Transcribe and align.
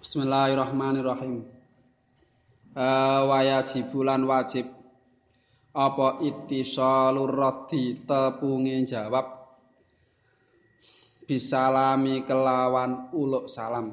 Bismillahirrahmanirrahim. 0.00 1.44
Uh, 2.72 3.20
wajib 3.28 3.92
bulan 3.92 4.24
wajib. 4.24 4.64
Apa 5.76 6.24
ittisalur 6.24 7.28
raddi 7.28 8.00
tepunge 8.08 8.80
jawab. 8.88 9.28
Bisalami 11.28 12.24
kelawan 12.24 13.12
uluk 13.12 13.44
salam. 13.44 13.92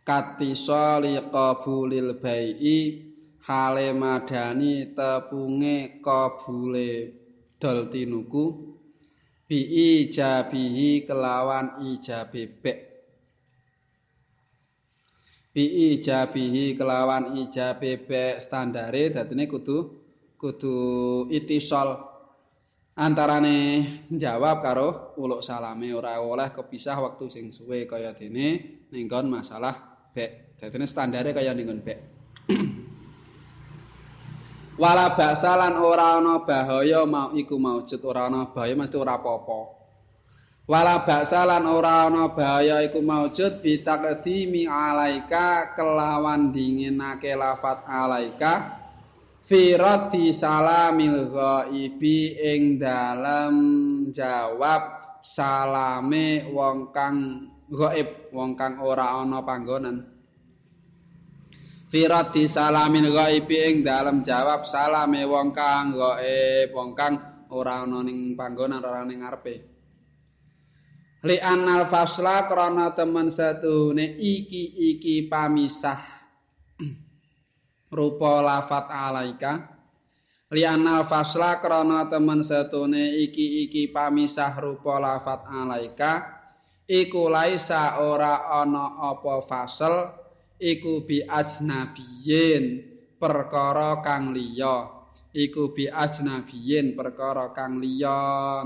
Katisali 0.00 1.20
qabulil 1.28 2.16
bai'i 2.16 2.78
hale 3.44 3.92
madani 3.92 4.96
tepunge 4.96 6.00
qabule 6.00 7.12
dol 7.60 7.92
tinuku. 7.92 8.44
Bi 9.44 9.60
ijabihi 9.60 11.04
kelawan 11.04 11.84
ijabe 11.84 12.48
bek 12.64 12.95
bi 15.56 15.96
ijabihi 15.96 16.76
kelawan 16.76 17.32
ijabe 17.40 18.04
be 18.04 18.36
standare 18.36 19.08
dadine 19.08 19.48
kudu 19.48 19.88
kudu 20.36 20.76
itisol. 21.32 21.96
Antarane 22.96 23.80
jawab 24.12 24.60
karo 24.60 25.16
uluk 25.16 25.40
salame 25.40 25.96
ora 25.96 26.20
oleh 26.20 26.52
kepisah 26.52 26.96
waktu 27.00 27.28
sing 27.28 27.44
suwe 27.52 27.88
kaya 27.88 28.12
dene 28.12 28.84
ning 28.92 29.08
masalah 29.08 29.72
be 30.12 30.52
dadine 30.60 30.84
standare 30.84 31.32
kaya 31.32 31.56
ning 31.56 31.72
be 31.80 31.92
wala 34.80 35.12
baksalan 35.12 35.76
ora 35.80 36.20
ana 36.20 36.40
bahaya 36.44 37.04
mau 37.04 37.36
iku 37.36 37.56
maujud 37.60 38.00
ora 38.04 38.28
ana 38.32 38.48
bahaya 38.48 38.72
mesti 38.76 38.96
ora 38.96 39.20
apa-apa 39.20 39.75
wala 40.66 41.06
baksa 41.06 41.46
lan 41.46 41.62
ora 41.70 42.10
ana 42.10 42.34
bahaya 42.34 42.82
iku 42.82 42.98
maujud 42.98 43.62
bitaqdimi 43.62 44.66
alaika 44.66 45.78
kelawan 45.78 46.50
dinginake 46.50 47.38
lafat 47.38 47.86
alaika 47.86 48.82
fi 49.46 49.78
raddi 49.78 50.34
salamil 50.34 51.30
ghaibi 51.30 52.34
ing 52.34 52.82
dalem 52.82 53.54
jawab 54.10 55.22
salame 55.22 56.50
wong 56.50 56.90
kang 56.90 57.46
gaib 57.70 58.34
wong 58.34 58.58
kang 58.58 58.82
ora 58.82 59.22
ana 59.22 59.46
panggonan. 59.46 60.02
Fi 61.86 62.10
raddi 62.10 62.50
salamil 62.50 63.14
ghaibi 63.14 63.70
ing 63.70 63.76
dalem 63.86 64.26
jawab 64.26 64.66
salame 64.66 65.22
wong 65.22 65.54
kang 65.54 65.94
gaib 65.94 66.74
wong 66.74 66.90
kang 66.98 67.14
ora 67.54 67.86
ana 67.86 68.02
ning 68.02 68.34
panggonan 68.34 68.82
ora 68.82 69.06
ning 69.06 69.22
ngarepe 69.22 69.75
li 71.26 71.42
anal 71.42 71.90
fasla 71.90 72.46
krana 72.46 72.94
temen 72.94 73.34
satune 73.34 74.14
iki 74.14 74.94
iki 74.94 75.26
pamisah 75.26 75.98
rupa 77.90 78.38
lafat 78.46 78.86
alaika. 78.86 79.52
Li 80.54 80.62
anal 80.62 81.02
fasla 81.10 81.58
krana 81.58 82.06
temen 82.06 82.46
satune 82.46 83.18
iki 83.18 83.66
iki 83.66 83.90
pamisah 83.90 84.54
rupa 84.62 85.02
lafat 85.02 85.50
alaika. 85.50 86.12
Iku 86.86 87.26
laisa 87.26 87.98
ora 87.98 88.46
ana 88.62 88.94
apa 89.10 89.42
fasal 89.50 90.14
iku 90.62 91.02
bi 91.02 91.26
ajnabiyin 91.26 92.64
perkara 93.18 93.98
kang 94.06 94.30
liya. 94.30 94.94
Iku 95.34 95.74
bi 95.74 95.90
ajnabiyin 95.90 96.94
perkara 96.94 97.50
kang 97.50 97.82
liya 97.82 98.62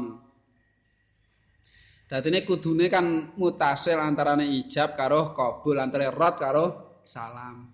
Dadi 2.10 2.42
kudune 2.42 2.90
kan 2.90 3.30
mutasil 3.38 3.94
antarane 3.94 4.42
ijab 4.42 4.98
karo 4.98 5.30
kabul 5.30 5.78
antara 5.78 6.10
rad 6.10 6.42
karo 6.42 6.98
salam. 7.06 7.70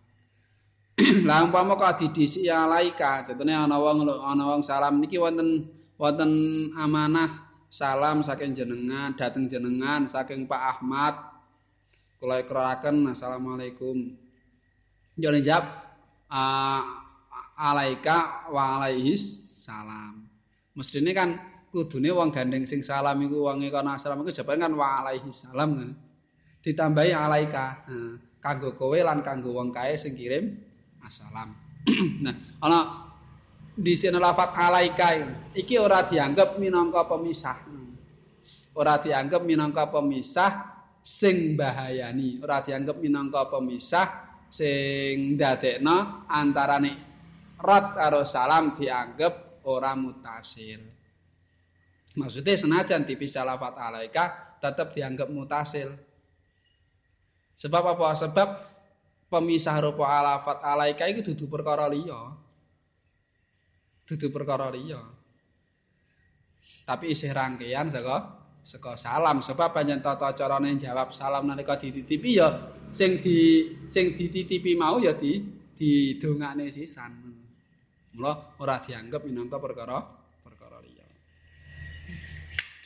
Lah 1.28 1.40
umpama 1.40 1.80
kok 1.80 2.04
didhisi 2.04 2.44
alaika, 2.44 3.24
jatune 3.24 3.56
ana 3.56 3.80
wong 3.80 4.04
ana 4.04 4.44
wong 4.44 4.60
salam 4.60 5.00
niki 5.00 5.16
wonten 5.16 5.72
wonten 5.96 6.32
amanah 6.76 7.48
salam 7.72 8.20
saking 8.20 8.52
jenengan, 8.52 9.16
dateng 9.16 9.48
jenengan 9.48 10.04
saking 10.04 10.44
Pak 10.44 10.62
Ahmad. 10.76 11.16
Kula 12.20 12.44
ikraraken 12.44 13.08
assalamualaikum. 13.16 14.20
Yo 15.16 15.32
jawab 15.40 15.64
alaika 17.56 18.48
wa 18.52 18.80
alaihis 18.84 19.48
salam. 19.56 20.28
Mestine 20.76 21.16
kan 21.16 21.40
kudune 21.76 22.08
wong 22.08 22.32
gandeng 22.32 22.64
sing 22.64 22.80
salam 22.80 23.20
iku 23.20 23.52
wong 23.52 23.60
e 23.60 23.68
kana 23.68 24.00
asram 24.00 24.24
iku 24.24 24.32
jebul 24.32 24.56
kan 24.56 24.72
wa 24.72 25.04
alaihi 25.04 25.28
salam. 25.28 25.92
Ditambahi 26.64 27.12
alaika. 27.12 27.84
Nah, 27.92 28.16
kanggo 28.40 28.72
kowe 28.72 28.96
lan 28.96 29.20
kanggo 29.20 29.52
wong 29.52 29.76
kae 29.76 30.00
sing 30.00 30.16
kirim 30.16 30.56
assalam. 31.04 31.52
nah, 32.24 32.34
ana 32.64 32.78
di 33.76 33.92
sini 33.92 34.16
lafat 34.16 34.56
alaika 34.56 35.20
iki 35.52 35.76
ora 35.76 36.00
dianggap 36.08 36.56
minangka 36.56 37.04
pemisah. 37.04 37.68
Ora 38.76 38.96
dianggap 38.96 39.44
minangka 39.44 39.88
pemisah 39.92 40.52
sing 41.04 41.56
bahayani, 41.60 42.40
ora 42.40 42.64
dianggap 42.64 42.96
minangka 42.98 43.52
pemisah 43.52 44.08
sing 44.48 45.36
ndadekno 45.36 46.28
antarane 46.28 46.92
rad 47.60 47.86
karo 47.94 48.24
salam 48.24 48.72
dianggap 48.72 49.64
ora 49.68 49.92
mutasil. 49.92 50.95
Maksudnya 52.16 52.56
senajan 52.56 53.04
dipisah 53.04 53.44
lafat 53.44 53.76
alaika 53.76 54.56
tetap 54.56 54.96
dianggap 54.96 55.28
mutasil. 55.28 55.92
Sebab 57.56 57.96
apa? 57.96 58.08
Sebab 58.16 58.48
pemisah 59.28 59.76
rupa 59.84 60.08
alafat 60.08 60.64
alaika 60.64 61.04
itu 61.12 61.20
dudu 61.32 61.44
perkara 61.44 61.84
liya. 61.92 62.32
Dudu 64.08 64.32
perkara 64.32 64.72
liya. 64.72 65.04
Tapi 66.88 67.12
isih 67.12 67.36
rangkaian 67.36 67.92
saka 67.92 68.32
saka 68.64 68.96
salam 68.96 69.44
sebab 69.44 69.74
panjen 69.76 70.00
tata 70.00 70.32
carane 70.34 70.74
jawab 70.78 71.14
salam 71.14 71.46
nalika 71.46 71.78
dititipi 71.78 72.38
ya 72.38 72.74
sing 72.90 73.18
di 73.22 73.70
sing 73.86 74.14
dititipi 74.14 74.74
mau 74.78 74.98
ya 75.02 75.12
di 75.12 75.42
didongakne 75.76 76.72
sisan. 76.72 77.12
Mula 78.16 78.56
ora 78.56 78.80
dianggap 78.80 79.28
minangka 79.28 79.60
perkara 79.60 80.00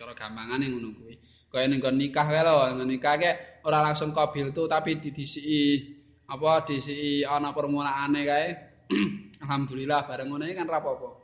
cara 0.00 0.16
gampangane 0.16 0.72
ngono 0.72 0.96
kuwi. 0.96 1.14
Kaya 1.52 1.68
ning 1.68 1.84
nikah 1.84 2.24
kae 2.24 2.40
lho 2.40 2.72
nikah 2.88 3.20
kae 3.20 3.60
ora 3.68 3.84
langsung 3.84 4.16
kabil 4.16 4.48
tu 4.56 4.64
tapi 4.64 4.96
didisiki 4.96 5.92
apa 6.24 6.64
disiki 6.64 7.28
ana 7.28 7.52
permulaane 7.52 8.22
kae. 8.24 8.46
Alhamdulillah 9.44 10.08
bareng 10.08 10.32
ngono 10.32 10.48
kan 10.56 10.68
rapopo 10.68 11.20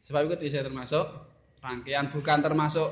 sebab 0.00 0.26
itu 0.26 0.48
bisa 0.48 0.64
termasuk 0.64 1.04
rangkaian 1.60 2.08
bukan 2.08 2.38
termasuk 2.40 2.88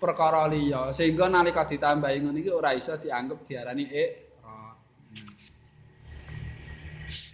perkara 0.00 0.48
liya. 0.48 0.88
Sehingga 0.96 1.28
nalika 1.28 1.68
ditambahi 1.68 2.24
ngono 2.24 2.38
iki 2.40 2.48
ora 2.48 2.72
iso 2.72 2.96
dianggap 2.96 3.44
diarani 3.44 3.84
ik 3.84 4.10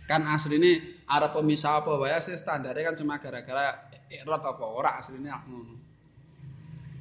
kan 0.07 0.23
asline 0.23 1.03
arep 1.11 1.35
pemisah 1.35 1.83
apa 1.83 1.99
wae 1.99 2.15
standare 2.39 2.79
kan 2.79 2.95
cuma 2.95 3.19
gara-gara 3.19 3.91
ikrot 4.07 4.39
apa 4.39 4.65
ora 4.65 4.91
asline 5.03 5.27
ngono 5.27 5.86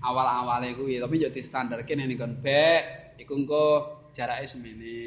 awal-awale 0.05 0.77
kuwi 0.77 1.01
tapi 1.01 1.17
yo 1.17 1.33
distandarke 1.33 1.97
ning 1.97 2.13
kon 2.13 2.38
bek 2.38 3.17
iku 3.17 3.33
engko 3.33 3.66
jarake 4.13 4.45
semene. 4.45 4.97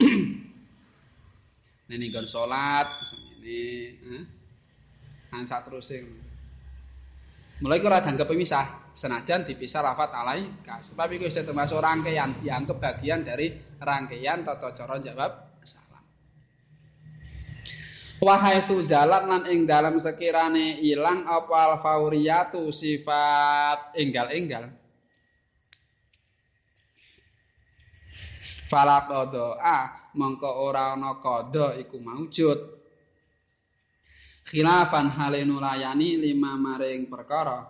Ning 1.92 2.10
kon 2.10 2.26
salat 2.26 3.04
semene. 3.06 3.62
Eh 4.00 4.24
ansa 5.36 5.60
terus 5.62 5.92
sing 5.92 6.02
mulai 7.60 7.78
ora 7.84 8.00
dianggap 8.02 8.26
pemisah. 8.26 8.66
Senajan 8.96 9.44
dipisah 9.44 9.84
lafat 9.84 10.08
alai 10.16 10.48
sebab 10.64 11.12
iku 11.12 11.28
termasuk 11.28 11.76
rangkaian 11.84 12.40
dianggap 12.40 12.80
bagian 12.80 13.20
dari 13.28 13.52
rangkaian 13.76 14.40
tata 14.40 14.72
cara 14.72 14.96
jawab 15.04 15.45
Wahai 18.16 18.64
suzalat 18.64 19.28
lan 19.28 19.44
ing 19.52 19.68
dalam 19.68 20.00
sekirane 20.00 20.80
ilang 20.80 21.28
apa 21.28 21.76
al 21.76 21.76
sifat 22.72 23.92
enggal-enggal. 23.92 24.72
Fala 28.66 29.04
qada 29.04 29.60
a 29.60 29.78
mongko 30.16 30.50
ora 30.64 30.96
ana 30.96 31.20
qada 31.20 31.76
iku 31.76 32.00
maujud. 32.00 32.58
Khilafan 34.48 35.12
halenu 35.12 35.60
layani 35.60 36.16
lima 36.16 36.56
maring 36.56 37.12
perkara. 37.12 37.68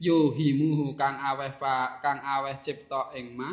Yuhimuhu 0.00 0.96
kang 0.96 1.20
aweh 1.20 1.52
kang 2.00 2.22
aweh 2.24 2.56
cipta 2.64 3.12
ing 3.12 3.36
ma. 3.36 3.52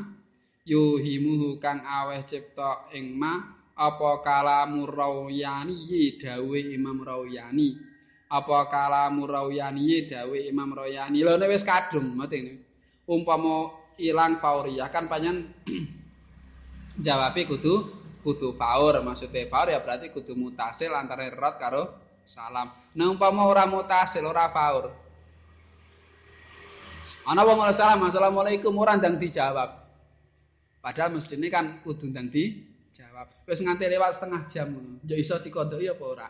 Yuhimuhu 0.63 1.59
kang 1.59 1.83
aweh 1.83 2.23
cipta 2.23 2.89
ing 2.95 3.17
ma. 3.19 3.54
Apa 3.75 4.23
kalamu 4.23 4.87
rawyani? 4.87 6.15
Dawe 6.15 6.59
Imam 6.71 7.03
Rawyani. 7.03 7.75
Apa 8.31 8.71
kalamu 8.71 9.27
rawyani? 9.27 10.07
Dawe 10.07 10.37
Imam 10.47 10.71
Rawyani. 10.71 11.19
Lho 11.19 11.35
nek 11.35 11.51
wis 11.51 11.67
kadung 11.67 12.15
mate 12.15 12.63
umpama 13.05 13.69
ilang 14.01 14.41
fauriyah 14.41 14.89
kan 14.89 15.05
panjen 15.05 15.51
jawabe 17.05 17.45
kudu 17.45 17.91
kudu 18.23 18.55
faur. 18.55 18.95
Maksudnya 19.03 19.51
faur 19.51 19.67
ya 19.67 19.83
berarti 19.83 20.15
kudu 20.15 20.33
mutasil 20.39 20.95
antara 20.95 21.27
rot 21.35 21.55
karo 21.59 21.83
salam. 22.23 22.71
Nah 22.95 23.11
umpama 23.11 23.43
ora 23.43 23.67
mutasil 23.67 24.23
ora 24.23 24.47
faur. 24.55 24.95
Ana 27.27 27.41
wong 27.43 27.59
salam 27.75 28.07
assalamualaikum 28.07 28.71
ora 28.79 28.95
ndang 28.95 29.19
dijawab. 29.19 29.83
Padahal 30.79 31.17
mestine 31.17 31.49
kan 31.49 31.81
kudu 31.81 32.13
ndang 32.13 32.29
dijawab. 32.95 33.27
Wis 33.43 33.59
nganti 33.59 33.91
lewat 33.91 34.15
setengah 34.15 34.41
jam 34.47 34.69
ya 35.03 35.19
iso 35.19 35.35
dikodhoki 35.43 35.91
apa 35.91 36.05
ora? 36.07 36.27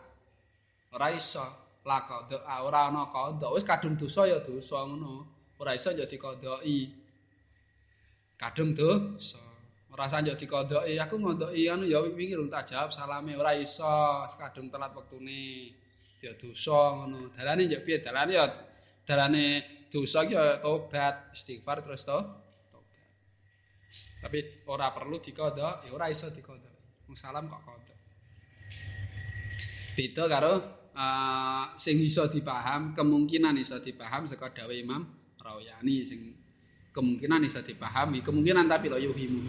Ora 0.97 1.07
iso. 1.13 1.45
Lakodho 1.85 2.41
ora 2.41 2.89
ana 2.89 3.13
kodho 3.13 3.53
wis 3.53 3.61
kadung 3.61 3.93
dosa 3.93 4.25
ya 4.25 4.41
dosa 4.41 4.81
ngono. 4.81 5.29
Ora 5.61 5.77
iso 5.77 5.93
ya 5.93 6.09
dikodhoki 6.09 6.89
kadung 8.41 8.73
dosa. 8.73 9.37
Ora 9.93 10.09
sanjo 10.09 10.33
dikondoki 10.33 10.97
aku 10.97 11.15
ngondoki 11.21 11.69
anu 11.69 11.85
ya 11.85 12.01
wingi 12.01 12.33
rung 12.33 12.49
tak 12.49 12.73
jawab 12.73 12.89
salame. 12.89 13.37
Ora 13.37 13.53
iso. 13.53 14.25
Sekadung 14.25 14.73
telat 14.73 14.97
wektune. 14.97 15.71
Ya 16.25 16.33
dosa 16.33 16.97
ngono. 16.97 17.29
Dalane 17.37 17.69
yo 17.69 17.79
piye? 17.85 18.01
Dalane 18.01 18.33
ya 18.33 18.49
dalane 19.05 19.61
dosa 19.93 20.25
ki 20.25 20.35
tobat 20.65 21.29
istighfar 21.37 21.85
terus 21.85 22.01
to 22.01 22.17
tapi 24.21 24.65
ora 24.69 24.91
perlu 24.95 25.19
dikondok 25.19 25.87
ya 25.87 25.91
ora 25.91 26.11
iso 26.11 26.31
dikondok 26.31 27.05
wong 27.09 27.15
salam 27.17 27.49
kok 27.49 27.61
kondok 27.63 27.99
beda 29.95 30.23
karo 30.27 30.53
uh, 30.95 31.65
sing 31.79 32.03
iso 32.03 32.27
dipaham 32.27 32.95
kemungkinan 32.95 33.55
iso 33.59 33.79
dipaham 33.79 34.27
saka 34.27 34.51
dawuh 34.51 34.75
Imam 34.75 35.07
Rawayani 35.39 35.95
sing 36.03 36.19
kemungkinan 36.91 37.43
iso 37.47 37.61
dipahami 37.61 38.23
kemungkinan 38.23 38.65
tapi 38.67 38.91
lo 38.91 38.97
yuhimu 38.97 39.39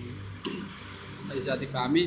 bisa 1.35 1.59
dipahami 1.59 2.07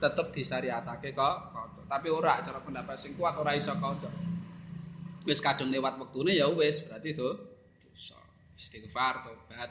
tetap 0.00 0.32
disariatake 0.32 1.12
kok 1.12 1.52
kodok. 1.52 1.84
Tapi 1.90 2.08
ora 2.08 2.40
cara 2.40 2.58
pendapat 2.64 2.96
sing 2.96 3.12
kuat 3.18 3.36
ora 3.36 3.52
iso 3.52 3.76
kodok. 3.76 4.14
Wis 5.28 5.44
kadung 5.44 5.68
lewat 5.68 6.00
wektune 6.00 6.32
ya 6.32 6.48
wis 6.48 6.80
berarti 6.88 7.12
dosa. 7.12 8.16
Istighfar, 8.56 9.28
tobat. 9.28 9.70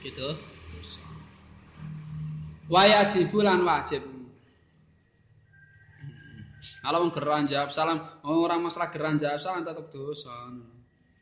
Gitu 0.00 0.28
dosa. 0.72 1.04
Wajib 2.70 3.32
lan 3.40 3.62
wajib. 3.66 4.02
Kalau 6.80 7.04
wong 7.04 7.12
geran 7.12 7.48
jawab 7.48 7.72
salam, 7.72 8.00
orang 8.24 8.60
masalah 8.64 8.92
geran 8.92 9.16
jawab 9.16 9.40
salam 9.40 9.64
tetap 9.64 9.88
dosa. 9.92 10.52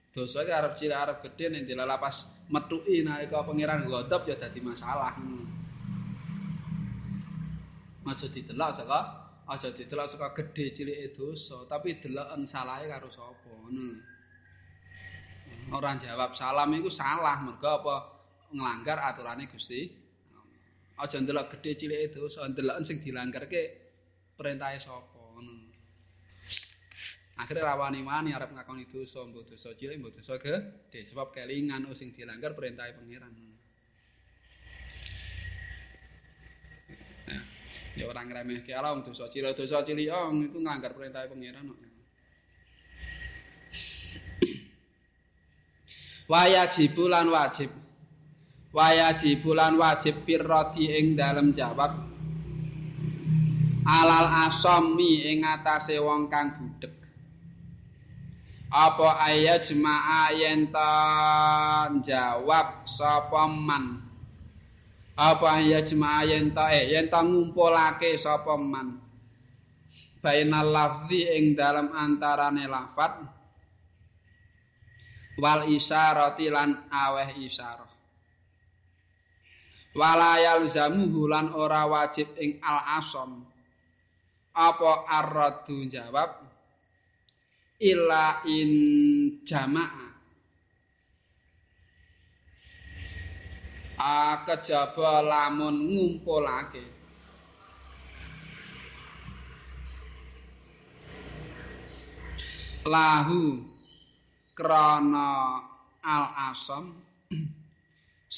dosa 0.08 0.42
iki 0.42 0.50
arep 0.50 0.72
cilik 0.74 0.98
arep 0.98 1.18
gedhe 1.22 1.46
nek 1.52 1.62
dilala 1.68 1.94
pas 2.00 2.26
metuki 2.50 3.06
nalika 3.06 3.46
pangeran 3.46 3.86
godhop 3.86 4.26
ya 4.26 4.34
dadi 4.34 4.58
masalah. 4.58 5.14
Aja 8.08 8.24
didelok 8.24 8.70
saka 8.72 9.00
aja 9.46 9.68
didelok 9.68 10.06
saka 10.08 10.26
gedhe 10.34 10.74
cilike 10.74 11.12
dosa, 11.14 11.62
tapi 11.70 12.00
deloken 12.02 12.48
salahe 12.48 12.88
karo 12.88 13.12
sapa 13.14 13.46
ngono. 13.46 14.00
Ora 15.70 15.92
jawab 16.00 16.32
salam 16.32 16.72
iku 16.72 16.88
salah 16.88 17.38
mergo 17.44 17.68
apa 17.68 18.17
nglanggar 18.54 18.98
aturane 19.00 19.48
Gusti. 19.48 19.88
Aja 20.98 21.16
ndelok 21.22 21.54
gedhe 21.54 21.78
cilike 21.78 22.10
dosa, 22.10 22.42
ndeloken 22.50 22.82
sing 22.82 22.98
dilanggarke 22.98 23.62
perintahe 24.34 24.82
sapa 24.82 25.18
ngono. 25.34 25.68
akhirnya 27.38 27.70
rawani 27.70 28.02
wani 28.02 28.34
arep 28.34 28.50
ngakoni 28.50 28.90
dosa 28.90 29.22
mbok 29.22 29.46
dosa 29.46 29.70
cilik 29.78 30.02
mbok 30.02 30.18
dosa 30.18 30.42
gede 30.42 31.06
sebab 31.06 31.30
kelingan 31.30 31.86
oh 31.86 31.94
sing 31.94 32.10
dilanggar 32.10 32.50
perintah 32.58 32.90
pangeran 32.90 33.30
ya 37.94 38.04
orang 38.10 38.26
remeh 38.30 38.66
ke 38.66 38.74
alam 38.74 39.06
dosa 39.06 39.30
cilik 39.30 39.54
dosa 39.54 39.86
cilik 39.86 40.10
oh 40.10 40.34
itu 40.34 40.58
ngelanggar 40.58 40.98
perintah 40.98 41.30
pangeran 41.30 41.70
wajib 46.26 46.90
bulan 46.98 47.26
wajib 47.30 47.70
wajib 48.72 49.46
bulan 49.46 49.80
wajib 49.80 50.24
firroti 50.28 50.92
ing 50.92 51.16
dalam 51.16 51.56
jawab 51.56 51.96
alal 53.88 54.28
asomi 54.48 55.24
ing 55.32 55.44
atase 55.44 55.96
wong 55.96 56.28
kang 56.28 56.52
budek 56.60 56.98
apa 58.68 59.16
ayat 59.24 59.64
jemaah 59.64 60.28
yen 60.36 60.68
jawab 62.04 62.84
sapa 62.84 63.48
man? 63.48 64.04
Apa 65.16 65.56
ayat 65.56 65.88
jemaah 65.88 66.28
yen 66.28 66.52
eh 66.52 66.84
yen 66.92 67.08
ngumpulake 67.08 68.20
sapa 68.20 68.60
man? 68.60 69.00
Bainal 70.20 70.68
lafzi 70.68 71.24
ing 71.32 71.56
dalam 71.56 71.88
antarane 71.96 72.68
lafat 72.68 73.24
wal 75.40 75.64
isyarati 75.64 76.52
lan 76.52 76.90
aweh 76.92 77.40
isyarah 77.40 77.97
walayal 79.96 80.66
zamuhu 80.68 81.28
lan 81.30 81.52
ora 81.52 81.88
wajib 81.88 82.28
ing 82.36 82.60
al 82.60 82.80
asom 83.00 83.48
apa 84.58 85.06
arradu 85.06 85.86
jawab? 85.86 86.42
Illa 87.78 88.42
in 88.42 88.70
jamaah 89.46 90.08
a 93.98 94.42
kejaba 94.46 95.22
lamun 95.22 95.76
ngumpulake. 95.90 96.82
Lahu 102.88 103.62
krana 104.58 105.60
al 106.02 106.24
asam 106.50 106.94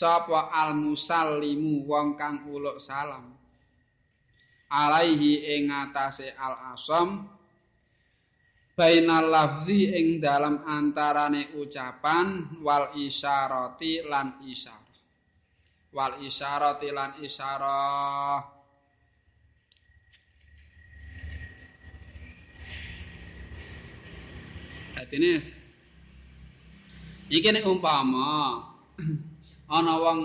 sapa 0.00 0.48
al 0.48 0.72
musallimu 0.72 1.84
wong 1.84 2.16
kang 2.16 2.48
uluk 2.48 2.80
salam? 2.80 3.36
Alaihi 4.72 5.60
ing 5.60 5.68
atase 5.68 6.32
al 6.40 6.72
asam 6.72 7.28
bainal 8.72 9.28
lafzi 9.28 9.92
ing 9.92 10.24
dalam 10.24 10.64
antarane 10.64 11.52
ucapan 11.60 12.48
wal 12.64 12.96
isyarati 12.96 14.08
lan 14.08 14.40
isyarah. 14.48 14.96
Wal 15.92 16.24
isyarati 16.24 16.88
lan 16.88 17.20
isyarah. 17.20 18.40
Artinya 24.96 25.34
iki 27.26 27.48
nek 27.50 27.64
umpama 27.66 28.62
ana 29.70 29.94
wong 29.96 30.20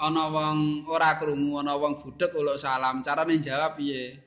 ana 0.00 0.24
wong 0.32 0.58
ora 0.88 1.20
krungu 1.20 1.60
ana 1.60 1.76
wong 1.76 2.00
budhek 2.02 2.32
uluk 2.34 2.56
salam 2.56 3.04
carane 3.04 3.36
jawab 3.38 3.76
piye 3.76 4.18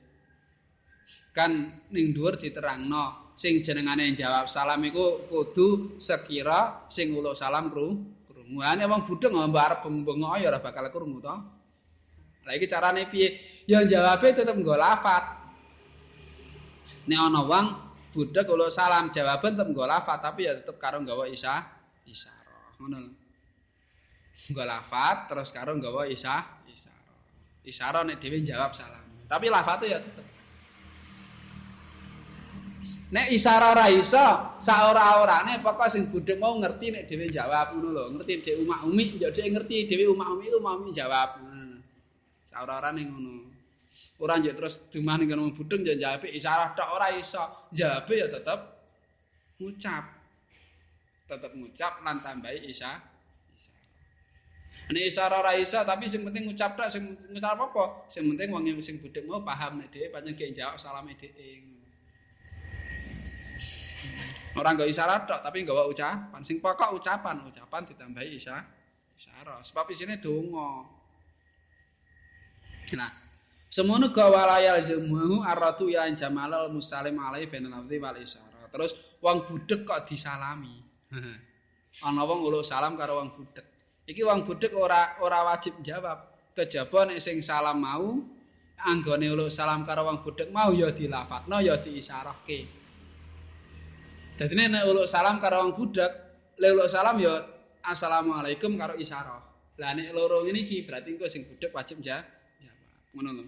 kan 1.36 1.52
ning 1.92 2.16
dhuwur 2.16 2.40
diterangno 2.40 3.34
sing 3.36 3.60
jenengane 3.60 4.16
jawab 4.16 4.48
salam 4.48 4.80
iku 4.88 5.28
kudu 5.28 6.00
sekira 6.00 6.88
sing 6.88 7.12
uluk 7.12 7.36
salam 7.36 7.68
kru 7.68 8.16
krungu. 8.24 8.62
Ane 8.62 8.86
wong 8.86 9.04
budheng 9.04 9.34
mbok 9.34 9.60
arep 9.60 9.84
bengok 9.84 10.38
ya 10.38 10.48
ora 10.48 10.62
bakal 10.62 10.88
krungu 10.94 11.20
to. 11.20 11.36
Lah 12.46 12.52
iki 12.54 12.66
carane 12.70 13.10
piye? 13.10 13.28
Ya 13.66 13.82
jawabe 13.82 14.30
tetep 14.30 14.54
nggo 14.54 14.78
lafat. 14.78 15.24
Nek 17.10 17.18
ana 17.18 17.42
wong 17.42 17.66
budhek 18.14 18.46
uluk 18.46 18.70
salam 18.70 19.10
jawaban 19.10 19.58
tetep 19.58 19.68
nggo 19.68 19.84
lafat 19.84 20.18
tapi 20.22 20.46
ya 20.46 20.56
tetep 20.56 20.78
karo 20.78 21.02
nggawa 21.02 21.26
isa 21.26 21.66
isyarah. 22.06 22.78
Ngono 22.78 22.96
lho. 23.02 23.25
Nggo 24.36 24.62
lafat 24.62 25.32
terus 25.32 25.48
karo 25.50 25.72
nggawa 25.74 26.06
isa 26.06 26.44
isyarah. 26.68 27.16
Isyarah 27.64 28.02
nek 28.04 28.20
dhewe 28.20 28.44
jawab 28.44 28.76
salam. 28.76 29.02
Tapi 29.26 29.46
lafate 29.50 29.90
ya 29.90 29.98
tetep 29.98 30.26
Nek 33.06 33.30
isara 33.30 33.70
ora 33.70 33.86
iso, 33.86 34.58
sak 34.58 34.80
ora-orane 34.90 35.62
pokoke 35.62 35.86
sing 35.94 36.10
budhek 36.10 36.42
mau 36.42 36.58
ngerti 36.58 36.90
nek 36.90 37.06
dhewe 37.06 37.30
jawab 37.30 37.78
ngono 37.78 37.88
lho, 37.94 38.04
ngerti 38.18 38.42
dhek 38.42 38.56
umak 38.66 38.82
umi, 38.82 39.22
ya 39.22 39.30
dhek 39.30 39.46
ngerti 39.46 39.86
dhewe 39.86 40.10
umak 40.10 40.34
umi 40.34 40.50
itu 40.50 40.58
mau 40.58 40.82
jawab. 40.90 41.38
Sak 42.50 42.66
ora-orane 42.66 43.06
ngono. 43.06 43.46
Ora 44.18 44.42
njek 44.42 44.58
terus 44.58 44.74
dumane 44.90 45.22
karo 45.30 45.54
budhek 45.54 45.86
ya 45.86 45.94
jawab 45.94 46.26
isara 46.34 46.74
tok 46.74 46.88
ora 46.98 47.14
iso. 47.14 47.70
Jawab 47.70 48.10
ya 48.10 48.26
tetep 48.26 48.58
ngucap. 49.62 50.04
Tetep 51.30 51.52
ngucap 51.54 51.92
lan 52.02 52.26
tambahi 52.26 52.58
isa. 52.66 52.90
Nek 54.86 55.02
isara 55.02 55.42
ora 55.42 55.58
iso 55.58 55.82
tapi 55.82 56.06
sing 56.06 56.22
penting 56.22 56.46
ngucap 56.46 56.78
tok 56.78 56.86
sing 56.86 57.18
ngucap 57.34 57.58
apa? 57.58 58.06
Sing 58.06 58.22
penting 58.30 58.54
wong 58.54 58.62
sing 58.78 59.02
budhek 59.02 59.26
mau 59.26 59.42
paham 59.42 59.82
nek 59.82 59.90
dhewe 59.90 60.14
pancen 60.14 60.34
jawab 60.54 60.78
salame 60.78 61.18
dhewe. 61.18 61.74
Ora 64.56 64.72
nggo 64.72 64.88
isyarat 64.88 65.28
tok, 65.28 65.44
tapi 65.44 65.66
nggawa 65.66 65.84
ucapan. 65.90 66.40
Sing 66.40 66.64
pokok 66.64 66.96
ucapan, 66.96 67.44
ucapan 67.44 67.82
ditambahi 67.84 68.40
isya. 68.40 68.56
isyarah 69.16 69.64
sebab 69.64 69.88
isine 69.88 70.20
donga 70.20 70.84
nah 72.94 73.10
semono 73.72 74.12
ga 74.12 74.30
walayal 74.30 74.78
zumuhu 74.78 75.42
arratu 75.42 75.90
ya 75.90 76.06
jamalal 76.12 76.70
musalim 76.70 77.16
alai 77.18 77.48
bin 77.48 77.66
lafzi 77.72 77.96
wal 77.98 78.14
isyarah 78.14 78.68
terus 78.70 78.92
wong 79.24 79.48
budek 79.48 79.88
kok 79.88 80.04
disalami 80.06 80.84
ana 82.06 82.22
wong 82.28 82.44
uluk 82.44 82.62
salam 82.62 82.94
karo 82.94 83.24
wong 83.24 83.34
budek 83.34 83.64
iki 84.06 84.22
wong 84.22 84.46
budek 84.46 84.72
ora 84.74 85.18
ora 85.20 85.42
wajib 85.52 85.82
jawab. 85.82 86.32
Kejaba 86.56 87.12
nek 87.12 87.20
sing 87.20 87.44
salam 87.44 87.84
mau 87.84 88.16
anggone 88.80 89.28
uluk 89.28 89.52
salam 89.52 89.84
karo 89.84 90.08
wong 90.08 90.24
budek 90.24 90.48
mau 90.48 90.72
ya 90.72 90.88
dilafadzno 90.88 91.60
ya 91.60 91.76
diisyarahke 91.80 92.64
dadi 94.36 94.54
nek 94.56 94.84
uluk 94.88 95.04
salam 95.08 95.36
karo 95.40 95.64
wong 95.64 95.72
budek 95.76 96.12
le 96.60 96.68
uluk 96.72 96.88
salam 96.88 97.20
ya 97.20 97.44
assalamualaikum 97.84 98.74
karo 98.80 98.96
isyarah. 98.96 99.40
Lah 99.76 99.92
nek 99.92 100.16
loro 100.16 100.40
ngene 100.48 100.64
iki 100.64 100.88
berarti 100.88 101.12
engko 101.12 101.28
sing 101.28 101.44
budek 101.44 101.70
wajib 101.76 102.00
jawab. 102.00 102.24
Ngono 103.12 103.30
lho. 103.36 103.44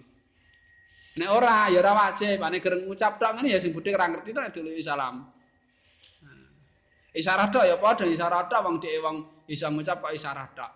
Nek 1.17 1.29
ora 1.33 1.65
ya 1.73 1.81
ora 1.81 1.93
wajib. 1.97 2.37
Ane 2.37 2.61
gereng 2.61 2.85
ngucap 2.85 3.17
tok 3.17 3.41
ngene 3.41 3.57
ya 3.57 3.59
sing 3.61 3.73
budek 3.73 3.97
ora 3.97 4.05
ngerti 4.13 4.29
to 4.33 4.39
nek 4.39 4.53
dulu 4.53 4.69
salam 4.85 5.25
isyarah 7.13 7.47
tok 7.49 7.65
ya 7.65 7.75
padha 7.81 8.05
isyarah 8.05 8.45
tok 8.45 8.61
wong 8.65 8.75
dhek 8.77 9.01
wong 9.01 9.17
iso 9.49 9.67
ngucap 9.69 9.97
kok 10.01 10.13
isyarah 10.13 10.47
tok. 10.53 10.71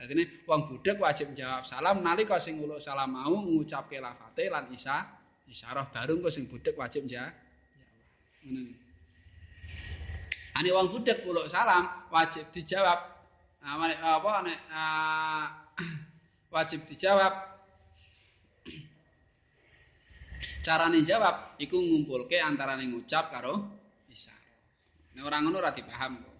Dadi 0.00 0.12
ne 0.16 0.24
wong 0.48 0.60
budhek 0.68 0.96
wajib 0.96 1.36
jawab 1.36 1.68
salam 1.68 2.00
nalika 2.00 2.40
sing 2.40 2.56
nguluk 2.56 2.80
salam 2.80 3.12
mau 3.12 3.36
ngucapke 3.36 4.00
lafate 4.00 4.48
lan 4.48 4.72
isa 4.72 5.04
isyarah 5.44 5.92
baru 5.92 6.24
kok 6.24 6.32
sing 6.32 6.48
budhek 6.48 6.72
wajib 6.76 7.04
jawab. 7.04 7.32
Ngono. 8.44 8.72
Ane 10.56 10.68
wong 10.72 10.86
budhek 10.92 11.24
nguluk 11.24 11.48
salam 11.52 12.08
wajib 12.08 12.48
dijawab. 12.48 13.00
apa 13.60 14.32
nek 14.40 14.58
wajib 16.54 16.88
dijawab. 16.88 17.32
Carane 20.64 21.00
jawab 21.04 21.60
iku 21.60 21.76
ngumpulke 21.76 22.40
antarane 22.40 22.88
ngucap 22.88 23.28
karo 23.32 23.79
ora 25.24 25.40
ngono 25.40 25.60
ora 25.60 25.72
dipaham 25.72 26.20
kok. 26.22 26.36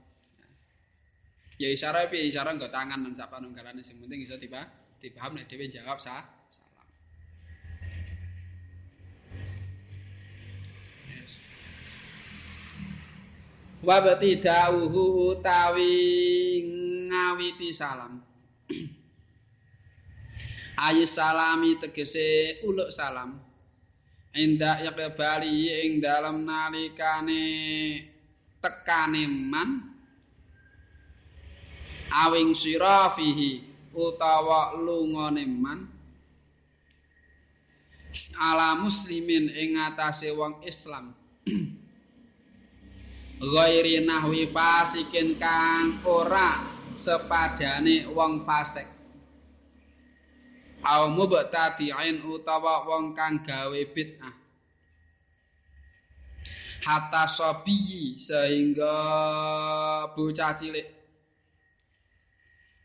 ya 1.61 1.69
isyarah 1.69 2.09
piye 2.09 2.33
isyarah 2.33 2.57
nggo 2.57 2.73
tangan 2.73 3.05
nang 3.05 3.13
sak 3.13 3.29
panunggalane 3.29 3.85
sing 3.85 4.01
penting 4.01 4.25
iso 4.25 4.41
tiba 4.41 4.65
dipaham 5.01 5.37
nek 5.37 5.49
dhewe 5.49 5.69
jawab 5.69 6.01
sa 6.01 6.25
salam 6.49 6.89
yes. 11.09 11.33
wabati 13.85 14.41
da'uhu 14.41 15.37
utawi 15.37 15.97
ngawiti 17.13 17.69
salam 17.73 18.25
ayu 20.89 21.05
salami 21.05 21.77
tegese 21.77 22.61
uluk 22.65 22.89
salam 22.89 23.37
indah 24.33 24.81
yakbali 24.81 25.69
ing 25.85 26.01
dalam 26.01 26.47
nalikane 26.47 28.10
tekane 28.61 29.25
man 29.25 29.91
awing 32.13 32.53
sira 32.53 33.11
fihi 33.17 33.65
utawa 33.97 34.77
lungane 34.77 35.49
man 35.49 35.89
ala 38.37 38.75
muslimin 38.77 39.51
ing 39.55 39.79
atase 39.79 40.33
wong 40.35 40.61
Islam. 40.67 41.15
Ghairi 43.41 44.05
nahwi 44.05 44.53
fasikin 44.53 45.41
kang 45.41 46.05
ora 46.05 46.61
sepadane 47.01 48.05
wong 48.13 48.45
fasik. 48.45 48.85
Au 50.85 51.09
mubtadi'in 51.13 52.25
utawa 52.25 52.85
wong 52.89 53.13
kang 53.17 53.41
gawe 53.45 53.81
bid'ah 53.93 54.40
hatta 56.81 57.29
sabiyi 57.29 58.17
sehingga 58.19 58.95
bocah 60.17 60.53
cilik. 60.57 60.89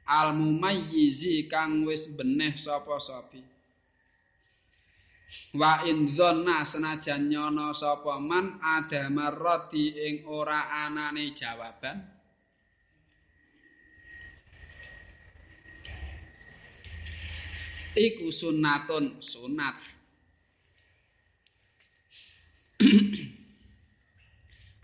Al 0.06 0.38
mumayyizi 0.38 1.50
kang 1.50 1.82
wis 1.90 2.06
beneh 2.14 2.54
sapa 2.54 3.02
sapi 3.02 3.42
wa 5.58 5.82
in 5.90 6.14
dzanna 6.14 6.62
senajan 6.62 7.26
nyono 7.26 7.74
sapa 7.74 8.22
man 8.22 8.62
ada 8.62 9.10
marrati 9.10 9.98
ing 9.98 10.22
ora 10.30 10.70
anane 10.86 11.34
jawaban. 11.34 11.98
Iku 17.96 18.28
sunnatun 18.28 19.24
sunat 19.24 19.80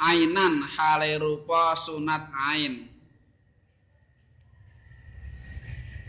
ainan 0.02 0.66
hale 0.66 1.22
rupa 1.22 1.78
sunat 1.78 2.26
ain. 2.34 2.90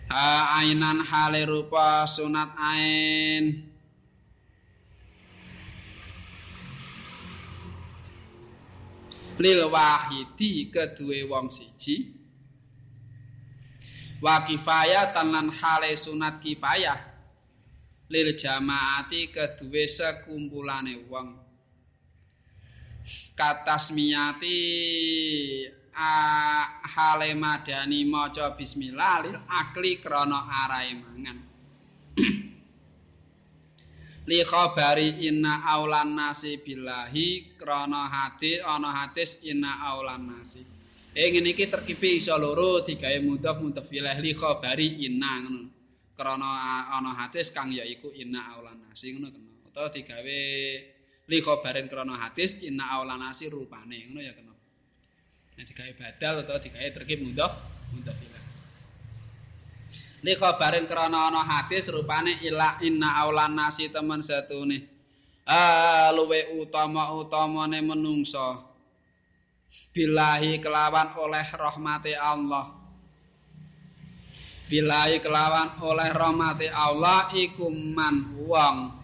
Ha 0.09 0.57
ainan 0.65 1.05
hale 1.05 1.45
rupa 1.45 2.09
sunat 2.09 2.57
ain. 2.57 3.69
Lil 9.37 9.61
wahidi 9.69 10.73
kedue 10.73 11.29
wong 11.29 11.53
siji. 11.53 12.17
Wa 14.25 14.41
kifayatan 14.49 15.29
lan 15.35 15.49
hale 15.53 15.93
sunat 16.01 16.41
kifayah. 16.41 17.01
Lil 18.09 18.37
jamaati 18.37 19.29
kedue 19.29 19.85
sekumpulane 19.89 21.09
wong 21.13 21.52
katasmiyati 23.37 24.59
hale 26.95 27.35
madani 27.35 28.05
maca 28.05 28.57
bismillah 28.57 29.23
lil 29.25 29.37
akli 29.49 30.01
krana 30.01 30.39
arahe 30.65 30.95
mangan. 30.97 31.39
Li 34.23 34.39
khabari 34.47 35.27
inna 35.27 35.67
aulan 35.67 36.15
nasi 36.15 36.55
billahi 36.63 37.59
krana 37.59 38.07
hadis 38.07 38.63
ana 38.63 38.95
hadis 38.95 39.35
inna 39.43 39.83
aulan 39.91 40.31
nasi 40.31 40.63
eh 41.13 41.27
ngene 41.27 41.51
iki 41.53 41.67
terkipi 41.67 42.23
iso 42.23 42.39
loro 42.39 42.87
digawe 42.87 43.19
mudhaf 43.19 43.59
mudhaf 43.59 43.91
ilaih 43.91 44.23
li 44.23 44.33
khabari 44.33 45.03
inna 45.05 45.43
ngono. 45.43 45.63
Krana 46.15 46.49
ana 46.95 47.11
hadis 47.19 47.51
kang 47.51 47.75
yaiku 47.75 48.15
inna 48.15 48.41
aulan 48.55 48.79
nasi 48.87 49.11
ngono 49.11 49.29
kena. 49.35 49.51
Utawa 49.67 49.89
digawe 49.91 50.41
li 51.33 51.41
khabarin 51.41 51.89
krana 51.89 52.21
hadis 52.21 52.61
inna 52.61 52.93
aulan 52.93 53.17
nasi 53.17 53.49
rupane 53.49 54.05
ngono 54.05 54.21
ya 54.21 54.37
kena 54.37 54.53
Nek 55.53 55.65
digawe 55.69 55.93
badal 55.97 56.35
atau 56.45 56.57
digawe 56.61 56.89
terkib 56.97 57.29
mudhaf 57.29 57.53
mudhaf 57.93 58.17
ilah. 58.25 58.45
Li 60.25 60.33
khabarin 60.37 60.89
krana 60.89 61.29
ana 61.29 61.45
hadis 61.45 61.93
rupane 61.93 62.41
ila 62.45 62.81
inna 62.81 63.21
aulan 63.21 63.53
nasi 63.53 63.93
teman 63.93 64.25
satune. 64.25 64.89
Ah 65.45 66.09
luwe 66.17 66.57
utama-utamane 66.57 67.85
menungso. 67.85 68.65
Bilahi 69.93 70.57
kelawan 70.57 71.21
oleh 71.21 71.45
rahmati 71.53 72.17
Allah. 72.17 72.73
Bilahi 74.73 75.21
kelawan 75.21 75.85
oleh 75.85 76.11
rahmati 76.17 76.69
Allah 76.73 77.29
iku 77.37 77.69
man 77.69 78.41
wong 78.41 79.02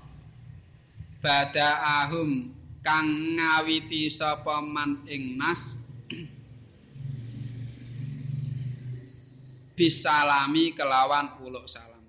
badaahum 1.18 2.54
kang 2.82 3.37
ngawiti 3.37 4.10
sapa 4.10 4.62
man 4.62 5.02
ing 5.10 5.34
nas 5.34 5.75
bisalami 9.78 10.75
kelawan 10.75 11.30
uluk 11.42 11.66
salam. 11.66 12.02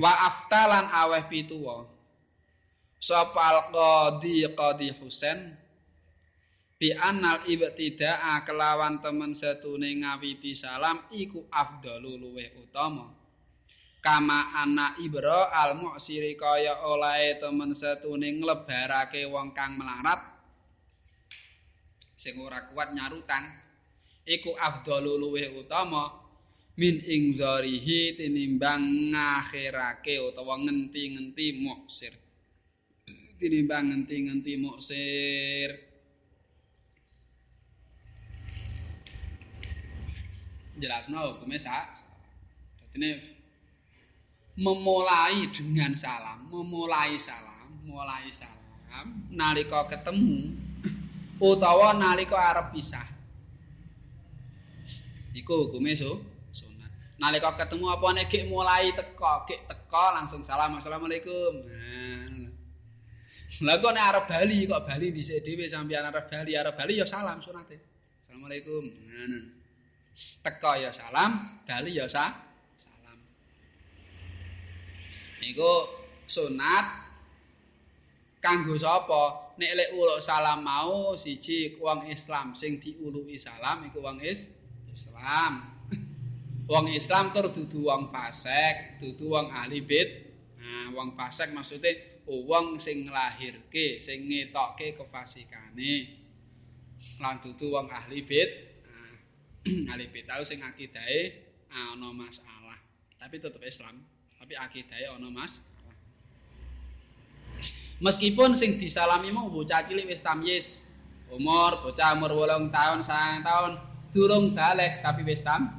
Wa 0.00 0.12
aftalan 0.28 0.88
aweh 0.88 1.24
pituwa. 1.28 1.84
Sopal 3.02 3.74
qadi 3.74 4.46
qadi 4.54 4.94
husain 5.02 5.58
bi 6.78 6.94
annal 6.94 7.42
ibtidaa 7.50 8.46
kelawan 8.46 9.02
temen 9.02 9.34
setune 9.34 9.90
ngawiti 10.02 10.54
salam 10.54 11.02
iku 11.10 11.42
afdalu 11.50 12.14
luweh 12.14 12.54
utama 12.62 13.10
kama 14.02 14.50
ana 14.58 14.98
ibra 14.98 15.54
al 15.54 15.78
mu'siri 15.78 16.34
kaya 16.34 16.82
olahe 16.82 17.38
temen 17.38 17.70
setune 17.70 18.34
nglebarake 18.42 19.22
wong 19.30 19.54
kang 19.54 19.78
melarat 19.78 20.18
sing 22.18 22.34
ora 22.42 22.66
kuat 22.74 22.90
nyarutan 22.92 23.46
iku 24.26 24.58
afdalu 24.58 25.22
luweh 25.22 25.54
utama 25.54 26.18
min 26.74 26.98
ing 26.98 27.38
zarihi 27.38 28.18
tinimbang 28.18 29.14
ngakhirake 29.14 30.18
utawa 30.18 30.58
ngenti-ngenti 30.66 31.62
muksir 31.62 32.18
tinimbang 33.38 33.86
ngenti-ngenti 33.86 34.52
muksir 34.58 35.92
jelasno 40.82 41.38
hukume 41.38 41.58
sak. 41.62 42.02
Dadi 42.90 43.41
memulai 44.56 45.48
dengan 45.52 45.96
salam, 45.96 46.48
memulai 46.52 47.16
salam, 47.16 47.68
mulai 47.84 48.28
salam 48.32 48.62
nalika 49.32 49.88
ketemu 49.88 50.52
utawa 51.40 51.96
nalika 51.96 52.36
arep 52.36 52.76
pisah. 52.76 53.08
Iku 55.32 55.66
hukume 55.66 55.96
so, 55.96 56.20
sunat. 56.52 56.92
Nalika 57.16 57.56
ketemu 57.56 57.88
apa 57.88 58.06
nek 58.12 58.32
mulai 58.52 58.92
teko, 58.92 59.48
gek 59.48 59.64
teko 59.64 60.04
langsung 60.12 60.44
salam 60.44 60.76
assalamualaikum. 60.76 61.52
Lah 63.64 63.76
kok 63.80 63.92
nek 63.96 64.04
arep 64.12 64.24
bali 64.28 64.68
kok 64.68 64.84
bali 64.84 65.06
dhisik 65.08 65.40
dhewe 65.40 65.64
sampeyan 65.72 66.04
arep 66.12 66.28
bali 66.28 66.52
arep 66.52 66.76
bali 66.76 67.00
ya 67.00 67.08
salam 67.08 67.40
sunate. 67.40 67.80
Assalamualaikum. 68.20 68.84
Teko 70.44 70.72
ya 70.76 70.92
salam, 70.92 71.64
bali 71.64 71.96
ya 71.96 72.04
sa 72.04 72.28
salam. 72.28 72.51
Iku 75.42 75.72
sunat 76.30 76.86
kanggo 78.38 78.78
sapa? 78.78 79.54
Nek 79.58 79.72
lek 79.76 79.90
uluk 79.98 80.22
salam 80.22 80.64
mau 80.64 81.12
siji 81.18 81.76
wong 81.76 82.08
Islam 82.08 82.56
sing 82.56 82.80
diuluki 82.80 83.36
salam 83.36 83.84
iku 83.84 84.00
wong 84.00 84.22
is 84.22 84.48
Islam. 84.88 85.68
Wong 86.72 86.88
Islam 86.94 87.34
tur 87.34 87.50
dudu 87.50 87.90
wong 87.90 88.14
fasik, 88.14 89.02
dudu 89.02 89.34
wong 89.34 89.50
ahli 89.50 89.82
bid. 89.82 90.08
Nah, 90.62 90.94
wong 90.94 91.18
fasik 91.18 91.50
maksudnya 91.50 91.90
wong 92.24 92.78
sing 92.78 93.10
nglahirke, 93.10 93.98
sing 93.98 94.30
ngetokke 94.30 94.94
kefasikane. 94.94 96.22
Lan 97.18 97.42
dudu 97.42 97.76
wong 97.76 97.90
ahli 97.90 98.24
bid. 98.24 98.50
Nah, 98.88 99.12
ahli 99.92 100.06
bid 100.08 100.24
tau 100.24 100.40
sing 100.46 100.62
akidahe 100.62 101.34
ana 101.68 102.08
masalah. 102.14 102.78
Tapi 103.18 103.36
tetep 103.42 103.60
Islam, 103.66 103.98
tapi 104.42 104.58
akidahe 104.58 105.06
ana 105.06 105.30
masalah. 105.30 105.70
Meskipun 108.02 108.58
sing 108.58 108.74
disalami 108.74 109.30
mau 109.30 109.46
bocah 109.46 109.86
cilik 109.86 110.10
wis 110.10 110.18
tamyiz, 110.18 110.82
umur 111.30 111.78
bocah 111.86 112.18
umur 112.18 112.34
8 112.34 112.74
tahun, 112.74 113.06
9 113.06 113.46
tahun, 113.46 113.72
durung 114.10 114.50
balik 114.58 114.98
tapi 115.06 115.22
wis 115.22 115.46
tam. 115.46 115.78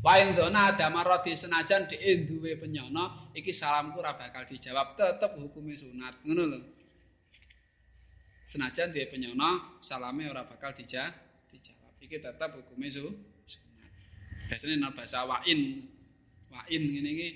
Wain 0.00 0.32
zona 0.32 0.72
ada 0.72 0.88
maroti 0.88 1.36
senajan 1.36 1.84
di 1.92 2.00
duwe 2.24 2.56
penyono, 2.56 3.28
iki 3.36 3.52
salamku 3.52 4.00
ora 4.00 4.16
bakal 4.16 4.48
dijawab, 4.48 4.96
tetep 4.96 5.36
hukumnya 5.36 5.76
sunat, 5.76 6.16
ngono 6.24 6.42
lho. 6.48 6.58
Senajan 8.48 8.96
duwe 8.96 9.04
penyono, 9.12 9.76
salame 9.84 10.24
ora 10.24 10.48
bakal 10.48 10.72
dija, 10.72 11.12
dijawab. 11.52 11.92
Iki 12.00 12.16
tetep 12.24 12.56
hukumnya 12.56 12.88
su, 12.88 13.12
sunat. 13.44 13.92
Biasanya 14.48 14.74
nang 14.80 14.96
bahasa 14.96 15.28
wain, 15.28 15.84
wain 16.52 16.82
ngene 16.82 17.10
iki. 17.12 17.28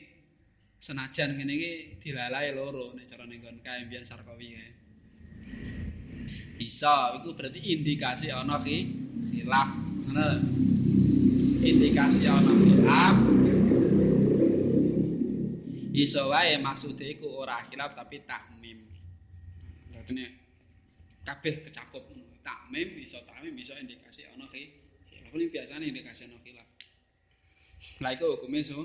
Senajan 0.82 1.38
ngene 1.38 1.52
iki 1.54 1.72
dilalai 2.02 2.50
loro 2.58 2.90
nek 2.98 3.06
cara 3.06 3.22
ning 3.22 3.38
kon 3.38 3.62
kae 3.62 3.86
mbiyen 3.86 4.02
Sarkowi 4.02 4.48
kae. 4.58 4.70
Bisa, 6.58 7.18
itu 7.18 7.30
berarti 7.38 7.58
indikasi 7.62 8.34
ana 8.34 8.58
ki 8.62 8.76
khilaf 9.30 9.70
ngono. 10.10 10.26
Indikasi 11.62 12.26
ana 12.26 12.50
khilaf. 12.50 13.16
Iso 15.92 16.32
wae 16.32 16.58
maksude 16.58 17.04
iku 17.14 17.30
ora 17.30 17.62
khilaf 17.70 17.94
tapi 17.94 18.26
takmim. 18.26 18.82
Berarti 19.94 20.12
kabeh 21.22 21.54
kecakup 21.62 22.02
takmim 22.42 22.88
iso 22.98 23.22
takmim 23.22 23.54
iso 23.54 23.78
indikasi 23.78 24.26
ana 24.26 24.50
khilaf. 24.50 25.30
Ini 25.32 25.46
biasanya 25.46 25.86
indikasi 25.86 26.26
ana 26.26 26.36
khilaf 26.42 26.71
lah 28.02 28.10
iku 28.14 28.38
hukume 28.38 28.62
so 28.62 28.78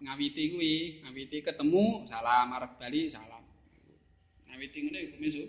ngawiti 0.00 0.56
kuwi 0.56 0.74
ngawiti 1.04 1.44
ketemu 1.44 2.08
salam 2.08 2.48
arep 2.56 2.72
bali 2.80 3.08
salam 3.12 3.44
ngawiti 4.48 4.78
ngene 4.88 5.00
hukume 5.12 5.28
so 5.28 5.44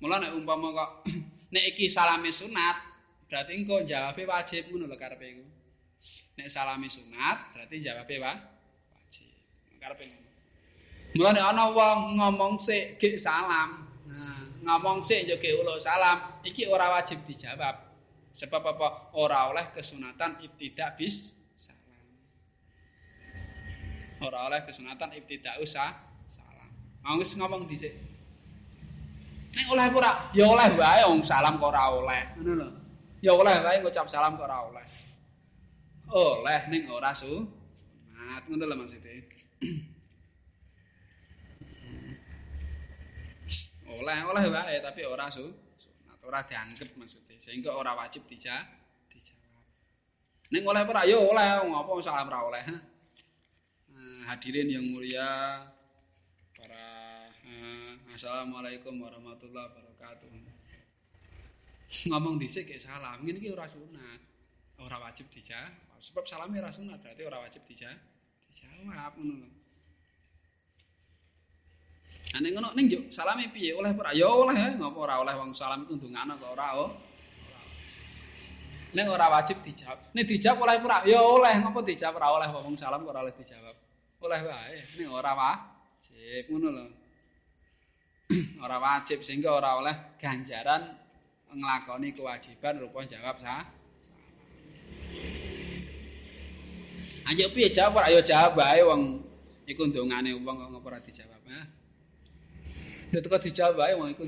Mula 0.00 0.16
nek 0.16 0.32
umpama 0.32 0.72
kok 0.72 0.90
nek 1.52 1.64
iki 1.76 1.92
salame 1.92 2.32
sunat, 2.32 2.76
berarti 3.28 3.52
engko 3.52 3.84
jawabe 3.84 4.24
wajib 4.24 4.72
ngono 4.72 4.88
lho 4.88 4.96
karepe 4.96 5.26
iku. 5.28 5.44
Nek 6.40 6.48
salami 6.48 6.88
sunat, 6.88 7.52
berarti 7.52 7.76
jawabe 7.84 8.16
wa 8.16 8.32
wajib. 8.96 9.28
Karepe 9.76 10.08
ngono. 10.08 10.28
Mulane 11.20 11.40
ana 11.44 11.64
wong 11.68 12.16
ngomong 12.16 12.56
sik 12.56 12.96
gek 12.96 13.20
salam. 13.20 13.84
Nah, 14.08 14.40
ngomong 14.64 15.04
sik 15.04 15.28
yo 15.28 15.36
gek 15.36 15.60
ulo 15.60 15.76
salam, 15.76 16.40
iki 16.48 16.64
ora 16.64 16.96
wajib 16.96 17.20
dijawab. 17.28 17.76
Sebab 18.32 18.62
apa? 18.72 18.88
Ora 19.20 19.52
oleh 19.52 19.68
kesunatan 19.76 20.40
ibtidak 20.40 20.96
bis. 20.96 21.36
Ora 24.20 24.52
oleh 24.52 24.60
kesunatan 24.68 25.16
ibtidak 25.16 25.56
usah 25.64 25.96
salam. 26.28 26.68
Mau 27.00 27.16
ngomong 27.16 27.64
dhisik. 27.64 27.96
Nek 29.50 29.66
oleh 29.72 29.86
ora? 29.90 30.30
Ya 30.36 30.44
oleh 30.44 30.68
wae 30.76 31.02
wong 31.08 31.24
salam 31.24 31.56
kok 31.56 31.72
ora 31.72 31.88
oleh. 31.88 32.22
Ngono 32.36 32.52
lho. 32.54 32.68
Ya 33.24 33.32
oleh 33.32 33.56
wae 33.64 33.80
ngucap 33.80 34.06
salam 34.12 34.36
kok 34.36 34.44
ora 34.44 34.68
oleh. 34.68 34.86
Oleh 36.12 36.60
ning 36.68 36.84
ora 36.92 37.16
su. 37.16 37.48
Mat 38.12 38.44
ngono 38.44 38.64
lho 38.68 38.76
maksude. 38.76 39.14
oleh 43.90 44.18
oleh 44.22 44.44
wae 44.52 44.76
tapi 44.84 45.00
ora 45.08 45.32
su. 45.32 45.48
Sunat 45.80 46.20
ora 46.28 46.44
dianggep 46.44 46.92
maksude. 47.00 47.40
Sehingga 47.40 47.72
ora 47.72 47.96
wajib 47.96 48.28
dija 48.28 48.68
dijawab. 49.08 49.64
Ning 50.52 50.62
oleh 50.68 50.82
ora 50.84 51.08
ya 51.08 51.16
oleh 51.16 51.72
ngopo 51.72 52.04
salam 52.04 52.28
ora 52.28 52.40
oleh. 52.52 52.89
Hadirin 54.26 54.68
yang 54.68 54.84
mulia 54.84 55.64
para 56.52 56.84
uh, 57.30 57.92
assalamualaikum 58.12 59.00
warahmatullahi 59.00 59.66
wabarakatuh. 59.72 60.28
Ngomong 62.10 62.38
dhisik 62.38 62.70
kayak 62.70 62.84
salam 62.84 63.24
iki 63.26 63.50
ora 63.50 63.66
sunat. 63.66 64.20
Ora 64.80 64.96
wajib 64.96 65.28
dijawab 65.28 66.00
sebab 66.00 66.24
salame 66.24 66.56
ora 66.56 66.72
sunat 66.72 66.96
berarti 67.04 67.22
ora 67.28 67.44
wajib 67.44 67.60
dijawab 67.68 68.00
dijawab 68.48 69.12
ngono 69.20 69.34
lho. 69.44 69.48
Ane 72.30 72.48
ngono 72.54 72.72
ning 72.72 72.86
yo 72.88 73.00
salame 73.12 73.52
piye? 73.52 73.76
Oleh 73.76 73.92
ora? 73.92 74.16
Ya 74.16 74.30
oleh 74.30 74.56
ngopo 74.80 75.04
ora 75.04 75.20
oleh 75.20 75.34
wong 75.36 75.52
salam 75.52 75.84
iku 75.84 76.00
ndongakno 76.00 76.40
kok 76.40 76.50
ora 76.56 76.68
oh. 76.78 76.90
Ning 78.96 79.06
ora 79.10 79.26
wajib 79.28 79.60
dijawab. 79.60 80.14
Nek 80.16 80.24
dijawab 80.24 80.58
oleh 80.64 80.76
ora? 80.80 80.98
Ya 81.04 81.20
oleh 81.20 81.54
ngopo 81.60 81.84
dijawab 81.84 82.16
ora 82.16 82.28
oleh 82.40 82.48
wong 82.48 82.78
salam 82.80 83.04
kok 83.04 83.12
ora 83.12 83.28
oleh 83.28 83.34
dijawab. 83.36 83.89
Oleh 84.20 84.40
wae 84.44 84.76
ning 85.00 85.08
ora 85.08 85.32
wajib 85.32 86.44
ngono 86.52 86.68
lho. 86.76 86.86
ora 88.64 88.76
wajib 88.76 89.24
sehingga 89.24 89.48
ora 89.48 89.80
oleh 89.80 89.96
ganjaran 90.20 90.92
nglakoni 91.48 92.12
kewajiban 92.12 92.84
rupa 92.84 93.08
jawab 93.08 93.40
sah. 93.40 93.64
Ayo 97.32 97.48
piye 97.56 97.72
jawab 97.72 98.04
ayo 98.04 98.20
jawab 98.20 98.60
wae 98.60 98.84
wong 98.84 99.24
iku 99.64 99.88
ndongane 99.88 100.36
wong 100.36 100.68
kok 100.68 100.84
ora 100.84 101.00
dijawab 101.00 101.42
ha. 101.48 101.60
Dadi 103.08 103.24
kok 103.24 103.40
dijawab 103.40 103.74
wae 103.80 103.94
wong 103.96 104.08
iku 104.12 104.24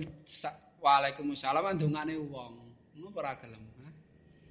Waalaikumsalam 0.82 1.76
ndongane 1.76 2.16
wong. 2.16 2.54
Ngopo 2.96 3.20
ora 3.20 3.36
gelem 3.36 3.60
ha. 3.84 3.92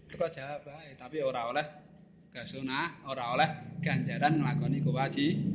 Teko 0.06 0.30
jawab 0.30 0.70
wae 0.70 0.94
tapi 1.02 1.18
ora 1.26 1.50
oleh 1.50 1.66
kesunah, 2.32 3.04
ora 3.12 3.36
oleh 3.36 3.50
ganjaran 3.84 4.40
nglakoni 4.40 4.80
kewajiban. 4.80 5.52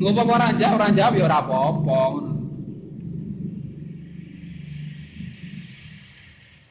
Ngopo 0.00 0.32
ora 0.32 0.48
jawab, 0.56 0.80
ora 0.80 0.88
jawab 0.96 1.12
ya 1.12 1.24
ora 1.28 1.38
apa-apa 1.44 1.98
ngono. 2.08 2.32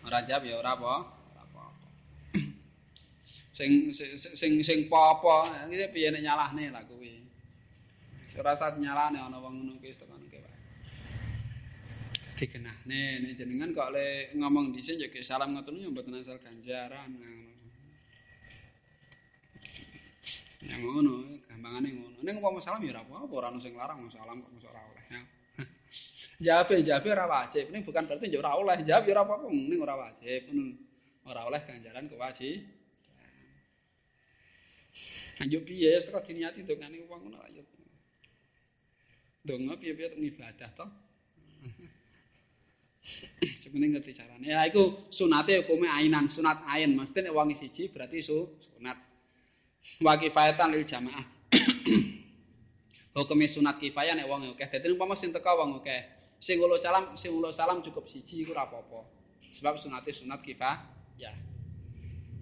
Ora 0.02 0.20
jawab 0.26 0.44
ya 0.50 0.56
ora 0.58 0.72
apa, 0.74 0.96
ora 1.06 1.42
apa-apa. 1.46 1.88
Sing 3.54 3.94
sing 3.94 4.66
sing 4.66 4.80
apa-apa, 4.90 5.70
iki 5.70 5.94
piye 5.94 6.10
nek 6.10 6.26
nyalahne 6.26 6.74
lah 6.74 6.82
kuwi. 6.90 7.22
Ora 8.40 8.58
usah 8.58 8.74
nyalahne 8.82 9.22
ana 9.22 9.38
wong 9.38 9.62
ngono 9.62 9.78
kuwi 9.78 9.94
tekan 9.94 10.26
wae. 10.26 10.58
Dikenahne 12.34 13.02
nek 13.30 13.38
jenengan 13.38 13.78
kok 13.78 13.94
le 13.94 14.34
ngomong 14.34 14.74
dhisik 14.74 15.06
ya 15.06 15.22
salam 15.22 15.54
ngoten 15.54 15.86
yo 15.86 15.94
mboten 15.94 16.18
asal 16.18 16.42
ganjaran 16.42 17.14
Yang 20.60 20.82
ngono, 20.84 21.14
gampangane 21.48 21.90
ngono. 21.96 22.18
Ning 22.20 22.36
umpama 22.44 22.60
salam 22.60 22.84
ya 22.84 22.92
ora 22.92 23.02
apa-apa, 23.08 23.34
ora 23.36 23.48
ono 23.52 23.60
sing 23.64 23.74
larang 23.80 24.04
salam 24.12 24.44
kok 24.44 24.52
ora 24.68 24.82
oleh. 24.92 25.04
Jawab 26.44 26.68
jawab 26.88 27.06
ora 27.08 27.26
wajib. 27.28 27.72
Ini 27.72 27.80
bukan 27.88 28.04
berarti 28.04 28.28
ora 28.36 28.52
oleh. 28.60 28.78
Jawab 28.84 29.04
ya 29.08 29.12
ora 29.16 29.24
apa-apa, 29.24 29.48
ning 29.48 29.80
ora 29.80 29.96
wajib. 29.96 30.52
Ora 31.24 31.42
oleh 31.48 31.62
ganjaran 31.64 32.12
kewajiban. 32.12 32.80
Anjuk 35.40 35.64
piye 35.64 35.96
wis 35.96 36.12
kok 36.12 36.28
diniati 36.28 36.68
dongane 36.68 37.00
wong 37.08 37.20
ngono 37.24 37.40
ayo. 37.48 37.64
Donga 39.40 39.80
piye-piye 39.80 40.12
teng 40.12 40.20
ibadah 40.20 40.70
to. 40.76 40.86
Sepenting 43.64 43.96
ngerti 43.96 44.12
carane. 44.12 44.44
Ya 44.44 44.68
iku 44.68 45.08
sunate 45.08 45.64
hukume 45.64 45.88
ainan, 45.88 46.28
sunat 46.28 46.60
ain. 46.68 46.92
Nek 47.00 47.32
wong 47.32 47.56
siji 47.56 47.88
berarti 47.88 48.20
su, 48.20 48.60
sunat. 48.60 49.09
Wa 50.00 50.16
kifayatan 50.16 50.72
lil 50.72 50.86
jamaah. 50.88 51.26
hukume 53.20 53.46
sunat 53.52 53.82
kifayah 53.82 54.16
nek 54.16 54.28
wong 54.30 54.56
akeh. 54.56 54.68
Dadi 54.70 54.94
umpama 54.94 55.18
sing 55.20 55.36
teka 55.36 55.52
wong 55.58 55.84
akeh, 55.84 56.08
sing 56.40 56.62
ulo 56.62 56.80
salam, 56.80 57.18
sing 57.20 57.36
ulo 57.36 57.52
salam 57.52 57.84
cukup 57.84 58.08
siji 58.08 58.48
iku 58.48 58.56
ora 58.56 58.70
apa-apa. 58.70 59.04
Sebab 59.52 59.76
sunate 59.76 60.16
sunat 60.16 60.40
kifayah. 60.46 61.36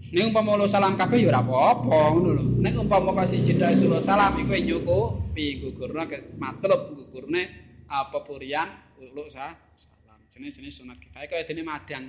Nek 0.08 0.24
umpama 0.30 0.56
ulo 0.60 0.70
salam 0.70 0.94
kabeh 1.00 1.24
ya 1.24 1.34
ora 1.34 1.42
apa-apa 1.42 2.00
ngono 2.14 2.30
lho. 2.38 2.44
Nek 2.62 2.78
umpama 2.78 3.18
kok 3.18 3.28
siji 3.32 3.58
tok 3.58 3.74
ulo 3.88 3.98
salam 3.98 4.38
iku 4.38 4.54
nyukupi 4.54 5.64
gugurna 5.66 6.06
matlub 6.38 6.94
gugurne 6.94 7.66
apa 7.88 8.22
purian 8.28 8.68
ulo 9.00 9.32
sa 9.32 9.56
jenis-jenis 10.28 10.84
sunat 10.84 11.02
kifayah 11.02 11.28
kaya 11.28 11.48
dene 11.48 11.64
madang. 11.66 12.06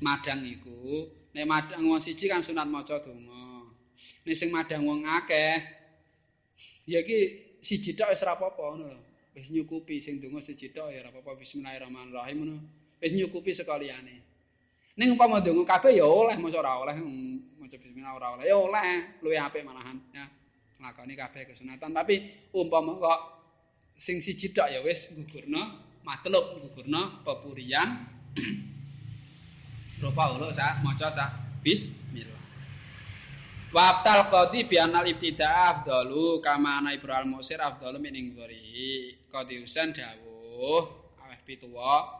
Madang 0.00 0.40
iku 0.48 1.06
nek 1.30 1.44
madang 1.46 1.86
wong 1.86 2.00
siji 2.02 2.26
kan 2.26 2.42
sunat 2.42 2.66
maca 2.66 2.98
donga. 2.98 3.66
Nek 4.26 4.34
sing 4.34 4.50
madang 4.50 4.82
wong 4.86 5.06
akeh 5.06 5.56
ya 6.90 6.98
iki 7.04 7.18
siji 7.62 7.94
tok 7.94 8.10
wis 8.10 8.22
ora 8.26 8.34
apa-apa 8.34 8.64
ngono. 8.76 8.88
Wis 9.36 9.46
nyukupi 9.54 10.02
sing 10.02 10.18
donga 10.18 10.42
siji 10.42 10.74
tok 10.74 10.90
ya 10.90 11.06
ora 11.06 11.14
apa-apa 11.14 11.38
bismillahirrahmanirrahim 11.38 12.36
ngono. 12.42 12.56
Wis 12.98 13.12
nyukupi 13.14 13.54
sekoliyane. 13.54 14.16
Ning 14.98 15.14
umpama 15.14 15.38
donga 15.38 15.62
kabeh 15.64 15.94
ya 15.94 16.06
oleh 16.06 16.34
maca 16.36 16.58
ora 16.58 16.72
oleh 16.82 16.96
maca 17.56 17.76
bismillah 17.78 18.12
ora 18.16 18.28
oleh 18.34 18.44
ya 18.50 18.56
oleh 18.58 18.82
luwih 19.22 19.38
apik 19.38 19.62
malahan 19.62 19.96
ya. 20.10 20.26
Lakoni 20.80 21.14
kabeh 21.14 21.46
kesunatan 21.46 21.92
tapi 21.92 22.48
umpama 22.56 22.96
kok 22.98 23.20
sing 24.00 24.18
siji 24.18 24.50
tok 24.50 24.66
ya 24.66 24.80
wis 24.82 25.12
gugurna 25.12 25.78
matlub 26.00 26.56
gugurna 26.64 27.20
pepurian 27.20 28.08
rupa 30.00 30.32
ulo 30.32 30.48
sa 30.50 30.80
maca 30.80 31.12
sa. 31.12 31.28
Bismillah. 31.60 32.40
Waftal 33.70 34.32
qadi 34.32 34.66
bi 34.66 34.80
anal 34.80 35.06
ibtidaa 35.06 35.76
afdalu 35.76 36.40
kama 36.42 36.80
ana 36.82 36.90
ibral 36.96 37.28
musir 37.28 37.60
afdalu 37.60 38.02
min 38.02 38.16
ingdori 38.16 39.14
qadi 39.30 39.62
usan 39.62 39.92
dawuh 39.94 40.88
aweh 41.22 41.40
pituwa. 41.44 42.18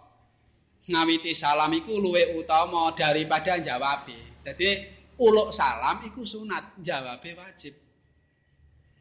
Ngawiti 0.90 1.32
salam 1.34 1.72
iku 1.72 1.98
luwih 1.98 2.36
utama 2.36 2.92
daripada 2.94 3.56
jawabe. 3.58 4.44
Dadi 4.44 4.68
uluk 5.18 5.50
salam 5.50 6.04
iku 6.04 6.22
sunat 6.22 6.78
jawabe 6.78 7.34
wajib. 7.34 7.74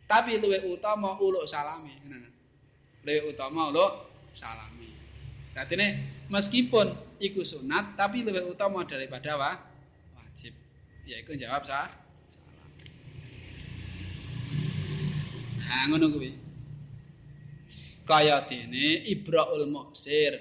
Tapi 0.09 0.41
luwih 0.41 0.73
utama 0.73 1.19
uluk 1.21 1.45
salame 1.45 1.99
luwih 3.03 3.29
utama 3.29 3.69
uluk 3.69 3.91
salami. 4.33 4.89
Dadi 5.53 5.75
meskipun 6.29 7.08
iku 7.19 7.43
sunat 7.43 7.99
tapi 7.99 8.23
lebih 8.23 8.47
utama 8.47 8.87
daripada 8.87 9.35
wa, 9.35 9.51
wajib. 10.19 10.55
Yaiku 11.03 11.35
jawab 11.35 11.67
sah. 11.67 11.91
Nah, 15.69 15.85
ngono 15.85 16.09
kuwi. 16.09 16.31
Kaya 18.09 18.41
dene 18.49 19.05
Ibraul 19.05 19.69
Muksir 19.69 20.33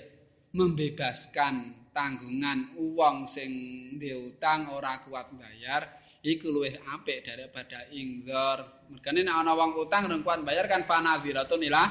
membebaskan 0.56 1.84
tanggungan 1.92 2.80
uang 2.80 3.28
sing 3.28 3.52
diutang 4.00 4.72
ora 4.72 5.04
kuat 5.04 5.28
bayar 5.36 5.84
iku 6.24 6.48
luwih 6.48 6.80
apik 6.96 7.28
daripada 7.28 7.84
ingzar. 7.92 8.88
Mergane 8.88 9.20
nek 9.20 9.36
ana 9.44 9.52
wong 9.52 9.76
utang 9.84 10.08
rong 10.08 10.24
kuat 10.24 10.40
bayar 10.48 10.64
kan 10.64 10.88
fanaziratun 10.88 11.60
ila 11.68 11.84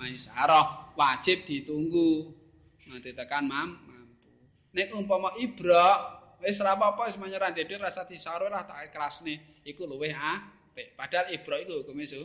maisarah 0.00 0.96
wajib 0.96 1.44
ditunggu 1.44 2.32
nanti 2.88 3.12
tekan 3.12 3.44
mam 3.50 3.87
nek 4.74 4.88
umpama 4.96 5.36
ibra 5.40 6.18
wis 6.40 6.60
ora 6.62 6.76
apa-apa 6.76 7.08
wis 7.10 7.16
menyerah. 7.20 7.52
Dhewe 7.52 7.80
rasa 7.80 8.04
disaru 8.04 8.48
lah 8.48 8.64
tak 8.68 8.92
ikhlasne. 8.92 9.62
Iku 9.64 9.84
luwih 9.84 10.12
apik. 10.12 10.96
Padahal 10.96 11.32
ibra 11.32 11.56
iku 11.62 11.84
hukume 11.84 12.04
su 12.04 12.22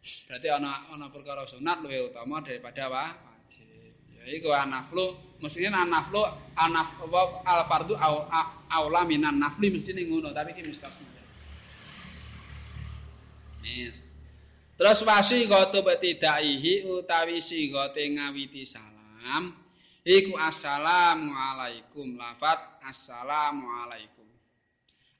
berarti 0.00 0.48
ana 0.48 0.88
ana 0.88 1.12
perkara 1.12 1.44
sunat 1.44 1.84
luwih 1.84 2.08
utama 2.08 2.40
daripada 2.40 2.88
wa 2.88 3.04
wajib. 3.12 3.68
Ya 4.16 4.24
iku 4.32 4.48
anaflu. 4.52 5.16
Mestinya 5.40 5.84
anaflu 5.84 6.20
anaf 6.56 7.00
al 7.44 7.62
fardu 7.64 7.96
au 7.96 8.28
aula 8.68 9.04
minan 9.08 9.40
nafli. 9.40 9.68
Mestine 9.72 10.04
ngono 10.08 10.32
tapi 10.32 10.56
iki 10.56 10.64
mustasna 10.64 11.20
yes. 13.64 14.08
Terus 14.80 15.04
wasi 15.04 15.44
goto 15.44 15.84
betidaihi 15.84 16.88
utawi 16.88 17.36
si 17.38 17.68
gote 17.68 18.00
ngawiti 18.00 18.64
salam. 18.64 19.52
Iku 20.04 20.32
assalamu 20.40 21.28
alaikum 21.36 22.16
lafat 22.16 22.80
assalamu 22.88 23.68
alaikum. 23.84 24.24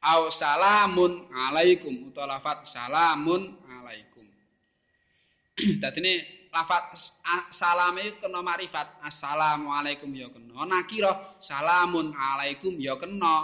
Au 0.00 0.32
salamun 0.32 1.28
alaikum 1.28 2.08
utawa 2.08 2.40
lafat 2.40 2.64
salamun 2.64 3.60
alaikum. 3.68 4.24
Dadi 5.84 6.00
ini 6.00 6.14
lafat 6.48 6.96
salam 7.52 8.00
itu 8.00 8.16
kena 8.24 8.40
marifat 8.40 8.88
assalamu 9.04 9.68
alaikum 9.68 10.08
ya 10.16 10.32
kena. 10.32 10.64
Nakira 10.64 11.36
salamun 11.36 12.16
alaikum 12.16 12.80
ya 12.80 12.96
kena. 12.96 13.36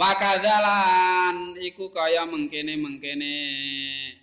Wakadalan 0.00 1.60
iku 1.60 1.92
kaya 1.92 2.24
mengkene-mengkene 2.24 3.36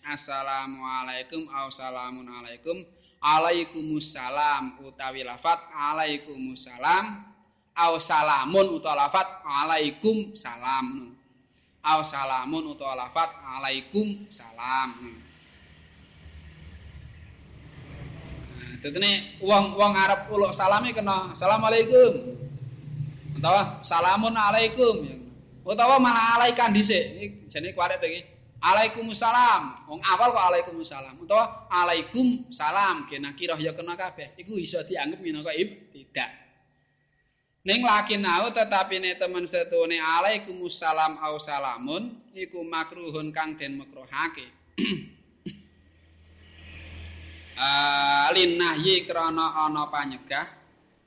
Assalamualaikum 0.09 1.45
au 1.53 1.69
salamun 1.69 2.25
alaikum 2.25 2.81
Alaikumussalam 3.21 4.79
utawi 4.85 5.23
lafat 5.25 5.59
Alaikumussalam 5.73 7.27
au 7.77 8.01
salamun 8.01 8.73
utawa 8.73 9.05
lafat 9.05 9.27
alaikum 9.45 10.33
salam 10.33 11.13
au 11.85 12.01
salamun 12.01 12.73
utawa 12.73 12.95
lafat 13.05 13.29
alaikum 13.45 14.25
salam 14.33 15.21
tetene 18.81 19.37
wong-wong 19.41 19.93
Arab 19.97 20.29
uluk 20.29 20.53
salame 20.53 20.93
kena 20.93 21.33
assalamualaikum. 21.33 22.37
Utawa 23.37 23.81
salamun 23.81 24.33
alaikum. 24.37 25.01
Ya 25.05 25.17
utawa 25.65 25.97
malah 25.99 26.37
alaikan 26.39 26.71
dhisik. 26.73 27.49
Jenenge 27.49 27.73
kuwaret 27.73 27.99
iki 28.05 28.21
Alaikumussalam. 28.57 29.85
Wong 29.85 30.01
awal 30.01 30.33
kok 30.33 30.45
alaikumussalam. 30.49 31.15
Utawa 31.21 31.69
alaikum 31.69 32.49
salam 32.49 33.05
kena 33.05 33.37
kirah 33.37 33.57
ya 33.61 33.77
kena 33.77 33.93
kabeh. 33.93 34.33
Iku 34.37 34.57
iso 34.57 34.81
dianggep 34.81 35.21
minangka 35.21 35.53
tidak. 35.93 36.29
Ning 37.67 37.83
laki 37.83 38.15
nau 38.17 38.49
tetapi 38.49 38.97
ne 38.97 39.19
temen 39.19 39.43
setune 39.45 39.99
alaikumussalam 39.99 41.19
au 41.19 41.35
salamun 41.37 42.17
iku 42.33 42.63
makruhun 42.63 43.29
kang 43.29 43.59
den 43.59 43.77
makruhake. 43.77 44.47
Ah 47.57 48.29
lin 48.37 48.53
nahyi 48.61 49.09
krana 49.09 49.65
ana 49.65 49.89
panyegah 49.89 50.45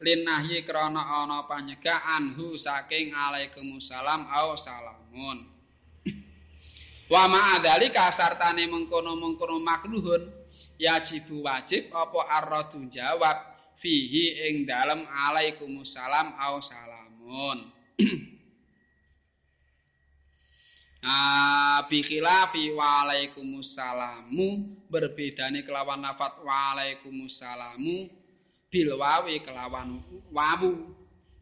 linahyi 0.02 0.66
krana 0.66 1.22
ana 1.22 1.46
panyegah 1.46 2.18
anhu 2.18 2.58
saking 2.58 3.14
alaikumussalam 3.14 4.26
au 4.26 4.58
salamun 4.58 5.46
wa 7.10 7.26
ma'adzali 7.26 7.90
kasartane 7.90 8.70
mengkono-mengkono 8.70 9.58
makruhun 9.58 10.30
yajibu 10.78 11.42
wajib 11.42 11.90
apa 11.90 12.20
arradu 12.38 12.86
jawab 12.86 13.50
fihi 13.82 14.46
ing 14.46 14.54
dalem 14.64 15.02
alaikumussalam 15.04 16.38
au 16.38 16.62
salamun. 16.62 17.58
Ah 21.00 21.88
bi 21.88 22.04
khilafi 22.04 22.76
wa 22.76 23.00
alaikumussalamu 23.08 24.68
berbedane 24.92 25.64
kelawan 25.64 26.04
lafat 26.04 26.44
wa 26.44 26.76
alaikumussalamu 26.76 28.04
bil 28.68 28.90
wawi 29.00 29.40
kelawan 29.40 30.04
wawu. 30.28 30.92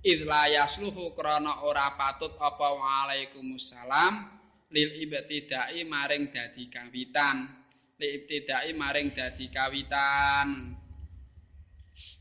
Idla 0.06 0.46
yasluhu 0.46 1.10
krana 1.18 1.66
ora 1.66 1.90
patut 1.98 2.38
apa 2.38 2.70
waalaikumsalam 2.70 4.37
lil 4.72 4.90
ibtidai 5.04 5.80
maring 5.88 6.28
dadi 6.32 6.68
kawitan. 6.68 7.48
Lil 7.96 8.10
ibtidai 8.22 8.72
maring 8.76 9.12
dadi 9.16 9.46
kawitan. 9.48 10.76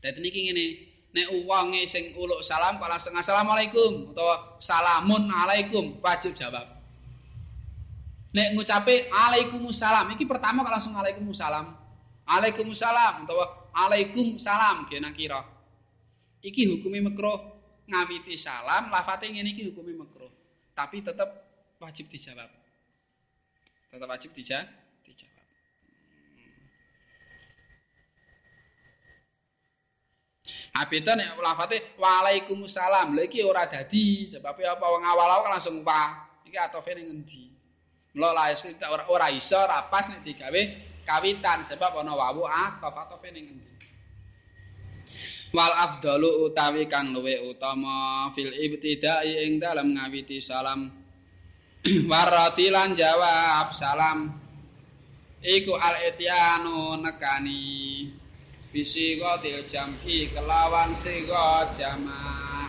Dadi 0.00 0.18
niki 0.18 0.40
ngene 0.48 0.64
nek 1.08 1.28
wonge 1.48 1.82
sing 1.88 2.12
uluk 2.16 2.44
salam 2.44 2.76
kok 2.76 2.88
langsung 2.88 3.16
assalamualaikum 3.16 4.12
utawa 4.12 4.60
salamun 4.60 5.28
alaikum 5.32 6.00
wajib 6.04 6.36
jawab. 6.36 6.66
Nek 8.32 8.52
ngucape 8.52 9.08
alaikumussalam 9.08 10.12
iki 10.12 10.28
pertama 10.28 10.64
kok 10.64 10.74
langsung 10.74 10.94
alaikumussalam 10.96 11.72
alaikumussalam 12.28 13.24
utawa 13.24 13.72
alaikum 13.72 14.36
salam 14.36 14.84
kena 14.84 15.12
kira. 15.16 15.40
Iki 16.44 16.76
hukumi 16.76 17.00
makruh 17.02 17.40
ngawiti 17.88 18.36
salam 18.36 18.92
lafate 18.92 19.32
ngene 19.32 19.56
iki 19.56 19.72
hukumi 19.72 19.96
makruh 19.96 20.30
tapi 20.76 21.02
tetap 21.02 21.47
wajib 21.78 22.10
dijawab 22.10 22.50
tetap 23.88 24.08
wajib 24.10 24.30
dija 24.34 24.66
dijawab 25.06 25.38
Habita 30.48 31.12
nek 31.18 31.36
lafate 31.42 31.98
waalaikumsalam. 31.98 33.12
Lha 33.12 33.26
iki 33.26 33.42
ora 33.44 33.66
dadi 33.68 34.30
sebab 34.30 34.56
apa 34.56 34.86
wong 34.86 35.04
awal-awal 35.04 35.58
langsung 35.58 35.82
wa. 35.82 36.24
Iki 36.46 36.56
atofe 36.56 36.94
ning 36.96 37.18
endi? 37.18 37.50
Mula 38.14 38.32
la 38.32 38.44
ora 38.88 39.04
ora 39.10 39.26
iso 39.28 39.58
ora 39.58 39.84
pas 39.90 40.08
nek 40.08 40.24
digawe 40.24 40.60
kawitan 41.04 41.66
sebab 41.66 41.98
ana 42.00 42.14
wawu 42.14 42.46
atof 42.46 42.94
atofe 42.94 43.28
ning 43.34 43.58
endi? 43.58 43.74
Wal 45.52 45.72
afdalu 45.72 46.48
utawi 46.48 46.86
kang 46.88 47.10
luwe 47.10 47.42
utama 47.44 48.28
fil 48.36 48.52
ibtidai 48.52 49.48
ing 49.48 49.60
dalem 49.60 49.98
ngawiti 49.98 50.40
salam. 50.40 50.97
Warati 52.10 52.70
lan 52.74 52.94
jawab 52.94 53.70
salam. 53.70 54.34
Iku 55.38 55.78
al 55.78 55.96
etianu 56.10 56.98
nekani. 56.98 58.18
bisiga 58.72 59.40
til 59.40 59.64
jam'i 59.64 60.28
kelawan 60.28 60.92
siga 60.92 61.72
jama' 61.72 62.68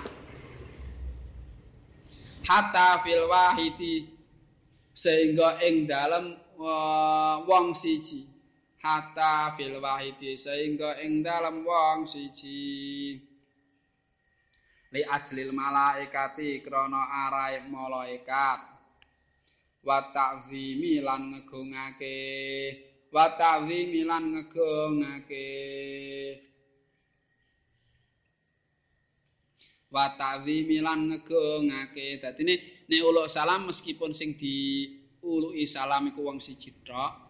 hatta 2.47 3.03
fil 3.03 3.27
wahidi 3.27 4.07
sehingga 4.95 5.59
ing 5.67 5.91
dalem 5.91 6.39
wong 7.49 7.75
siji 7.75 8.23
hatta 8.79 9.59
fil 9.59 9.75
wahidi 9.83 10.39
sehingga 10.39 11.03
ing 11.03 11.19
dalem 11.19 11.67
wong 11.67 12.07
siji 12.07 13.19
li 14.93 15.01
ajlil 15.03 15.51
malaikati 15.51 16.63
krana 16.63 17.27
arae 17.27 17.67
malaikat 17.67 18.78
wa 19.83 19.97
ta'zimi 20.11 20.99
lan 20.99 21.33
ngegungake 21.33 22.17
wa 23.09 23.25
ta'zimi 23.33 24.01
lan 24.05 24.23
ngegongake. 24.33 25.47
Wa 29.89 30.13
ta'zimi 30.13 30.77
lan 30.81 30.99
ngegongake. 31.09 32.21
Dadi 32.21 32.41
ne 32.45 32.55
nek 32.85 33.01
uluk 33.05 33.27
salam 33.29 33.69
meskipun 33.69 34.13
sing 34.13 34.37
di 34.37 34.85
uluki 35.25 35.65
salam 35.65 36.09
iku 36.09 36.23
wong 36.23 36.39
siji 36.39 36.71
tok 36.87 37.27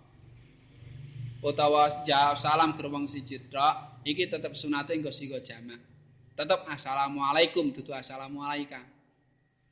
utawa 1.42 2.04
jawab 2.06 2.38
salam 2.38 2.78
ke 2.78 2.86
wong 2.86 3.10
siji 3.10 3.50
tok 3.50 4.04
iki 4.06 4.28
tetep 4.28 4.54
sunate 4.54 4.92
engko 4.96 5.12
sigo 5.12 5.40
jamak. 5.40 5.80
Tetep 6.36 6.64
assalamualaikum 6.68 7.72
dudu 7.76 7.92
assalamualaikum. 7.96 8.84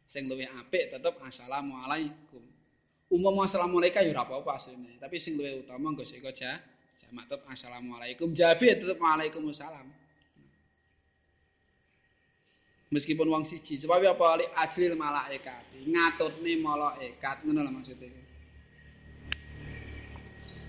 Sing 0.08 0.32
luwih 0.32 0.48
apik 0.48 0.92
tetep 0.96 1.20
assalamualaikum 1.20 2.57
umum 3.08 3.40
assalamualaikum 3.44 4.04
ya 4.04 4.12
ora 4.12 4.24
apa-apa 4.28 4.60
asline. 4.60 5.00
Tapi 5.00 5.16
sing 5.20 5.40
luwih 5.40 5.64
utama 5.64 5.96
nggo 5.96 6.04
sik 6.04 6.24
aja 6.28 6.60
jamak 7.08 7.32
tetep 7.32 7.48
assalamualaikum 7.48 8.36
jabe 8.36 8.68
tetep 8.68 9.00
waalaikumsalam. 9.00 9.88
Meskipun 12.88 13.28
wong 13.28 13.44
siji 13.44 13.76
sebab 13.76 14.00
apa 14.00 14.26
ali 14.40 14.46
ajlil 14.48 14.96
malaikat 14.96 15.64
ngatutne 15.88 16.54
malaikat. 16.60 17.44
Ngono 17.44 17.60
lho 17.64 17.72
maksudnya. 17.72 18.12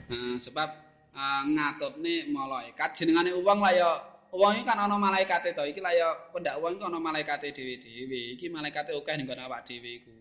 Nah, 0.09 0.35
sebab 0.41 0.69
uh, 1.15 1.43
ngatutne 1.47 2.27
malaikat. 2.31 2.99
Jenengane 2.99 3.35
wong 3.39 3.59
lah 3.63 3.73
ya 3.75 3.91
wong 4.35 4.59
iki 4.59 4.67
kan 4.67 4.83
ana 4.83 4.99
malaikate 4.99 5.55
to. 5.55 5.63
Iki 5.63 5.79
lah 5.79 5.95
ya 5.95 6.11
pendak 6.35 6.59
wong 6.59 6.79
iki 6.79 6.85
ana 6.87 6.99
malaikate 6.99 7.55
dhewe-dhewe. 7.55 8.35
Iki 8.35 8.51
malaikate 8.51 8.99
akeh 8.99 9.15
ning 9.15 9.27
awak 9.31 9.63
dhewe 9.63 9.91
iku 10.03 10.17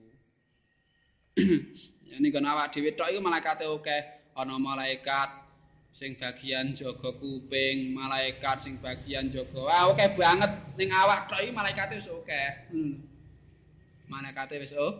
Ini 2.08 2.32
kan 2.32 2.48
awak 2.48 2.72
dhewe 2.72 2.96
tok 2.96 3.12
iku 3.12 3.20
malaikate 3.20 3.68
akeh. 3.68 4.02
Ana 4.38 4.56
malaikat 4.56 5.50
sing 5.92 6.14
bagian 6.14 6.78
jaga 6.78 7.10
kuping, 7.18 7.92
malaikat 7.92 8.64
sing 8.64 8.78
bagian 8.80 9.34
jaga. 9.34 9.60
Wah, 9.66 9.92
akeh 9.92 10.16
banget 10.16 10.52
ning 10.80 10.90
awak 10.94 11.28
tok 11.28 11.44
iki 11.44 11.52
malaikate 11.52 12.00
wis 12.00 12.08
akeh. 12.08 12.50
Hmm. 12.72 12.94
Malaikate 14.08 14.56
wis 14.62 14.72
oh, 14.78 14.94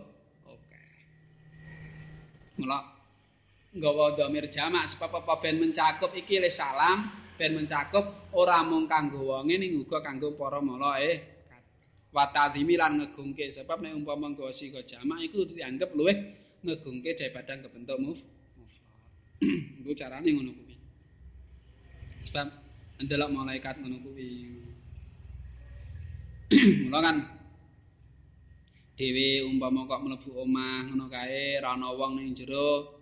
akeh. 0.44 0.86
Mula 2.60 2.78
nggawa 3.72 4.18
dhamir 4.18 4.50
jamak 4.52 4.90
sebab 4.90 5.22
apa 5.24 5.38
ben 5.40 5.62
mencakup 5.62 6.12
iki 6.12 6.42
le 6.42 6.50
salam, 6.52 7.08
ben 7.40 7.56
mencakup 7.56 8.34
ora 8.36 8.60
mung 8.66 8.90
kanggo 8.90 9.32
wonge 9.32 9.56
ning 9.56 9.80
uga 9.80 10.04
kanggo 10.04 10.36
para 10.36 10.60
malae. 10.60 11.38
Watadhimi 12.08 12.80
lan 12.80 12.98
ngegungke 13.00 13.52
sebab 13.52 13.84
nek 13.84 13.92
umpama 13.92 14.32
nggawa 14.32 14.48
sika 14.48 14.80
jamak 14.82 15.28
iku 15.28 15.44
dianggep 15.44 15.92
luwih 15.92 16.16
ngegungke 16.64 17.14
daripada 17.14 17.54
kebentuk 17.62 17.98
muf 18.02 18.18
itu 19.38 19.92
caranya 19.94 20.30
ngono 20.34 20.50
kuwi. 20.54 20.74
Sebab 22.26 22.46
ndelok 23.06 23.30
malaikat 23.30 23.78
ngono 23.78 24.02
kuwi. 24.02 24.30
Mula 26.88 26.98
kan 27.04 27.16
dhewe 28.98 29.46
umpama 29.46 29.86
kok 29.86 30.02
mlebu 30.02 30.30
omah 30.42 30.90
ngono 30.90 31.06
kae 31.06 31.62
ra 31.62 31.78
ana 31.78 31.94
wong 31.94 32.18
ning 32.18 32.34
jero. 32.34 32.98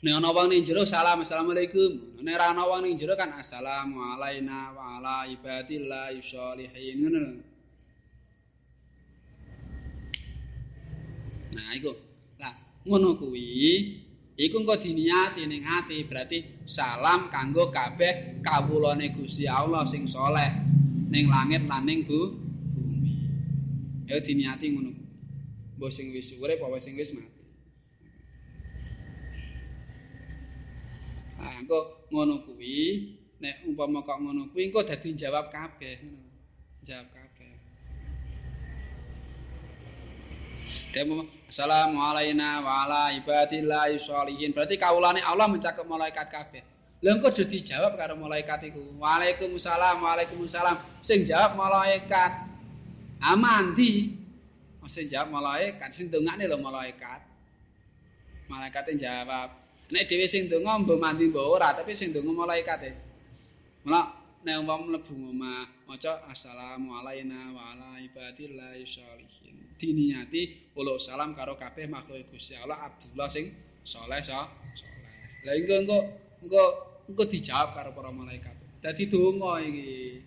Nek 0.00 0.14
ana 0.14 0.30
wong 0.32 0.48
ning 0.48 0.64
jero 0.64 0.88
salam 0.88 1.20
assalamualaikum. 1.20 2.22
Nek 2.24 2.36
ra 2.40 2.56
ana 2.56 2.64
wong 2.64 2.88
ning 2.88 2.96
jero 2.96 3.12
kan 3.18 3.36
assalamu 3.36 4.00
alaina 4.00 4.72
wa 4.72 4.96
ala 4.96 5.28
ibadillah 5.28 6.16
ngono 6.16 7.44
nah 11.58 11.74
iku 11.74 12.07
ngono 12.86 13.18
kuwi. 13.18 14.06
Iku 14.38 14.62
engko 14.62 14.78
diniati 14.78 15.50
ning 15.50 15.66
ati 15.66 16.06
berarti 16.06 16.62
salam 16.62 17.26
kanggo 17.26 17.74
kabeh 17.74 18.38
kawulane 18.38 19.10
Gusti 19.10 19.50
Allah 19.50 19.82
sing 19.82 20.06
soleh 20.06 20.46
ning 21.10 21.26
langit 21.26 21.66
lan 21.66 21.82
ning 21.82 22.06
bu 22.06 22.38
bumi. 22.70 23.18
Ya 24.06 24.22
diniati 24.22 24.70
ngono 24.70 24.94
mbok 25.74 25.90
sing 25.90 26.14
wis 26.14 26.30
urip 26.38 26.62
apa 26.62 26.78
sing 26.78 26.94
wis 26.94 27.10
mati. 27.18 27.42
Ah 31.42 31.58
engko 31.58 32.06
ngono 32.14 32.46
kuwi 32.46 32.78
nek 33.42 33.66
umpama 33.66 34.06
kok 34.06 34.22
ngono 34.22 34.54
kuwi 34.54 34.70
engko 34.70 34.86
dadi 34.86 35.18
jawab 35.18 35.50
kabeh. 35.50 35.98
Jawab 36.86 37.10
kabeh. 37.10 37.58
Demo 40.94 41.37
assalamu 41.48 41.96
alaina 41.96 42.60
wa 42.60 42.84
ala 42.84 43.02
ibadillahi 43.16 43.96
sholihin. 43.96 44.52
Berarti 44.52 44.76
kaulane 44.76 45.24
Allah 45.24 45.48
mencakup 45.48 45.88
malaikat 45.88 46.28
kabeh. 46.28 46.62
Lha 47.00 47.16
engko 47.16 47.32
do 47.32 47.48
dijawab 47.48 47.96
karo 47.96 48.20
malaikat 48.20 48.68
iku. 48.68 49.00
Waalaikumsalam, 49.00 50.02
waalaikumsalam. 50.04 50.76
Sing 51.00 51.24
jawab 51.24 51.56
malaikat. 51.56 52.44
Amandi. 53.24 54.12
Oh, 54.84 54.90
sing 54.90 55.08
jawab 55.08 55.32
malaikat, 55.32 55.88
sing 55.94 56.12
dongane 56.12 56.44
lho 56.44 56.60
malaikat. 56.60 57.24
Malaikat 58.52 58.92
jawab. 59.00 59.48
Nek 59.88 60.04
dhewe 60.04 60.28
sing 60.28 60.52
donga 60.52 60.76
mbok 60.84 61.00
mandi 61.00 61.32
mbok 61.32 61.48
ora, 61.48 61.72
tapi 61.72 61.96
sing 61.96 62.12
donga 62.12 62.44
malaikat 62.44 62.78
e. 62.84 62.92
Mula 63.88 64.17
nek 64.44 64.54
umpama 64.62 64.86
mlebu 64.86 65.34
omah 65.34 65.66
maca 65.90 66.22
assalamu 66.30 66.94
alaina 66.94 67.50
wa 67.50 67.74
ala 67.74 67.98
ibadillahi 67.98 68.86
sholihin. 68.86 69.56
Diniati 69.78 70.72
ulo 70.78 70.98
salam 70.98 71.34
karo 71.34 71.58
kabeh 71.58 71.90
makhluk 71.90 72.30
Gusti 72.30 72.54
Allah 72.54 72.86
Abdullah 72.86 73.26
sing 73.30 73.50
saleh 73.82 74.22
so 74.22 74.34
saleh 74.78 75.12
lha 75.42 75.52
engko 75.58 75.74
engko 75.82 75.98
engko 76.46 76.62
engko 77.10 77.22
dijawab 77.26 77.74
karo 77.74 77.90
para 77.94 78.10
malaikat. 78.14 78.54
Dadi 78.78 79.10
donga 79.10 79.58
iki. 79.58 80.22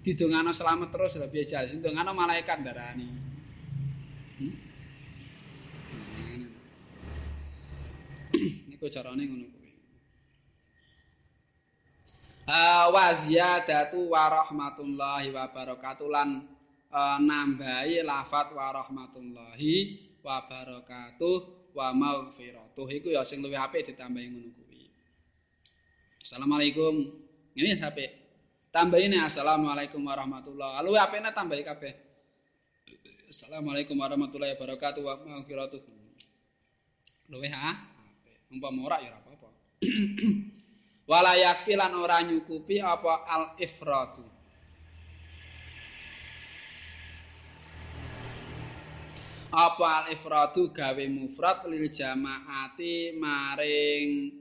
Didongano 0.00 0.54
selamat 0.54 0.88
terus 0.94 1.18
lha 1.18 1.26
biasa 1.26 1.66
sing 1.68 1.82
dongano 1.82 2.14
malaikat 2.14 2.62
darani 2.62 3.08
hmm? 4.40 4.70
niku 8.70 8.86
carane 8.88 9.22
ngono 9.28 9.59
wa 12.90 13.14
ziyadatu 13.14 14.10
wa 14.10 14.26
rahmatullahi 14.26 15.30
wa 15.30 15.46
barakatuh 15.50 16.06
lan 16.10 16.50
uh, 16.90 17.18
nambahi 17.22 18.02
lafat 18.02 18.50
wa 18.50 18.74
rahmatullahi 18.74 19.74
wa 20.18 20.42
barakatuh 20.50 21.36
wa 21.70 21.94
maghfiratuh. 21.94 22.86
Iku 22.90 23.14
ya 23.14 23.22
sing 23.22 23.38
luwih 23.44 23.60
apik 23.60 23.94
ditambahi 23.94 24.26
ngono 24.34 24.50
kuwi. 24.58 24.90
Assalamualaikum. 26.18 27.06
Ini 27.54 27.78
sampai 27.78 28.06
tambahin 28.74 29.14
assalamualaikum 29.20 30.02
warahmatullahi. 30.02 30.82
Luwih 30.82 30.98
apikne 30.98 31.30
tambahi 31.30 31.62
kabeh? 31.62 31.92
Assalamualaikum 33.30 33.94
warahmatullahi 33.94 34.58
wabarakatuh 34.58 35.00
wa 35.06 35.14
maghfiratuh. 35.22 35.82
Luwih 37.30 37.54
ha 37.54 37.90
umpama 38.50 38.90
ora 38.90 38.98
ya 38.98 39.14
apa-apa 39.14 39.48
wala 41.10 41.34
yakfi 41.34 41.74
lan 41.74 41.90
ora 41.98 42.22
nyukupi 42.22 42.78
apa 42.78 43.26
al 43.26 43.44
ifradu 43.58 44.22
apa 49.50 49.86
al 49.90 50.06
ifradu 50.14 50.70
gawe 50.70 51.04
mufrad 51.10 51.66
lil 51.66 51.90
jamaati 51.90 53.18
maring 53.18 54.38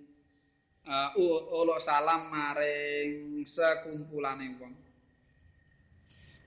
uh, 0.86 1.10
ulo 1.58 1.82
salam 1.82 2.30
maring 2.30 3.42
sekumpulane 3.50 4.62
wong 4.62 4.74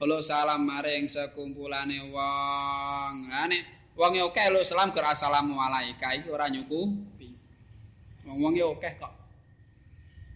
Uluk 0.03 0.19
salam 0.19 0.67
maring 0.67 1.07
sekumpulane 1.07 2.11
wong. 2.11 3.31
Ha 3.31 3.47
nek 3.47 3.95
wonge 3.95 4.19
akeh 4.19 4.51
uluk 4.51 4.67
salam 4.67 4.91
ger 4.91 5.07
assalamu 5.07 5.55
alaika 5.55 6.11
iki 6.19 6.27
ora 6.27 6.51
nyukupi. 6.51 7.31
Wong-wonge 8.27 8.67
akeh 8.67 8.99
kok. 8.99 9.22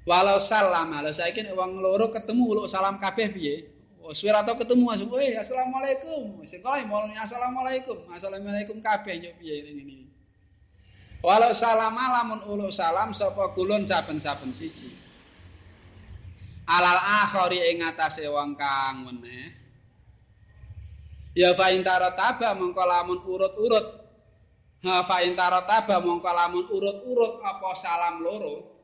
Walau 0.07 0.39
salam, 0.39 0.95
lha 0.95 1.11
saiki 1.11 1.43
nek 1.43 1.59
wong 1.59 1.83
loro 1.83 2.15
ketemu 2.15 2.43
uluk 2.47 2.67
salam 2.71 2.95
kabeh 3.03 3.27
piye? 3.35 3.55
Oh, 3.99 4.15
suwe 4.15 4.31
tau 4.31 4.55
ketemu 4.55 4.87
langsung, 4.87 5.11
"Eh, 5.19 5.35
assalamualaikum." 5.35 6.47
Sing 6.47 6.63
kok 6.63 6.79
mau 6.87 7.03
assalamualaikum. 7.11 8.07
Assalamualaikum 8.15 8.79
kabeh 8.79 9.19
yo 9.19 9.35
piye 9.35 9.67
ngene. 9.67 10.07
Walau 11.27 11.51
salam 11.51 11.91
alamun 11.91 12.39
uluk 12.47 12.71
salam 12.71 13.11
sapa 13.11 13.51
kulun 13.51 13.83
saben-saben 13.83 14.55
siji. 14.55 14.95
Alal 16.71 17.03
akhari 17.03 17.59
ing 17.75 17.83
atase 17.83 18.31
wong 18.31 18.55
kang 18.55 19.11
meneh. 19.11 19.59
Ya 21.35 21.51
fa 21.59 21.75
intara 21.75 22.15
taba 22.15 22.55
mongko 22.55 22.83
lamun 22.87 23.19
urut-urut. 23.27 23.87
Ha 24.87 25.03
fa 25.03 25.27
intara 25.27 25.67
taba 25.67 25.99
mongko 25.99 26.31
lamun 26.31 26.71
urut-urut 26.71 27.43
apa 27.43 27.75
salam 27.75 28.23
loro. 28.23 28.76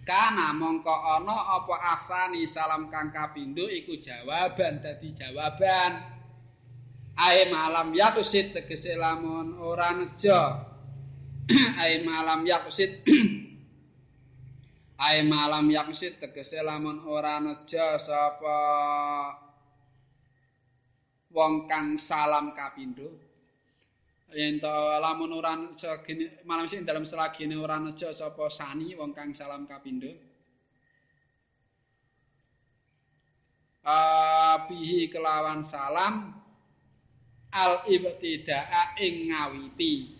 Kana 0.00 0.56
mongko 0.56 0.90
ana 0.90 1.60
apa 1.60 1.76
afani 1.94 2.48
salam 2.48 2.88
kang 2.88 3.12
kapindho 3.12 3.68
iku 3.68 4.00
jawaban 4.00 4.80
dadi 4.80 5.12
jawaban. 5.12 6.00
Ae 7.20 7.52
malam 7.52 7.92
yakusit 7.92 8.56
tegese 8.56 8.96
lamun 8.96 9.60
ora 9.60 9.92
nejo. 9.92 10.40
Ae 11.82 12.00
malam 12.00 12.48
yakusit 12.48 13.04
Ae 15.04 15.20
malam 15.28 15.68
yakusit 15.68 16.16
tegese 16.16 16.64
lamun 16.64 17.04
ora 17.04 17.36
nejo 17.44 18.00
sapa 18.00 18.56
wong 21.28 21.68
kang 21.68 22.00
salam 22.00 22.56
kapindho. 22.56 23.29
Yen 24.30 24.62
to 24.62 24.70
lamun 25.02 25.34
ora 25.34 25.58
malam 26.46 26.66
sing 26.70 26.86
dalam 26.86 27.02
selagine 27.02 27.58
ora 27.58 27.82
nejo 27.82 28.14
sapa 28.14 28.46
sani 28.46 28.94
wong 28.94 29.10
kang 29.10 29.34
salam 29.34 29.66
kapindho. 29.66 30.14
Abihi 33.82 35.10
kelawan 35.10 35.66
salam 35.66 36.30
al 37.50 37.82
ibtidaa 37.90 38.94
ing 39.02 39.34
ngawiti 39.34 40.14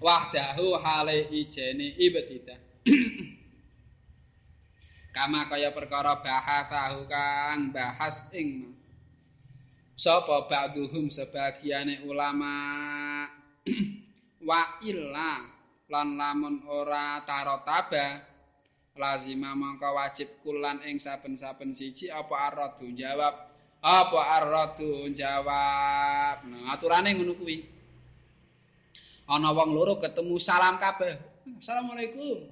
wahdahu 0.00 0.80
hale 0.80 1.28
ijene 1.28 1.92
ibtida 2.00 2.56
kama 5.12 5.44
kaya 5.52 5.76
perkara 5.76 6.16
bahasahu 6.24 7.04
kang 7.04 7.68
bahas 7.68 8.24
ing 8.32 8.79
sapa 10.00 10.48
ba'duhum 10.48 11.12
sebagiane 11.12 12.08
ulama? 12.08 12.56
Wa 14.48 14.80
illa 14.80 15.44
lan 15.92 16.16
lamun 16.16 16.64
ora 16.64 17.20
tarotaba 17.28 18.24
lazima 18.96 19.52
mangka 19.52 19.92
wajib 19.92 20.40
kulan 20.40 20.80
ing 20.88 20.96
saben-saben 20.96 21.76
siji 21.76 22.08
apa 22.08 22.48
aradu 22.48 22.88
jawab 22.96 23.36
apa 23.80 24.20
arratu 24.40 25.12
jawab 25.12 26.48
nah 26.48 26.72
aturane 26.72 27.12
ngono 27.12 27.36
kuwi. 27.36 27.68
Ana 29.30 29.52
wong 29.54 29.76
loro 29.76 30.00
ketemu 30.00 30.40
salam 30.42 30.80
kabeh. 30.80 31.14
Assalamualaikum. 31.60 32.50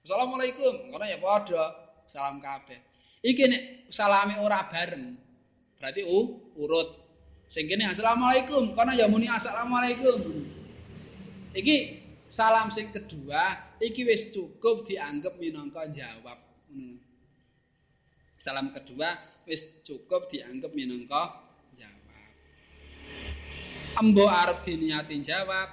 Assalamualaikum. 0.00 0.96
Karena 0.96 1.06
ya 1.12 1.18
padha. 1.20 1.64
Salam 2.08 2.40
kabeh. 2.40 2.80
Iki 3.20 3.44
nek 3.44 3.62
salame 3.92 4.40
ora 4.40 4.64
bareng 4.64 5.19
berarti 5.80 6.04
u 6.04 6.38
urut 6.60 7.00
sing 7.48 7.64
kene 7.66 7.88
assalamualaikum 7.88 8.76
karena 8.76 8.92
ya 8.94 9.06
muni 9.08 9.26
assalamualaikum 9.26 10.44
iki 11.56 12.04
salam 12.28 12.68
sing 12.68 12.92
kedua 12.92 13.74
iki 13.80 14.04
wis 14.04 14.28
cukup 14.30 14.84
dianggap 14.84 15.40
minangka 15.40 15.88
jawab 15.88 16.38
salam 18.40 18.70
kedua 18.76 19.30
wis 19.50 19.66
cukup 19.82 20.30
dianggap 20.32 20.72
minangka 20.72 21.42
jawab. 21.76 22.30
Embo 24.00 24.30
arep 24.30 24.62
diniati 24.62 25.18
jawab, 25.20 25.68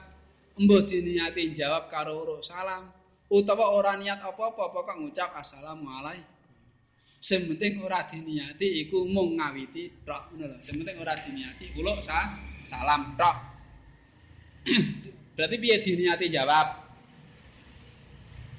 embo 0.58 0.82
diniati 0.84 1.54
jawab 1.54 1.88
karo 1.94 2.42
salam, 2.42 2.90
utawa 3.30 3.72
ora 3.72 3.94
niat 3.96 4.20
apa-apa 4.20 4.74
pokok 4.74 4.98
ngucap 4.98 5.32
assalamualaikum. 5.38 6.37
Sing 7.18 7.50
penting 7.50 7.82
ora 7.82 8.06
diniati 8.06 8.86
iku 8.86 9.04
mung 9.10 9.42
ngawiti 9.42 10.06
tok 10.06 10.34
ngono 10.34 10.54
lho. 10.54 10.58
Sing 10.62 10.78
penting 10.82 10.98
ora 11.02 11.18
diniati 11.18 11.74
uluk 11.78 12.00
sa 12.06 12.38
salam 12.62 13.18
tok. 13.18 13.36
Berarti 15.38 15.56
piye 15.58 15.78
diniati 15.82 16.26
jawab? 16.30 16.68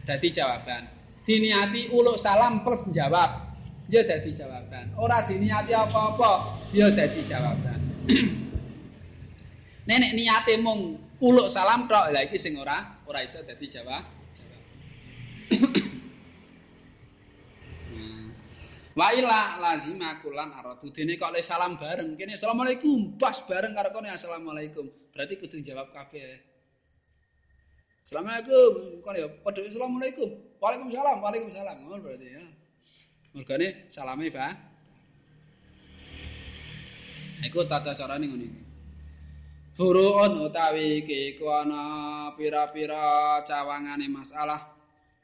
Dadi 0.07 0.29
jawaban. 0.31 0.83
Diniati 1.23 1.93
uluk 1.95 2.19
salam 2.19 2.67
plus 2.67 2.91
jawab. 2.91 3.49
ya 3.89 4.05
dadi 4.05 4.31
jawaban. 4.37 4.93
Ora 5.01 5.25
diniati 5.25 5.73
apa-apa, 5.73 6.61
ya 6.77 6.93
dadi 6.93 7.25
jawaban. 7.25 7.81
Nenek 9.89 10.13
niate 10.13 10.61
mung 10.61 11.01
uluk 11.25 11.49
salam 11.49 11.89
tok, 11.89 12.13
lha 12.13 12.29
iki 12.29 12.37
sing 12.37 12.61
ora 12.61 13.01
ora 13.09 13.25
iso 13.25 13.41
dadi 13.41 13.67
jawab. 13.67 14.05
Wa 18.99 19.15
ila 19.15 19.63
lazima 19.63 20.19
kulan 20.19 20.51
aradu 20.51 20.91
dene 20.91 21.15
kok 21.15 21.31
le 21.31 21.39
salam 21.39 21.79
bareng. 21.79 22.19
Kene 22.19 22.35
asalamualaikum, 22.35 23.15
pas 23.15 23.39
bareng 23.47 23.71
karo 23.71 23.95
kene 23.95 24.11
assalamualaikum. 24.11 24.91
Berarti 25.15 25.39
kudu 25.39 25.63
jawab 25.63 25.95
kabeh. 25.95 26.43
Assalamualaikum, 28.03 28.99
kok 28.99 29.15
ya 29.15 29.31
padha 29.47 29.63
assalamualaikum. 29.63 30.29
Waalaikumsalam, 30.59 31.17
waalaikumsalam. 31.23 31.77
Ngono 31.87 32.03
berarti 32.03 32.27
ya. 32.27 32.43
Mergane 33.39 33.87
salame, 33.87 34.35
Pak. 34.35 34.53
Iku 37.47 37.71
tata 37.71 37.95
carane 37.95 38.27
ngene 38.27 38.47
iki. 38.51 38.63
Furuun 39.79 40.43
utawi 40.43 41.07
iki 41.07 41.39
iku 41.39 41.55
ana 41.55 42.35
pira-pira 42.35 43.39
cawangane 43.47 44.11
masalah. 44.11 44.78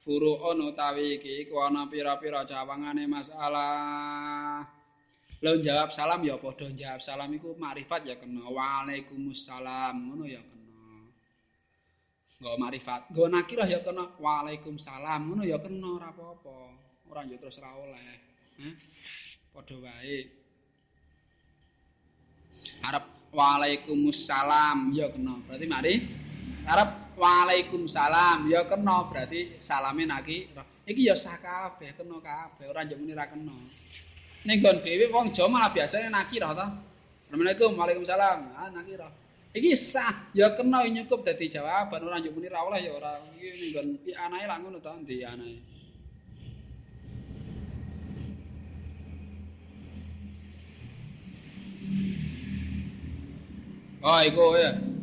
Furuun 0.04 0.60
utawi 0.68 1.16
iki 1.16 1.48
iku 1.48 1.64
ana 1.64 1.88
pira-pira 1.88 2.44
cawangane 2.44 3.08
masalah. 3.08 4.60
Lo 5.40 5.56
jawab 5.64 5.96
salam 5.96 6.20
ya 6.20 6.36
padha 6.36 6.68
jawab 6.76 7.00
salam 7.00 7.32
iku 7.32 7.56
makrifat 7.56 8.04
ya 8.04 8.20
kena. 8.20 8.44
Waalaikumsalam 8.44 9.96
ngono 9.96 10.28
ya 10.28 10.44
kena. 10.44 11.08
Nggo 12.36 12.52
makrifat. 12.60 13.08
Nggo 13.16 13.24
nakirah 13.32 13.68
ya 13.68 13.80
kena. 13.80 14.12
Waalaikumsalam 14.20 15.20
ngono 15.24 15.42
ya 15.48 15.56
kena 15.56 15.88
ora 15.88 16.12
apa-apa. 16.12 16.56
ora 17.08 17.24
yo 17.24 17.36
terus 17.40 17.56
ra 17.60 17.72
oleh. 17.72 18.00
Heh. 18.60 18.74
Padha 19.56 19.76
wae. 19.80 20.18
Arab 22.84 23.04
Waalaikumsalam 23.32 24.92
ya 24.92 25.08
kena. 25.08 25.40
Berarti 25.48 25.66
mari 25.68 25.94
Arab 26.64 27.12
Waalaikumsalam 27.20 28.48
ya 28.48 28.64
kena 28.64 29.04
berarti 29.06 29.60
salame 29.60 30.08
naki. 30.08 30.48
Iki 30.88 31.12
ya 31.12 31.16
sah 31.16 31.36
kabeh 31.36 31.92
kena 31.92 32.18
kabeh 32.24 32.72
ora 32.72 32.82
njemuni 32.88 33.12
ra 33.12 33.28
kena. 33.28 33.52
Ning 34.44 34.58
gon 34.64 34.80
dhewe 34.80 35.12
wong 35.12 35.32
Jawa 35.32 35.48
malah 35.48 35.70
biasane 35.72 36.08
nakirah 36.08 36.52
ta. 36.56 36.66
Assalamualaikum 37.28 37.76
Waalaikumsalam. 37.76 38.56
Ah 38.56 38.72
nakirah. 38.72 39.12
Iki 39.52 39.76
sah 39.76 40.32
ya 40.32 40.56
kena 40.56 40.88
nyukup 40.88 41.20
dadi 41.22 41.52
jawaban 41.52 42.00
ora 42.00 42.16
njemuni 42.18 42.48
ra 42.48 42.64
oleh 42.64 42.80
ya 42.80 42.92
ora 42.96 43.12
iki 43.36 43.48
ning 43.60 43.70
gon 43.76 43.88
anae 44.16 44.44
lah 44.48 44.56
ngono 44.64 44.80
ta 44.80 44.96
ndi 44.96 45.20
anae. 45.20 45.60
Oh 54.04 54.20
iku 54.20 54.56
ya. 54.56 54.93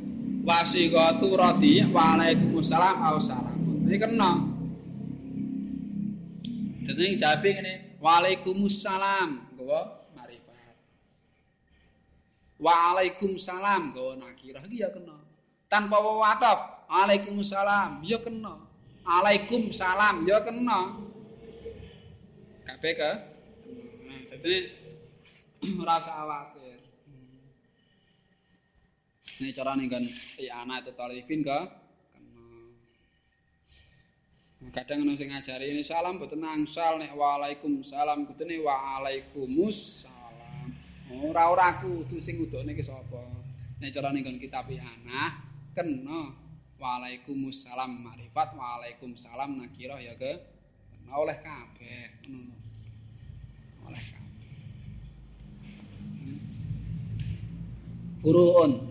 Wasiqatu 0.41 1.37
radhi 1.37 1.85
waalaikumsalam 1.93 2.95
au 3.05 3.21
salam. 3.21 3.57
Ini 3.85 3.97
kena. 4.01 4.31
Dadi 6.81 7.13
jawabe 7.13 7.49
ngene, 7.53 7.73
waalaikumsalam, 8.01 9.53
gowo 9.53 10.09
marifat. 10.17 10.75
Waalaikumsalam, 12.57 13.93
gowo 13.93 14.17
nakirah 14.17 14.65
iki 14.65 14.81
ya 14.81 14.89
kena. 14.89 15.21
Tanpa 15.69 16.01
wawataf, 16.01 16.89
waalaikumsalam, 16.89 18.01
ya 18.01 18.17
kena. 18.25 18.65
Waalaikumsalam, 19.05 20.25
ya 20.25 20.41
kena. 20.41 20.79
Kabeh 22.65 22.93
ke? 22.97 23.11
Nah, 24.09 24.19
dadi 24.33 24.55
ora 25.81 26.01
usah 26.01 26.13
khawatir. 26.17 26.60
Ini 29.41 29.57
cara 29.57 29.73
nih 29.73 29.89
kan 29.89 30.05
iya 30.37 30.61
anak 30.61 30.85
itu 30.85 30.93
talibin 30.93 31.41
ke. 31.41 31.59
Kadang 34.69 35.01
sing 35.17 35.33
ngajari 35.33 35.73
ini 35.73 35.81
salam 35.81 36.21
boten 36.21 36.45
angsal 36.45 37.01
nek 37.01 37.17
waalaikumsalam 37.17 38.29
kudune 38.29 38.61
waalaikumussalam. 38.61 40.69
Ora 41.25 41.49
ora 41.49 41.81
kudu 41.81 42.21
sing 42.21 42.37
udone 42.37 42.77
ki 42.77 42.85
sapa. 42.85 43.17
Nek 43.81 43.89
cara 43.89 44.13
ning 44.13 44.29
kitab 44.37 44.69
anak 44.69 45.41
kena 45.73 46.37
waalaikumussalam 46.77 47.97
makrifat 47.97 48.53
waalaikumsalam 48.53 49.57
nakirah 49.57 49.97
ya 50.05 50.13
ke 50.21 50.37
kena 50.93 51.17
oleh 51.17 51.41
kabeh 51.41 52.29
ngono. 52.29 52.53
Oleh 53.89 54.05
kabeh. 54.05 54.53
Furuun 58.21 58.90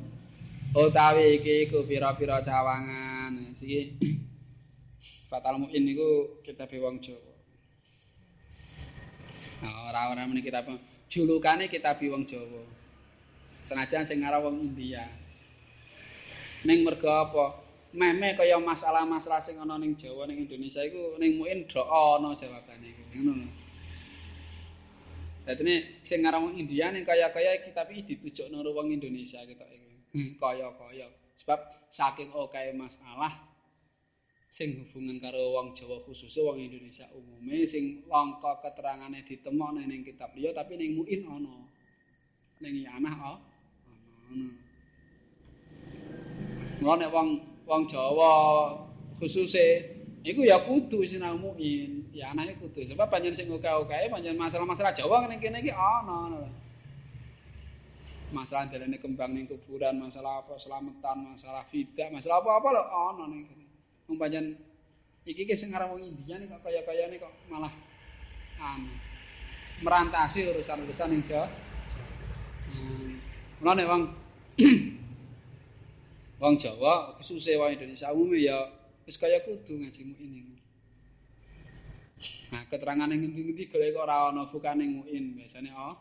utawi 0.71 1.43
iki 1.43 1.67
iku 1.67 1.83
pira-pira 1.83 2.39
cawangan 2.39 3.51
iki 3.51 3.99
Fatal 5.31 5.63
Mu'in 5.63 5.87
niku 5.87 6.43
kitab 6.43 6.71
wong 6.75 6.99
Jawa. 6.99 7.35
Nah, 9.63 9.87
ora-ora 9.87 10.27
meneh 10.27 10.43
kitab 10.43 10.67
julukane 11.07 11.71
kitab 11.71 12.03
wong 12.03 12.27
Jawa. 12.27 12.67
Senajan 13.63 14.03
sing 14.03 14.27
ngarang 14.27 14.43
wong 14.43 14.57
India. 14.75 15.07
Ning 16.67 16.83
mergo 16.83 17.07
apa? 17.07 17.63
Meme 17.95 18.35
kaya 18.35 18.59
masalah-masalah 18.59 19.39
sing 19.39 19.59
ana 19.59 19.79
ning 19.79 19.95
Jawa 19.95 20.27
ning 20.27 20.47
Indonesia 20.47 20.83
iku 20.83 21.19
ning 21.23 21.39
Mu'in 21.39 21.67
do 21.71 21.83
ana 21.87 22.35
jawabane 22.35 22.91
iku. 22.91 23.03
Ngono. 23.23 23.47
Dadi 25.47 26.03
sing 26.03 26.27
ngarang 26.27 26.51
wong 26.51 26.55
India 26.59 26.91
ning 26.91 27.07
kaya-kaya 27.07 27.63
kitab 27.63 27.87
iki 27.95 28.19
ditujokno 28.19 28.67
wong 28.67 28.91
Indonesia 28.91 29.39
ketok 29.47 29.71
iku. 29.71 29.90
Hmm, 30.11 30.35
kaya-kaya. 30.39 31.07
Sebab 31.39 31.59
saking 31.89 32.35
oke 32.35 32.59
masalah 32.77 33.31
sing 34.51 34.83
hubungan 34.83 35.23
karo 35.23 35.55
wong 35.55 35.71
Jawa 35.79 36.03
khususnya 36.03 36.43
wong 36.43 36.59
Indonesia 36.59 37.07
umume 37.15 37.63
sing 37.63 38.03
langka 38.11 38.59
keterangane 38.59 39.23
ditemokne 39.23 39.87
ning 39.87 40.03
kitab 40.03 40.35
liya 40.35 40.51
tapi 40.51 40.75
ning 40.75 40.99
muin 40.99 41.23
ana. 41.31 41.57
Ning 42.59 42.75
yanah 42.83 43.15
ana. 43.15 43.33
Ana 44.31 44.47
ngono 46.83 47.07
wong 47.15 47.29
wong 47.71 47.83
Jawa 47.87 48.33
khususnya 49.23 49.87
iku 50.27 50.43
ya 50.43 50.59
kudu 50.67 51.07
sinau 51.07 51.39
muin. 51.39 52.11
Ya 52.11 52.35
anake 52.35 52.59
kudu. 52.59 52.83
Sebab 52.83 53.07
panjen 53.07 53.31
sing 53.31 53.47
oke-oke 53.47 54.11
panjen 54.11 54.35
masalah-masalah 54.35 54.91
Jawa 54.91 55.31
ning 55.31 55.39
kene 55.39 55.63
iki 55.63 55.71
ana 55.71 56.27
ana 56.27 56.43
masalah 58.31 58.71
dalane 58.71 58.99
kembang 59.03 59.35
ning 59.35 59.51
kuburan 59.51 59.99
masalah 59.99 60.43
apa 60.47 60.55
selamatan 60.57 61.35
masalah 61.35 61.67
fidah 61.67 62.09
masalah 62.15 62.39
apa-apa 62.43 62.69
lho 62.75 62.83
ana 62.87 63.25
ning 63.27 63.43
kene 63.47 63.67
Wong 64.11 64.19
pancen 64.19 64.59
iki 65.23 65.47
ki 65.47 65.55
sing 65.55 65.71
aran 65.71 65.95
wong 65.95 66.03
India 66.03 66.35
nih 66.35 66.51
kok 66.51 66.67
kaya-kayane 66.67 67.23
kok 67.23 67.31
malah 67.47 67.71
anu 68.59 68.91
merantasi 69.87 70.51
urusan-urusan 70.51 71.09
ning 71.15 71.23
Jawa. 71.23 71.47
Hmm. 72.75 73.23
Mulane 73.63 73.85
wong 73.87 74.03
wong 76.43 76.55
Jawa 76.59 77.15
khususnya 77.23 77.63
wong 77.63 77.71
Indonesia 77.79 78.11
umum 78.11 78.35
ya 78.35 78.67
wis 79.07 79.15
kaya 79.15 79.47
kudu 79.47 79.79
ngaji 79.79 80.03
ini. 80.11 80.59
Nah, 82.51 82.67
keterangan 82.67 83.09
yang 83.09 83.25
ngendi-ngendi 83.25 83.71
golek 83.71 83.95
kok 83.95 84.05
ora 84.05 84.35
ana 84.35 84.51
bukane 84.51 84.85
muin, 84.85 85.39
biasane 85.39 85.71
oh 85.71 85.95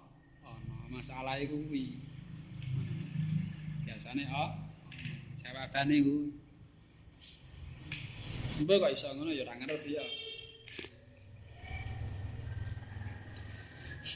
ana 0.44 0.90
masalah 0.90 1.38
iku 1.38 1.62
kuwi. 1.70 2.09
Biasane 3.90 4.22
oh 4.30 4.54
jawabane 5.42 5.98
kuwi. 6.06 6.30
Mbok 8.62 8.78
kok 8.86 8.94
iso 8.94 9.10
ngono 9.18 9.34
ya 9.34 9.50
ora 9.50 9.58
ngerti 9.58 9.98
ya. 9.98 10.06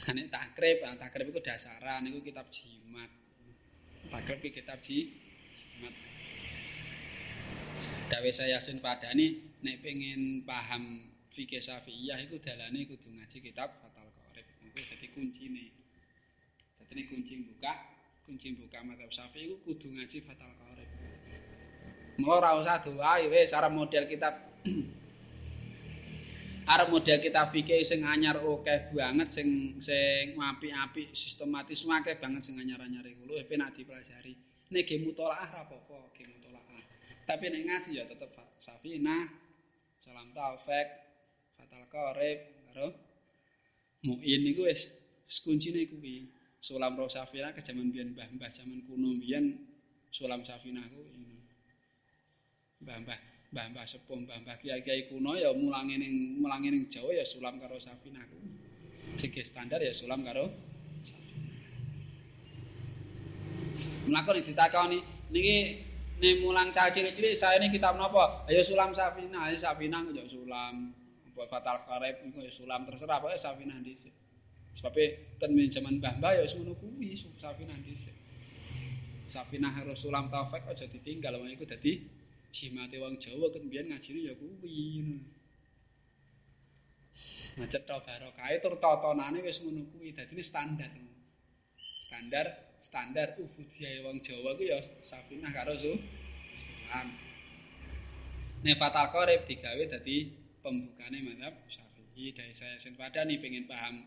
Ane 0.06 0.30
takrib, 0.30 0.78
takrib 0.78 1.26
iku 1.34 1.42
dasaran 1.42 2.06
niku 2.06 2.22
kitab 2.22 2.46
jimat. 2.54 3.10
Takrib 4.14 4.38
iki 4.46 4.62
kitab 4.62 4.78
jimat. 4.78 5.94
Gawe 8.14 8.30
saya 8.30 8.62
Yasin 8.62 8.78
Padani 8.78 9.42
nek 9.58 9.82
pengen 9.82 10.46
paham 10.46 11.02
fikih 11.34 11.58
Syafi'iyah 11.58 12.22
iku 12.30 12.38
dalane 12.38 12.86
kudu 12.86 13.10
ngaji 13.10 13.42
kitab 13.42 13.74
Fathul 13.82 14.06
Qorib. 14.22 14.46
Iku 14.70 14.78
dadi 14.86 15.06
kuncine. 15.10 15.66
Dadi 16.78 17.10
kunci 17.10 17.42
buka, 17.42 17.93
kunci 18.24 18.56
buka 18.56 18.80
madzhab 18.80 19.12
Syafi'i 19.12 19.52
iku 19.52 19.56
kudu 19.68 19.92
ngaji 19.92 20.24
Fathul 20.24 20.56
Qorib. 20.56 20.90
ora 22.24 22.56
usah 22.56 22.80
doa 22.80 23.20
wis 23.28 23.52
arep 23.52 23.72
model 23.72 24.04
kitab 24.08 24.34
arep 26.74 26.88
model 26.88 27.20
kitab 27.20 27.52
fikih 27.52 27.84
sing 27.84 28.00
anyar 28.00 28.40
akeh 28.40 28.96
banget 28.96 29.28
sing 29.28 29.76
sing 29.76 30.40
apik-apik 30.40 31.12
sistematis 31.12 31.84
akeh 31.84 32.16
banget 32.16 32.40
sing 32.40 32.56
anyar-anyar 32.56 33.04
iku. 33.04 33.28
Lho 33.28 33.44
penak 33.44 33.76
dipelajari. 33.76 34.32
Nek 34.72 34.82
ge 34.88 35.04
mutolaah 35.04 35.48
ra 35.52 35.60
apa-apa 35.68 36.16
ge 36.16 36.24
mutolaah. 36.24 36.80
Tapi 37.28 37.44
nek 37.52 37.62
ngaji 37.68 38.00
ya 38.00 38.08
tetep 38.08 38.32
safina 38.56 39.28
salam 40.00 40.32
taufik 40.32 40.88
fatal 41.60 41.84
qarib 41.92 42.38
karo 42.72 42.88
muin 44.04 44.40
niku 44.40 44.64
wis 44.64 44.88
kuncine 45.44 45.84
kuwi 45.92 46.32
sulam 46.64 46.96
roh 46.96 47.12
safina 47.12 47.52
ke 47.52 47.60
jaman 47.60 47.92
biyen 47.92 48.16
mbah-mbah 48.16 48.48
jaman 48.48 48.80
kuno 48.88 49.20
biyen 49.20 49.68
sulam 50.08 50.40
safina 50.48 50.80
kuwi 50.88 51.12
mbah-mbah 52.80 53.18
mbah-mbah 53.52 53.84
sepuh 53.84 54.16
mbah-mbah 54.24 54.56
kiai-kiai 54.64 55.12
kuno 55.12 55.36
ya 55.36 55.52
mulangi 55.52 56.00
ning 56.00 56.40
mulangi 56.40 56.72
ning 56.72 56.88
Jawa 56.88 57.12
ya 57.12 57.24
sulam 57.28 57.60
karo 57.60 57.76
Safinah 57.76 58.24
ku. 58.32 58.40
Sing 59.12 59.30
standar 59.44 59.84
ya 59.84 59.92
sulam 59.92 60.24
karo 60.24 60.48
Mlakon 64.08 64.40
ditakoni 64.40 65.04
niki 65.32 65.56
ne 66.20 66.30
mulang 66.40 66.72
cah 66.72 66.88
cilik-cilik 66.88 67.36
saya 67.36 67.60
ini 67.60 67.72
kitab 67.72 68.00
napa? 68.00 68.48
Ayo 68.48 68.64
sulam 68.64 68.96
Safinah, 68.96 69.52
ayo 69.52 69.56
Safinah 69.60 70.00
yo 70.16 70.24
sulam. 70.32 70.96
Apa 71.28 71.44
fatal 71.46 71.84
karep 71.84 72.24
ya 72.40 72.48
sulam 72.48 72.88
terserah 72.88 73.20
pokoke 73.20 73.36
Safinah 73.36 73.76
dhisik. 73.84 74.23
Sebab 74.74 74.94
ten 75.38 75.54
zaman 75.70 76.02
mbah-mbah 76.02 76.34
ya 76.34 76.44
ngono 76.50 76.74
kuwi 76.74 77.14
Safinah 77.14 77.78
dhisik. 77.86 78.14
Safinah 79.30 79.70
harus 79.70 80.02
sulam 80.02 80.26
taufik 80.28 80.66
aja 80.66 80.84
ditinggal 80.90 81.38
wong 81.38 81.48
iku 81.54 81.62
dadi 81.64 82.02
jimate 82.50 82.98
wong 82.98 83.16
Jawa 83.22 83.50
kan 83.54 83.62
biyen 83.70 83.90
ngajine 83.90 84.20
ya 84.26 84.34
kuwi 84.34 85.02
cetha 87.70 88.02
barokah 88.02 88.50
tur 88.58 88.74
tatanane 88.82 89.38
wis 89.46 89.62
ngono 89.62 89.86
kuwi 89.94 90.10
dadine 90.10 90.42
standar. 90.42 90.90
Standar 92.02 92.46
standar 92.82 93.38
ubudiyah 93.38 94.02
wong 94.02 94.18
Jawa 94.26 94.58
ku 94.58 94.62
ya 94.66 94.82
safinah 95.06 95.54
karo 95.54 95.78
su. 95.78 95.94
Sulam. 96.58 97.08
Qarib 99.14 99.40
digawe 99.46 99.82
dadi 99.86 100.16
pembukane 100.58 101.22
madzhab 101.22 101.54
Syafi'i. 101.70 102.34
Dari 102.34 102.50
saya 102.50 102.74
sen 102.82 102.98
padani 102.98 103.38
pengen 103.38 103.70
paham 103.70 104.02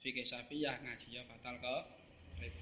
fikih 0.00 0.24
Syafi'iyah 0.24 0.80
ngaji 0.80 1.08
ya 1.12 1.22
fatal 1.28 1.56
qarib. 1.60 2.54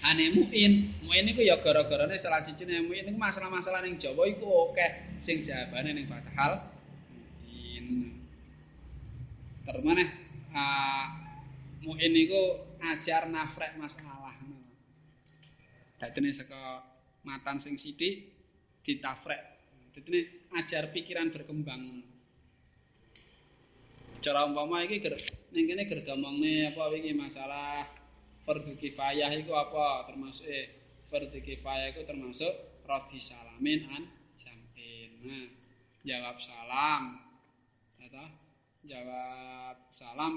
ane 0.00 0.24
muin 0.32 0.96
muin 1.04 1.26
iku 1.30 1.44
ya 1.44 1.60
gara-garane 1.60 2.16
salah 2.16 2.40
siji 2.42 2.66
nek 2.66 2.88
muin 2.88 3.06
iku 3.06 3.18
masalah-masalah 3.20 3.84
ning 3.84 4.00
Jawa 4.00 4.26
iku 4.26 4.72
akeh 4.72 5.20
sing 5.22 5.44
jawabane 5.46 5.94
ning 5.94 6.10
Fathal 6.10 6.66
muin. 7.46 7.86
Termane 9.62 10.04
uh, 10.50 11.06
muin 11.86 12.12
iku 12.16 12.42
ajar 12.82 13.30
nafrek 13.30 13.78
masalah. 13.78 14.34
Dadine 16.00 16.32
saka 16.32 16.80
matan 17.28 17.60
sing 17.60 17.76
sithik 17.76 18.32
ditafrek. 18.80 19.40
Dadine 19.92 20.48
ajar 20.56 20.88
pikiran 20.90 21.28
berkembang. 21.28 22.02
Cara 24.24 24.48
umpama 24.48 24.80
iki 24.84 25.04
ning 25.50 25.64
kene 25.66 25.82
ger 25.90 26.00
apa 26.06 26.82
iki 26.94 27.10
masalah 27.14 27.82
fardu 28.46 28.74
kifayah 28.78 29.30
itu 29.34 29.52
apa? 29.54 30.06
Termasuk 30.10 30.46
eh 30.46 30.66
fardu 31.10 31.38
kifayah 31.42 31.90
itu 31.90 32.02
termasuk 32.06 32.82
rodi 32.86 33.18
salamin 33.18 33.86
an 33.90 34.02
jamin 34.38 35.10
nah 35.26 35.46
jawab 36.06 36.36
salam. 36.38 37.02
Kata 37.98 38.24
jawab 38.86 39.76
salam. 39.90 40.34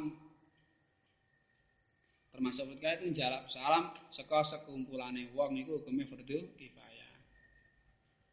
Termasuk 2.33 2.73
ketika 2.73 2.97
itu 2.97 3.13
jawab 3.13 3.45
salam 3.53 3.93
saka 4.09 4.41
sekumpulane 4.41 5.29
wong 5.37 5.53
iku 5.61 5.77
hukume 5.81 6.09
fardu 6.09 6.57
kifayah. 6.57 7.11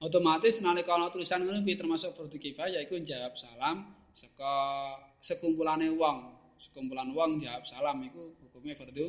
Otomatis 0.00 0.64
nalika 0.64 0.96
ana 0.96 1.12
tulisan 1.12 1.44
ngono 1.44 1.60
termasuk 1.60 2.16
fardu 2.16 2.40
kifayah 2.40 2.80
iku 2.88 2.96
jawab 3.04 3.36
salam 3.36 3.92
saka 4.16 4.52
sekumpulane 5.20 5.92
wong 5.92 6.39
sekumpulan 6.60 7.08
wong 7.16 7.40
jawab 7.40 7.64
salam 7.64 8.04
iku 8.04 8.36
hukume 8.44 8.76
fardu 8.76 9.08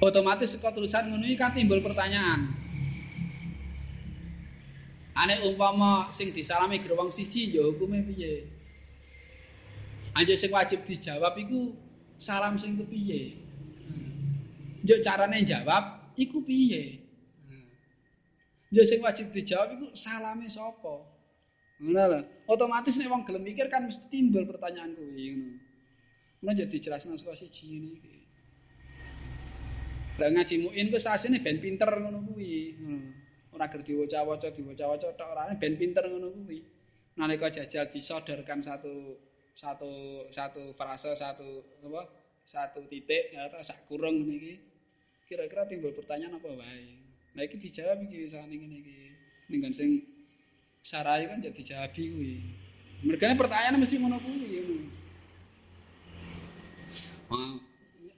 otomatis 0.00 0.56
saka 0.56 0.72
tulisan 0.72 1.08
ngono 1.08 1.24
kan 1.36 1.52
timbul 1.56 1.80
pertanyaan. 1.80 2.52
Ane 5.16 5.40
umpama 5.48 6.12
sing 6.12 6.36
disalami 6.36 6.76
gerowong 6.84 7.08
siji 7.08 7.56
ya 7.56 7.64
hukume 7.64 8.04
piye? 8.04 8.44
Anjir 10.12 10.36
sing 10.36 10.52
wajib 10.52 10.84
dijawab 10.84 11.32
iku 11.40 11.72
salam 12.20 12.60
sing 12.60 12.76
kepiye? 12.76 13.40
Yo 14.84 15.00
carane 15.00 15.40
jawab 15.40 16.12
iku 16.20 16.44
piye? 16.44 17.00
Yo 18.68 18.84
sing 18.84 19.00
wajib 19.00 19.32
dijawab 19.32 19.72
iku 19.80 19.86
salame 19.96 20.52
sapa? 20.52 21.08
Ngono 21.80 22.04
lho. 22.12 22.20
Otomatis 22.52 23.00
nek 23.00 23.08
wong 23.08 23.24
gelem 23.24 23.44
mikir 23.44 23.72
kan 23.72 23.88
mesti 23.88 24.12
timbul 24.12 24.44
pertanyaan 24.44 24.92
kuwi 24.92 25.32
ngono. 25.32 25.65
Ngono 26.42 26.58
yo 26.60 26.66
dijelasno 26.68 27.16
saka 27.16 27.34
siji 27.36 27.64
ngene 27.72 27.88
iki. 27.96 28.14
Lah 30.20 30.28
ngaji 30.32 30.54
muin 30.64 30.88
ku 30.92 30.98
sasine 31.00 31.40
ben 31.44 31.60
pinter 31.60 31.88
ngono 31.88 32.20
kuwi. 32.26 32.76
Ora 33.52 33.68
ger 33.72 33.82
diwaca-waca 33.84 34.48
diwaca-waca 34.52 35.08
tok 35.16 35.28
ora 35.32 35.52
ben 35.56 35.74
pinter 35.80 36.04
ngono 36.08 36.28
kuwi. 36.32 36.58
Nalika 37.16 37.48
jajal 37.48 37.88
disodorkan 37.88 38.60
satu 38.60 39.16
satu 39.56 39.88
satu 40.28 40.76
frase 40.76 41.16
satu 41.16 41.64
apa 41.80 42.04
satu 42.44 42.84
titik 42.92 43.32
ya 43.32 43.48
sak 43.64 43.88
kurung 43.88 44.20
ngene 44.20 44.36
iki 44.36 44.54
kira-kira 45.26 45.64
timbul 45.64 45.96
pertanyaan 45.96 46.36
apa 46.36 46.52
wae 46.60 46.92
nah 47.32 47.42
iki 47.42 47.56
dijawab 47.56 48.04
iki 48.04 48.28
wisane 48.28 48.52
ngene 48.52 48.76
iki 48.84 48.96
ning 49.48 49.72
sing 49.72 50.04
sarai 50.84 51.24
kan 51.26 51.40
jadi 51.40 51.56
dijawab 51.56 51.90
kuwi 51.96 52.38
mergane 53.02 53.34
pertanyaan 53.34 53.80
mesti 53.80 53.96
ngono 53.96 54.20
kuwi 54.20 54.86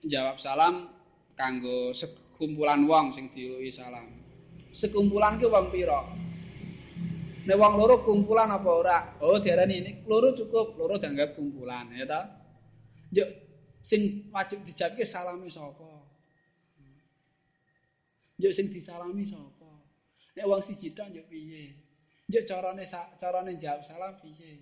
jawab 0.04 0.36
salam 0.38 0.88
kanggo 1.38 1.92
sekumpulan 1.96 2.84
wong 2.84 3.10
sing 3.14 3.30
diuwi 3.32 3.72
salam 3.72 4.08
sekumpulan 4.72 5.40
ki 5.40 5.46
wong 5.48 5.68
pira 5.72 6.00
Nek 7.48 7.56
wong 7.56 7.80
loro 7.80 8.04
kumpulan 8.04 8.52
apa 8.52 8.68
ora? 8.68 8.98
Oh, 9.24 9.40
diarani 9.40 9.80
ini 9.80 9.92
loro 10.04 10.36
cukup, 10.36 10.76
loro 10.76 11.00
dianggap 11.00 11.32
kumpulan, 11.32 11.88
ya 11.96 12.04
ta? 12.04 12.28
Yo 13.08 13.24
sing 13.80 14.28
wajib 14.28 14.60
dijawab 14.68 15.00
ki 15.00 15.04
salame 15.08 15.48
sapa? 15.48 15.88
Yo 18.36 18.52
sing 18.52 18.68
disalami 18.68 19.24
sapa? 19.24 19.80
Nek 20.36 20.44
wong 20.44 20.60
siji 20.60 20.92
tok 20.92 21.08
yo 21.08 21.24
piye? 21.24 21.72
Yo 22.28 22.44
carane 22.44 22.84
carane 23.16 23.56
jawab 23.56 23.80
salam 23.80 24.12
piye? 24.20 24.60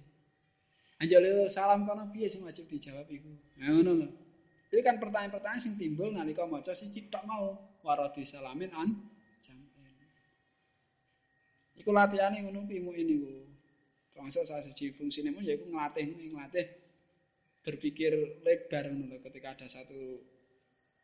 Anjale 1.02 1.50
salam 1.50 1.90
kono 1.90 2.06
piye 2.14 2.30
sing 2.30 2.46
wajib 2.46 2.70
dijawab 2.70 3.10
iku? 3.10 3.34
Ngono 3.58 3.92
lho. 3.98 4.08
Iki 4.70 4.82
kan 4.82 4.98
pertanyaan-pertanyaan 4.98 5.62
sing 5.62 5.74
timbul 5.78 6.10
nalika 6.10 6.42
maca 6.44 6.74
siji 6.74 7.06
tok 7.06 7.22
mau 7.26 7.54
waradi 7.86 8.26
salamin 8.26 8.72
an 8.74 8.90
Iku 11.76 11.92
latihane 11.92 12.40
ngono 12.40 12.64
kuwi 12.64 12.80
mu 12.80 12.96
ini 12.96 13.20
ku. 13.20 13.30
Termasuk 14.16 14.48
salah 14.48 14.64
siji 14.64 14.96
fungsine 14.96 15.28
mu 15.28 15.44
yaiku 15.44 15.68
nglatih 15.68 16.08
nglatih 16.32 16.66
berpikir 17.60 18.16
lebar 18.42 18.88
ngono 18.90 19.20
ketika 19.20 19.52
ada 19.52 19.66
satu 19.68 20.24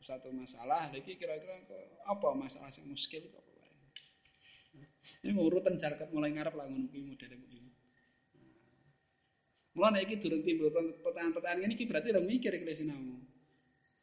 satu 0.01 0.33
masalah. 0.33 0.89
Lagi 0.89 1.15
kira-kira 1.21 1.61
apa 2.09 2.29
masalah 2.33 2.73
sing 2.73 2.89
muskil 2.89 3.21
kok 3.29 3.53
ini 5.23 5.37
urutan 5.39 5.77
jarket 5.79 6.09
mulai 6.15 6.33
ngarep 6.35 6.55
lah 6.57 6.67
ngono 6.67 6.87
kuwi 6.91 7.03
modele 7.05 7.37
kuwi 7.39 7.59
Mulane 9.73 10.05
iki 10.05 10.21
durung 10.21 10.45
timbul 10.45 10.69
pertanyaan-pertanyaan 11.01 11.65
ini 11.65 11.75
iki 11.81 11.89
berarti 11.89 12.13
udah 12.13 12.21
mikir 12.21 12.53
iki 12.53 12.77
sinau. 12.77 13.01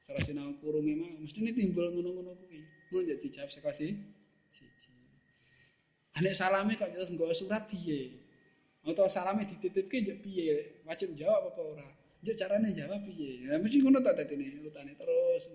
Salah 0.10 0.26
sinau 0.26 0.57
kurunge 0.57 0.97
mah 0.97 1.22
mesti 1.22 1.38
ini 1.38 1.53
timbul 1.53 1.86
ngono-ngono 1.93 2.34
kuwi. 2.41 2.66
Mun 2.89 3.05
jadi 3.05 3.30
jawab 3.30 3.53
saka 3.53 3.70
siji. 3.70 3.93
Nek 6.18 6.34
salame 6.34 6.74
kok 6.82 6.89
terus 6.89 7.14
nggawa 7.14 7.30
surat 7.38 7.70
piye? 7.70 8.18
Atau 8.82 9.05
salame 9.05 9.45
dititipke 9.45 10.01
yo 10.01 10.18
piye? 10.18 10.82
Wajib 10.82 11.14
jawab 11.14 11.53
apa 11.53 11.62
ora? 11.62 11.86
Yo 12.26 12.34
carane 12.34 12.74
jawab 12.74 13.05
piye? 13.05 13.53
Ya 13.53 13.62
mesti 13.62 13.78
ngono 13.86 14.01
ta 14.01 14.18
dadine 14.18 14.57
urutane 14.57 14.97
terus. 14.97 15.45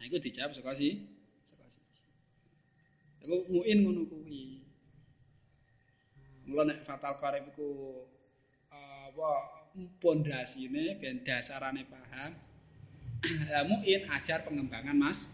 Nah 0.00 0.04
iku 0.08 0.16
dijawab 0.16 0.56
saka 0.56 0.72
si 0.80 0.96
saka 1.44 1.68
siji. 1.68 2.08
Iku 3.20 3.52
muin 3.52 3.84
ngono 3.84 4.08
kuwi. 4.08 4.64
Mula 6.48 6.72
nek 6.72 6.88
fatal 6.88 7.20
qarib 7.20 7.52
iku 7.52 8.00
apa 8.72 9.59
pondasine 10.00 10.98
ben 11.00 11.22
dasarane 11.26 11.84
paham. 11.86 12.32
Lah 13.52 13.64
muin 13.68 14.02
ajar 14.08 14.42
pengembangan 14.48 14.96
Mas. 14.96 15.28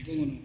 Iku 0.00 0.12
ngono. 0.12 0.38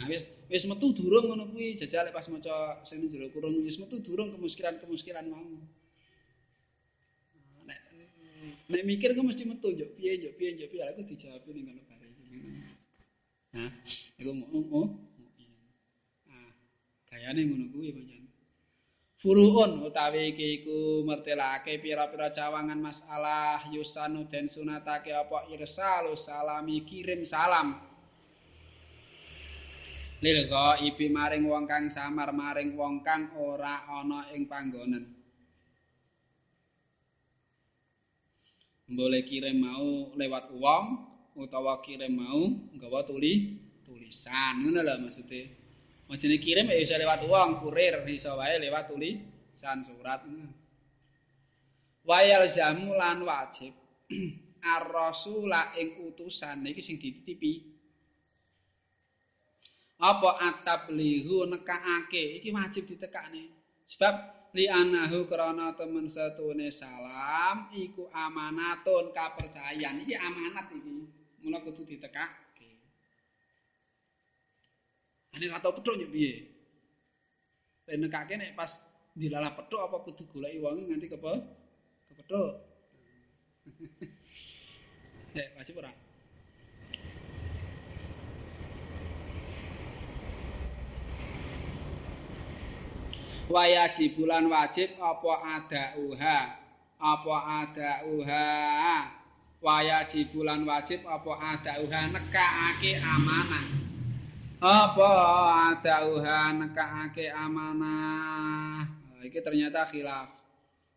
Nah, 0.00 0.06
wis 0.08 0.28
wis 0.48 0.64
metu 0.64 0.96
durung 0.96 1.28
ngono 1.28 1.44
kuwi 1.52 1.76
jajal 1.76 2.08
pas 2.12 2.24
maca 2.32 2.80
sing 2.88 3.04
jero 3.12 3.28
kurung 3.32 3.60
wis 3.64 3.76
metu 3.76 4.00
durung 4.00 4.32
kemuskilan-kemuskilan 4.32 5.28
mau. 5.28 5.44
Nek 7.68 7.80
nek 8.68 8.82
mikir 8.88 9.12
kok 9.12 9.24
mesti 9.24 9.44
metu 9.44 9.68
yo 9.72 9.86
piye 9.96 10.20
yo 10.20 10.30
piye 10.36 10.56
yo 10.56 10.66
piye 10.72 10.84
aku 10.88 11.04
dijawab 11.04 11.44
ning 11.52 11.64
ngono 11.68 11.82
bare. 11.88 12.08
Nah, 13.56 13.70
iku 14.20 14.32
mau 14.36 14.84
Nah, 16.28 16.50
gayane 17.08 17.40
ngono 17.44 17.64
kuwi 17.72 17.92
pancen. 17.96 18.19
Furuun 19.20 19.84
utawi 19.84 20.32
iki 20.32 20.64
iku 20.64 21.04
mertelake 21.04 21.76
pira-pira 21.76 22.32
cawangan 22.32 22.80
masalah 22.80 23.68
yusanu 23.68 24.24
den 24.32 24.48
sunatake 24.48 25.12
apa 25.12 25.44
irsalu 25.52 26.16
salami 26.16 26.80
kirim 26.88 27.28
salam. 27.28 27.90
lilga 30.20 30.84
ibi 30.84 31.08
maring 31.08 31.48
wong 31.48 31.64
kang 31.64 31.88
samar 31.88 32.28
maring 32.36 32.76
wong 32.76 33.00
kang 33.00 33.32
ora 33.40 33.88
ana 33.88 34.28
ing 34.36 34.44
panggonan 34.44 35.08
boleh 38.84 39.24
kirim 39.24 39.64
mau 39.64 40.12
lewat 40.12 40.52
wong 40.52 40.84
utawa 41.40 41.80
kirim 41.80 42.20
mau 42.20 42.52
nggawa 42.76 43.08
tuli 43.08 43.56
tulisan 43.80 44.60
ngono 44.60 44.84
lho 44.84 44.94
maksude 45.08 45.59
majene 46.10 46.42
kirim 46.42 46.66
ya 46.66 46.76
iso 46.82 46.98
lewat 46.98 47.22
wong 47.30 47.62
kurir 47.62 48.02
iso 48.10 48.34
wae 48.34 48.58
lewat 48.58 48.90
tulisan 48.90 49.86
surat. 49.86 50.26
Wayal 52.02 52.50
jamu 52.50 52.98
lan 52.98 53.22
wajib. 53.22 53.70
Ar-rasula 54.74 55.78
ing 55.78 56.02
utusan 56.10 56.66
iki 56.66 56.82
sing 56.82 56.98
dititipi. 56.98 57.62
Apa 60.02 60.50
atablihu 60.50 61.46
nekaake 61.46 62.42
iki 62.42 62.50
wajib 62.50 62.90
ditekane 62.90 63.48
sebab 63.86 64.14
li 64.56 64.66
anahu 64.66 65.30
krana 65.30 65.78
temen 65.78 66.10
setune 66.10 66.74
salam 66.74 67.70
iku 67.70 68.10
amanatun 68.10 69.14
kapercayan 69.14 70.02
iki 70.02 70.18
amanat 70.18 70.74
iki. 70.74 71.06
Mula 71.40 71.62
kudu 71.64 71.86
ditekake 71.86 72.49
ane 75.34 75.44
ora 75.50 75.62
tau 75.62 75.74
petuk 75.76 75.94
piye? 76.10 76.32
Nek 77.86 77.96
nekake 78.02 78.34
nek 78.38 78.54
pas 78.58 78.72
dilalah 79.14 79.52
petuk 79.58 79.80
apa 79.82 79.96
kudu 80.06 80.22
goleki 80.30 80.62
wong 80.62 80.86
nganti 80.86 81.10
kepe 81.10 81.32
kepethuk 82.06 82.52
Eh, 85.30 85.46
wajib 85.54 85.78
ora? 85.78 85.94
wajib 93.50 94.10
bulan 94.18 94.50
wajib 94.50 94.90
apa 94.98 95.32
ada 95.58 95.84
uha? 96.02 96.38
Apa 96.98 97.36
ada 97.62 97.90
uha? 98.10 98.50
Wajib 99.62 100.34
bulan 100.34 100.66
wajib 100.66 101.06
apa 101.06 101.32
ada 101.38 101.78
uha? 101.78 102.10
Nekaake 102.10 102.98
amanah 102.98 103.79
apa 104.60 105.10
ada 105.72 106.04
uha 106.04 106.52
nekaake 106.52 107.32
amanah? 107.32 108.84
Nah, 108.84 109.24
iki 109.24 109.40
ternyata 109.40 109.88
khilaf. 109.88 110.28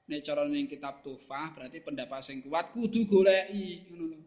Nek 0.03 0.20
cara 0.20 0.43
ning 0.43 0.68
kitab 0.68 0.99
tufah 0.99 1.55
berarti 1.55 1.80
pendapat 1.80 2.20
sing 2.28 2.43
kuat 2.43 2.76
kudu 2.76 3.07
goleki 3.07 3.88
ngono 3.88 4.05
lho. 4.11 4.20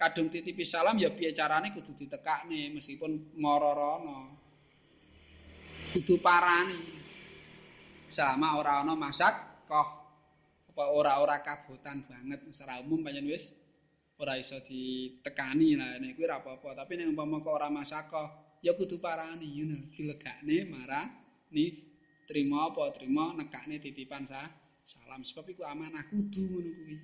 Kadung 0.00 0.32
titipi 0.32 0.64
salam 0.64 0.96
ya 0.96 1.12
piye 1.12 1.36
carane 1.36 1.76
kudu 1.76 1.92
ditekakne 1.92 2.72
meskipun 2.72 3.36
marorono 3.36 4.40
kudu 5.92 6.16
parani. 6.24 6.80
Selama 8.08 8.56
ora 8.56 8.80
ana 8.80 8.96
masak 8.96 9.68
kok 9.68 9.88
apa 10.72 10.84
ora-ora 10.88 11.44
kabutan 11.44 12.08
banget 12.08 12.48
secara 12.48 12.80
umum 12.80 13.04
panjen 13.04 13.28
wis 13.28 13.52
ora 14.16 14.40
iso 14.40 14.64
ditekani 14.64 15.76
lah 15.76 16.00
nek 16.00 16.16
kuwi 16.16 16.24
ora 16.24 16.40
apa-apa. 16.40 16.72
Tapi 16.72 17.04
nek 17.04 17.12
umpama 17.12 17.44
kok 17.44 17.52
ora 17.52 17.68
masak 17.68 18.08
kok 18.08 18.41
ya 18.62 18.72
kudu 18.78 19.02
parani 19.02 19.46
ngono 19.58 19.90
dilegakne 19.90 20.56
marah 20.70 21.10
ni 21.50 21.74
trima 22.30 22.70
apa 22.70 22.94
trima 22.94 23.34
nekakne 23.34 23.82
titipan 23.82 24.22
sa 24.22 24.46
salam 24.86 25.26
sebab 25.26 25.50
iku 25.50 25.66
amanah 25.66 26.06
kudu 26.06 26.42
ngono 26.46 26.70
kuwi 26.70 26.96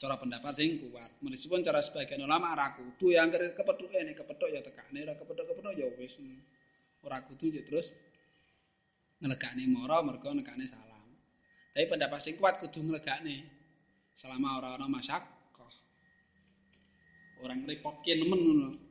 Cara 0.00 0.16
pendapat 0.16 0.52
sing 0.58 0.80
kuat. 0.80 1.20
Meskipun 1.22 1.60
cara 1.60 1.84
sebagian 1.84 2.24
ulama 2.24 2.56
ora 2.56 2.72
kudu 2.74 3.14
yang 3.14 3.30
kepethuk 3.30 3.92
ini 3.92 4.16
kepethuk 4.16 4.48
ya 4.50 4.64
tekane 4.64 5.04
ora 5.04 5.14
kepethuk-kepethuk 5.14 5.74
ya 5.76 5.86
wis. 5.94 6.18
Ora 7.04 7.22
kudu 7.22 7.52
ya 7.52 7.62
terus 7.62 7.92
ngelegakne 9.20 9.68
mara 9.70 10.00
mergo 10.02 10.32
nekane 10.32 10.64
salam. 10.66 11.04
Tapi 11.76 11.84
pendapat 11.84 12.18
sing 12.18 12.34
kuat 12.40 12.58
kudu 12.64 12.80
ngelegakne 12.80 13.44
selama 14.16 14.58
ora 14.58 14.68
ana 14.80 14.88
masyakkah. 14.88 15.36
Orang 17.44 17.68
repotke 17.68 18.18
nemen 18.18 18.40
ngono. 18.40 18.87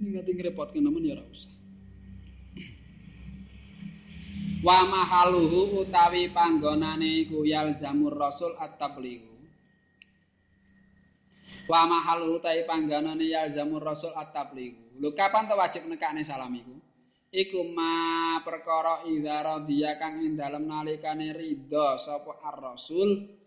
Ngati 0.00 0.32
ngrepotke 0.32 0.80
nemen 0.80 1.04
ya 1.04 1.20
usah. 1.20 1.52
Wa 4.60 4.84
mahaluhu 4.88 5.84
utawi 5.84 6.32
panggonane 6.32 7.24
iku 7.24 7.44
yalzamur 7.44 8.12
rasul 8.12 8.56
at-tabligh. 8.56 9.24
Wa 11.68 11.84
mahaluhu 11.88 12.40
utawi 12.40 12.64
panggonane 12.64 13.28
yalzamur 13.28 13.80
rasul 13.84 14.12
at-tabligh. 14.16 15.00
Lho 15.00 15.16
kapan 15.16 15.48
to 15.48 15.56
wajib 15.56 15.88
nekane 15.88 16.24
salam 16.24 16.52
iku? 16.56 16.76
Iku 17.32 17.62
ma 17.72 18.40
perkara 18.44 19.06
idza 19.08 19.36
radhiya 19.40 19.96
kang 19.96 20.20
ing 20.20 20.36
dalem 20.36 20.68
nalikane 20.68 21.32
ridha 21.32 21.96
sapa 21.96 22.40
ar-rasul 22.42 23.39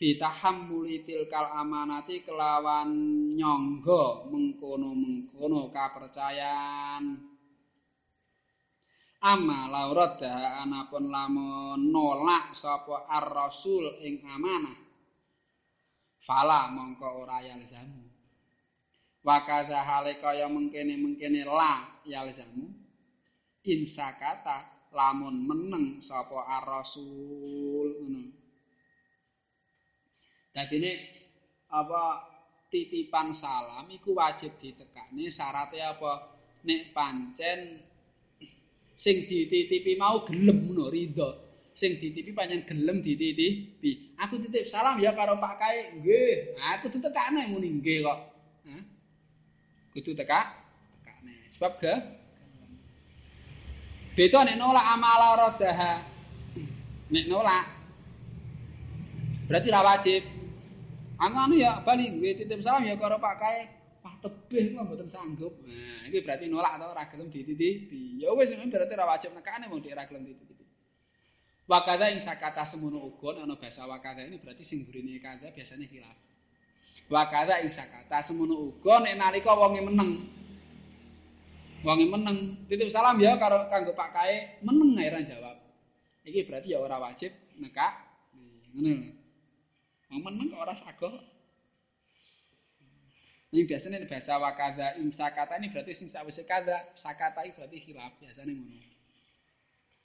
bitahammuli 0.00 1.04
tilkal 1.04 1.52
amanati 1.52 2.24
kelawan 2.24 2.88
nyangga 3.36 4.24
mengkono-mengkono 4.32 5.68
kapercayan. 5.68 7.20
amma 9.20 9.68
lauradha 9.68 10.64
anapun 10.64 11.12
lamun 11.12 11.92
nolak 11.92 12.56
sapa 12.56 13.04
ar-rasul 13.04 14.00
ing 14.00 14.24
amanah. 14.24 14.80
Fala 16.24 16.72
mongko 16.72 17.28
ora 17.28 17.44
yalzamu 17.44 18.00
wa 19.20 19.44
kadza 19.44 19.84
hale 19.84 20.16
kaya 20.16 20.48
mengkene-mengkene 20.48 21.44
la 21.44 22.00
yalzamu 22.08 22.72
insakata 23.68 24.88
lamun 24.96 25.44
meneng 25.44 26.00
sapa 26.00 26.40
ar-rasul 26.48 28.00
ngono 28.00 28.39
dadine 30.60 30.92
apa 31.72 32.28
titipan 32.68 33.32
salam 33.32 33.88
iku 33.88 34.12
wajib 34.12 34.52
ditekani 34.60 35.32
syaratnya 35.32 35.96
apa? 35.96 36.36
Nek 36.68 36.92
pancen 36.92 37.80
sing 38.92 39.24
dititipi 39.24 39.96
mau 39.96 40.20
gelem 40.28 40.68
ngono 40.68 40.92
ridho. 40.92 41.48
Sing 41.72 41.96
dititipi 41.96 42.36
pancen 42.36 42.68
gelem 42.68 43.00
dititipi. 43.00 44.12
Aku 44.20 44.36
titip 44.36 44.68
salam 44.68 45.00
ya 45.00 45.16
karo 45.16 45.40
Pak 45.40 45.54
Kae 45.56 45.96
nggih. 45.96 46.60
Aku 46.76 46.92
ditekane 46.92 47.48
muni 47.48 47.80
nggih 47.80 48.04
kok. 48.04 48.20
Kudu 49.96 50.12
teka 50.14 50.52
tekane 51.00 51.48
sebab 51.48 51.72
ge 51.80 51.94
beda 54.14 54.44
nek 54.44 54.58
nolak 54.60 54.86
amala 54.86 55.28
rodaha. 55.40 56.04
Nek 57.10 57.26
nolak 57.26 57.64
berarti 59.50 59.68
ra 59.72 59.82
wajib 59.82 60.39
anu 61.20 61.54
ya 61.54 61.84
bali 61.84 62.08
nggih 62.08 62.44
titip 62.44 62.64
salam 62.64 62.88
ya 62.88 62.96
karo 62.96 63.20
Pak 63.20 63.36
Kae 63.36 63.80
Wah 64.00 64.14
tebih 64.24 64.72
kok 64.72 64.84
mboten 64.88 65.08
sanggup. 65.12 65.52
Nah, 65.60 66.08
iki 66.08 66.24
berarti 66.24 66.48
nolak 66.48 66.80
atau 66.80 66.88
ora 66.88 67.04
gelem 67.12 67.28
dititipi. 67.28 68.16
Ya 68.16 68.32
wis 68.32 68.52
berarti 68.56 68.92
ora 68.96 69.06
wajib 69.12 69.36
nekane 69.36 69.68
mung 69.68 69.84
ora 69.84 70.08
gelem 70.08 70.24
dititipi. 70.24 70.64
Wakada 71.68 72.08
ing 72.08 72.18
sakata 72.18 72.64
semono 72.64 72.98
uga 73.04 73.44
ana 73.44 73.54
basa 73.60 73.84
wakada 73.86 74.24
ini 74.24 74.40
berarti 74.40 74.64
sing 74.64 74.88
burine 74.88 75.20
kada 75.20 75.52
biasanya 75.52 75.84
khilaf. 75.86 76.16
Wakada 77.12 77.60
ing 77.60 77.70
sakata 77.70 78.24
semono 78.24 78.72
uga 78.72 79.04
nek 79.04 79.14
nalika 79.20 79.52
wonge 79.52 79.84
meneng. 79.84 80.10
Wonge 81.84 82.06
meneng, 82.08 82.68
titip 82.68 82.92
salam 82.92 83.20
ya 83.20 83.36
karo 83.36 83.68
kanggo 83.68 83.92
Pak 83.96 84.10
Kae, 84.16 84.60
meneng 84.64 84.96
ae 84.96 85.24
jawab. 85.24 85.56
Iki 86.24 86.48
berarti 86.48 86.72
ya 86.72 86.80
ora 86.80 86.96
wajib 86.96 87.36
nekak. 87.60 88.00
Ngono 88.72 88.90
lho. 88.96 89.19
Meneng 90.10 90.50
kok 90.50 90.62
ora 90.66 90.74
sago. 90.74 91.10
Ini 93.50 93.66
biasanya 93.66 94.06
bahasa 94.06 94.38
wakada 94.38 94.94
imsakata 95.02 95.58
ini 95.58 95.74
berarti 95.74 95.90
sing 95.94 96.06
sawise 96.06 96.46
kada 96.46 96.86
sakata 96.94 97.42
ini 97.42 97.50
berarti 97.54 97.82
khilaf 97.82 98.14
biasanya 98.22 98.54
ngono. 98.54 98.78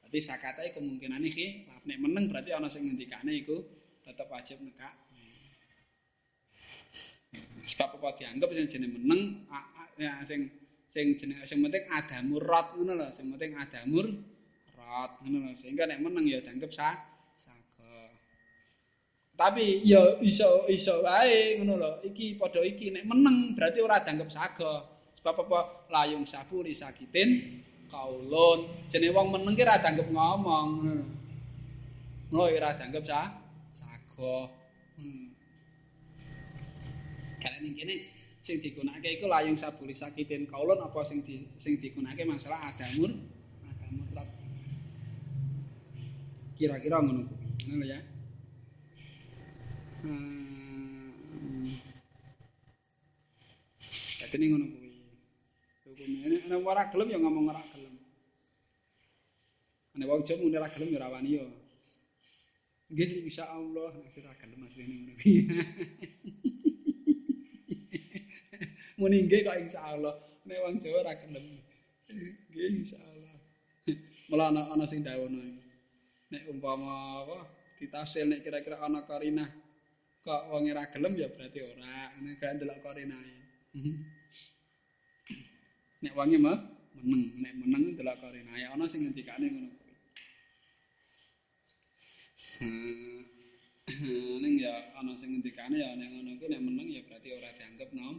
Berarti 0.01 0.20
sakata 0.22 0.66
ini 0.66 0.74
kemungkinan 0.74 1.22
ini 1.22 1.30
khilaf. 1.30 1.82
Nek 1.86 1.99
meneng 2.01 2.26
berarti 2.30 2.53
ana 2.53 2.70
sing 2.70 2.89
ngendikane 2.89 3.34
iku 3.34 3.62
tetep 4.01 4.26
wajib 4.30 4.62
nekak. 4.62 4.93
Sebab 7.66 7.97
apa 8.01 8.18
dianggap 8.18 8.49
sing 8.49 8.66
jenenge 8.66 8.97
meneng 8.97 9.22
ya 9.97 10.22
sing 10.26 10.49
sing 10.89 11.14
jenenge 11.14 11.45
sing 11.45 11.62
penting 11.62 11.86
ada 11.89 12.22
murad 12.26 12.78
ngono 12.78 12.93
lho, 12.97 13.10
sing 13.14 13.30
penting 13.30 13.58
ada 13.58 13.86
murad 13.86 15.12
ngono 15.22 15.38
lho. 15.49 15.51
Sehingga 15.53 15.86
nek 15.86 16.01
meneng 16.01 16.26
ya 16.26 16.41
dianggap 16.41 16.74
sah 16.74 16.97
Tapi 19.36 19.83
ya 19.83 19.99
iso 20.23 20.63
iso 20.71 21.03
wae 21.03 21.59
ngono 21.59 21.75
lho. 21.75 21.91
Iki 22.07 22.39
padha 22.39 22.63
iki 22.63 22.88
nek 22.95 23.03
meneng 23.03 23.51
berarti 23.51 23.83
ora 23.83 23.99
dianggap 23.99 24.31
saga. 24.31 24.88
Sebab 25.19 25.36
apa? 25.47 25.59
Layung 25.91 26.23
sapu 26.23 26.63
li 26.63 26.71
sakitin 26.71 27.59
kaulun. 27.91 28.88
Jenenge 28.88 29.11
wong 29.11 29.36
meneng 29.36 29.53
ki 29.59 29.67
ora 29.67 29.83
dianggap 29.83 30.07
ngomong 30.07 30.67
ngono 30.79 30.91
lho. 31.03 31.07
Ngono 32.31 32.43
ora 32.47 32.79
dianggap 32.79 33.03
sa 33.03 33.19
saga. 33.75 34.36
Hmm. 34.95 35.36
Kale 37.43 37.57
ning 37.59 37.75
kene 37.75 37.95
sing 38.39 38.63
digunakake 38.63 39.19
iku 39.19 39.27
layung 39.27 39.59
sapu 39.59 39.83
li 39.83 39.91
sakitin 39.91 40.47
kaulun 40.47 40.79
apa 40.79 41.03
sing 41.03 41.27
di, 41.27 41.43
sing 41.59 41.75
digunakake 41.75 42.23
masalah 42.23 42.71
adamur 42.71 43.11
adamur 43.67 44.07
kira-kira 46.55 47.03
ngono. 47.03 47.27
Ngono 47.67 47.83
ya. 47.83 48.14
Hmm. 50.03 50.35
Ning 54.35 54.51
ngono 54.51 54.67
kuwi. 54.67 54.91
Hukume 55.87 56.27
nek 56.27 56.43
ana 56.45 56.55
ora 56.59 56.83
gelem 56.91 57.07
ya 57.07 57.17
ngomong 57.23 57.55
ora 57.55 57.63
gelem. 57.71 57.95
Nek 59.95 60.07
wong 60.11 60.21
Jawa 60.27 60.43
muni 60.43 60.59
ora 60.59 60.69
gelem 60.75 60.91
ya 60.91 60.99
ora 60.99 61.23
ya. 61.23 61.47
Nggih 62.91 63.09
insyaallah 63.23 63.95
nek 63.95 64.11
sira 64.11 64.35
gelem 64.35 64.67
asline 64.67 64.91
ngono 64.91 65.13
kuwi. 65.15 65.33
Muni 68.99 69.23
nggih 69.23 69.47
kok 69.47 69.59
insyaallah 69.63 70.15
nek 70.43 70.59
wong 70.67 70.75
Jawa 70.83 70.97
ora 70.99 71.13
gelem. 71.15 71.45
Nggih 72.51 72.69
insyaallah. 72.83 73.35
Mula 74.29 74.51
ana 74.51 74.61
ana 74.75 74.83
sing 74.83 74.99
dawono. 74.99 75.39
Nek 76.27 76.43
umpama 76.51 77.23
apa 77.23 77.47
ditafsir 77.79 78.27
nek 78.27 78.43
kira-kira 78.43 78.83
ana 78.83 79.07
karinah 79.07 79.47
kok 80.26 80.41
wong 80.49 80.65
ora 80.73 80.89
gelem 80.89 81.13
ya 81.13 81.30
berarti 81.30 81.59
ora. 81.61 82.17
Nek 82.17 82.41
gak 82.41 82.57
ndelok 82.57 82.82
korinae 82.82 83.45
nek 86.01 86.13
wonge 86.17 86.38
mah 86.41 86.57
meneng. 86.97 87.23
Nek 87.38 87.53
meneng 87.61 87.84
ndelok 87.93 88.17
korinae 88.17 88.65
ana 88.65 88.89
sing 88.89 89.05
ngendikane 89.05 89.45
ngono 89.53 89.69
kuwi. 89.78 89.93
Hmm. 92.57 93.21
ning 94.41 94.53
ya 94.65 94.73
ana 94.97 95.13
sing 95.13 95.30
ngendikane 95.30 95.78
ya 95.78 95.93
nek 95.93 96.09
ngono 96.09 96.32
kuwi 96.41 96.49
nek 96.49 96.63
meneng 96.65 96.88
ya 96.89 97.01
berarti 97.05 97.30
ora 97.30 97.49
dianggap 97.53 97.89
nom. 97.93 98.17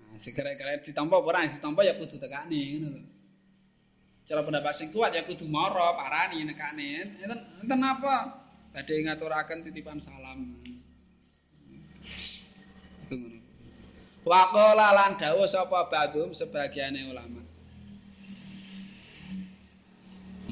Nah, 0.00 0.16
sekere-kere 0.16 0.80
ditampa 0.80 1.16
ora? 1.20 1.44
Ditampa 1.44 1.84
ya 1.84 1.92
kudu 2.00 2.16
tekane 2.16 2.60
ngono 2.80 2.88
lho. 2.88 3.09
Cara 4.30 4.46
pendapat 4.46 4.70
sing 4.78 4.94
kuat 4.94 5.10
ya 5.10 5.26
kudu 5.26 5.42
mara 5.50 5.90
parani 5.98 6.46
nekane. 6.46 7.18
Enten 7.18 7.66
enten 7.66 7.80
apa? 7.82 8.46
Badhe 8.70 9.02
ngaturaken 9.02 9.66
titipan 9.66 9.98
salam. 9.98 10.54
Waqala 14.22 14.94
lan 14.94 15.18
dawuh 15.18 15.50
sapa 15.50 15.90
badhum 15.90 16.30
sebagiane 16.30 17.10
ulama. 17.10 17.42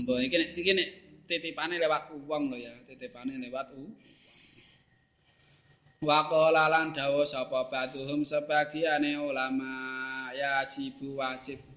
Mbok 0.03 0.19
iki 0.27 0.37
nek 0.43 0.51
iki 0.59 0.73
nek 0.75 0.89
titipane 1.31 1.79
lewat 1.79 2.11
uang 2.11 2.51
lho 2.51 2.59
ya 2.59 2.75
titipane 2.83 3.39
lewat 3.39 3.79
u 3.79 3.95
Waqala 6.03 6.67
lan 6.67 6.91
dawuh 6.91 7.23
sapa 7.23 7.71
badhum 7.71 8.27
sebagiane 8.27 9.15
ulama. 9.23 9.71
Ya 10.35 10.67
wajib 10.67 11.68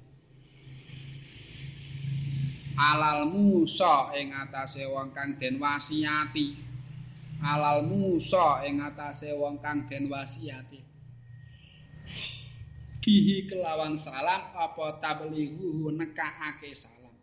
alal 2.77 3.27
musa 3.27 4.11
ing 4.15 4.31
atase 4.31 4.87
wong 4.87 5.11
kang 5.15 5.35
den 5.39 5.59
wasiati. 5.59 6.55
Alal 7.41 7.87
musa 7.87 8.61
ing 8.67 8.79
atase 8.79 9.33
wong 9.35 9.59
kang 9.59 9.89
den 9.89 10.07
wasiati. 10.07 10.79
Bihi 13.01 13.49
kelawan 13.49 13.97
salam 13.97 14.53
apa 14.53 15.01
tablighu 15.01 15.89
nekake 15.89 16.71
salam? 16.77 17.17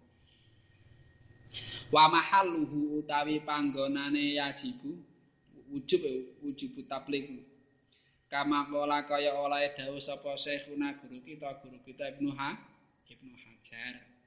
Wa 1.95 2.11
mahalluhu 2.11 2.99
utawi 3.01 3.41
panggonane 3.47 4.37
yajibu 4.37 4.99
wujub 5.71 6.03
wujub 6.43 6.75
tabligh 6.89 7.45
kama 8.29 8.69
kala 8.69 9.09
kaya 9.09 9.33
oleh 9.33 9.73
dawuh 9.73 10.01
sapa 10.01 10.37
syekhuna 10.37 11.01
guru 11.01 11.21
kita 11.25 11.49
guru 11.65 11.81
kita 11.81 12.13
Ibnu 12.17 12.37
Ha 12.37 12.61
Ibnu 13.09 13.33
Hajar 13.33 14.18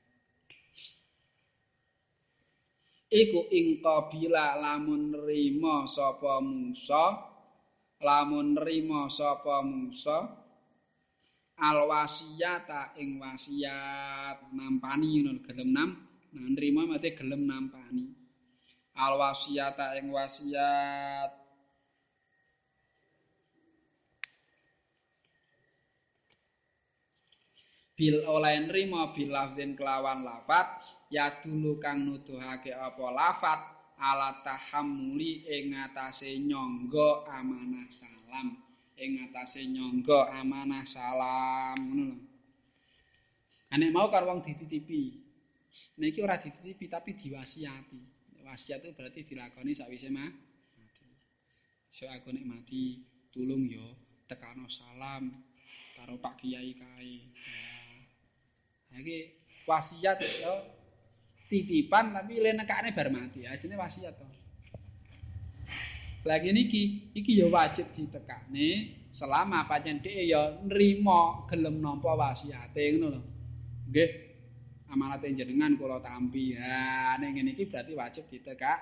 iku 3.12 3.52
ing 3.52 3.84
qabila 3.84 4.56
lamun 4.56 5.12
nrimo 5.12 5.86
sapa 5.92 6.40
Musa 6.40 7.06
lamun 8.00 8.56
nrimo 8.56 9.12
sapa 9.12 9.60
Musa 9.60 10.18
al 11.62 11.86
wasiyata 11.86 12.96
ing 12.98 13.20
wasiat 13.20 14.50
nampani 14.56 15.22
ngono 15.22 15.44
gelem 15.44 15.70
nam 15.76 15.92
nrimo 16.32 16.88
mate 16.88 17.12
gelem 17.12 17.44
nampani. 17.44 18.08
Al 18.96 19.20
wasiyata 19.20 20.00
ing 20.00 20.12
wasiat. 20.12 21.32
Bil 27.96 28.26
oleh 28.26 28.56
nrimo 28.66 29.14
bil 29.14 29.30
lafzin 29.30 29.78
kelawan 29.78 30.26
lafat 30.26 31.01
ya 31.12 31.44
dulu 31.44 31.78
kang 31.78 32.08
nuduhake 32.08 32.72
apa? 32.72 33.06
Lafat 33.12 33.60
ala 34.00 34.42
tahammuli 34.42 35.46
ing 35.46 35.76
ngatasé 35.76 36.40
nyangga 36.40 37.28
amanah 37.28 37.86
salam. 37.92 38.58
Ing 38.96 39.20
ngatasé 39.20 39.68
nyangga 39.68 40.32
amanah 40.40 40.88
salam 40.88 41.78
ngono 41.78 42.04
lho. 42.16 42.18
Ane 43.76 43.92
mau 43.92 44.08
karo 44.08 44.32
wong 44.32 44.40
dititipi. 44.40 45.20
Niki 46.00 46.20
ora 46.24 46.40
dititipi 46.40 46.88
tapi 46.88 47.16
diwasiati. 47.16 48.02
Wasiat 48.42 48.82
itu 48.84 48.92
berarti 48.98 49.22
dilakoni 49.22 49.72
sakwise 49.78 50.10
mati. 50.10 50.50
So 51.92 52.08
aku 52.08 52.34
nek 52.34 52.48
mati 52.48 53.04
tulung 53.30 53.68
yo 53.68 53.96
tekano 54.26 54.68
salam 54.72 55.30
karo 55.96 56.18
Pak 56.18 56.40
Kiai 56.40 56.74
kae. 56.74 57.16
Iki 58.92 59.18
wasiat 59.70 60.20
ya 60.20 60.81
titipan 61.52 62.16
tapi 62.16 62.40
le 62.40 62.56
nekane 62.56 62.96
bar 62.96 63.12
mati. 63.12 63.44
Ajene 63.44 63.76
wasiat 63.76 64.16
to. 64.16 64.28
Lagi 66.24 66.56
niki 66.56 67.12
iki 67.12 67.36
ya 67.36 67.52
wajib 67.52 67.92
ditekane 67.92 68.96
selama 69.12 69.68
pancen 69.68 70.00
dhek 70.00 70.32
ya 70.32 70.64
nrimo 70.64 71.44
gelem 71.52 71.84
nampa 71.84 72.16
wasiate 72.16 72.96
ngono 72.96 73.08
lho. 73.12 73.22
Nggih 73.92 74.12
amanate 74.88 75.28
jenengan 75.36 75.76
kula 75.76 76.00
tampi. 76.00 76.56
Ha 76.56 77.20
ning 77.20 77.36
ngene 77.36 77.52
iki 77.52 77.68
berarti 77.68 77.92
wajib 77.92 78.32
ditekak. 78.32 78.80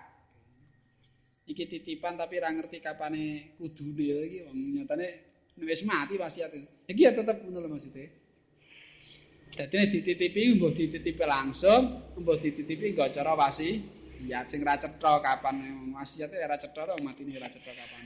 Iki 1.50 1.66
titipan 1.66 2.14
tapi 2.14 2.38
ora 2.38 2.54
ngerti 2.54 2.78
kapane 2.78 3.58
kudune 3.58 4.30
iki 4.30 4.40
wong. 4.46 4.58
Nyatane 4.78 5.08
wis 5.66 5.82
mati 5.82 6.22
wasiat 6.22 6.54
iki 6.86 7.02
ya 7.02 7.18
tetep 7.18 7.42
ngono 7.42 7.66
lho 7.66 7.70
maksudnya 7.74 8.29
Dadi 9.50 9.90
dititipi 9.90 10.56
mbuh 10.56 10.72
dititipi 10.72 11.24
langsung, 11.26 12.14
mbuh 12.16 12.38
dititipi 12.38 12.94
nggo 12.94 13.10
cara 13.12 13.34
wasi. 13.36 13.82
Iya 14.20 14.44
sing 14.44 14.60
ra 14.68 14.76
cetha 14.76 15.24
kapan 15.24 15.56
wasiate 15.96 16.36
ora 16.36 16.60
cetha 16.60 16.84
ora 16.84 16.96
matine 17.00 17.40
ora 17.40 17.48
cetha 17.48 17.72
kapan. 17.72 18.04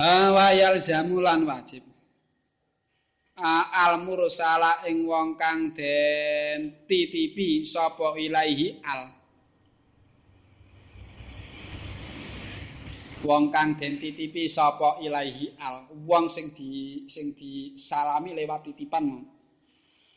Ah 0.00 0.32
wayal 0.36 0.76
zamulan 0.80 1.44
wajib. 1.48 1.84
al 3.40 4.04
mursala 4.04 4.84
ing 4.84 5.08
wong 5.08 5.40
kang 5.40 5.72
den 5.72 6.84
titipi 6.84 7.64
sapa 7.64 8.12
ilahi 8.20 8.84
al 8.84 9.19
wong 13.20 13.52
kang 13.52 13.76
den 13.76 14.00
titipi 14.00 14.48
sapa 14.48 14.96
ilahi 15.04 15.56
al 15.60 15.88
wong 16.08 16.32
sing 16.32 16.56
di 16.56 17.04
sing 17.04 17.36
disalami 17.36 18.32
lewat 18.32 18.72
titipan. 18.72 19.24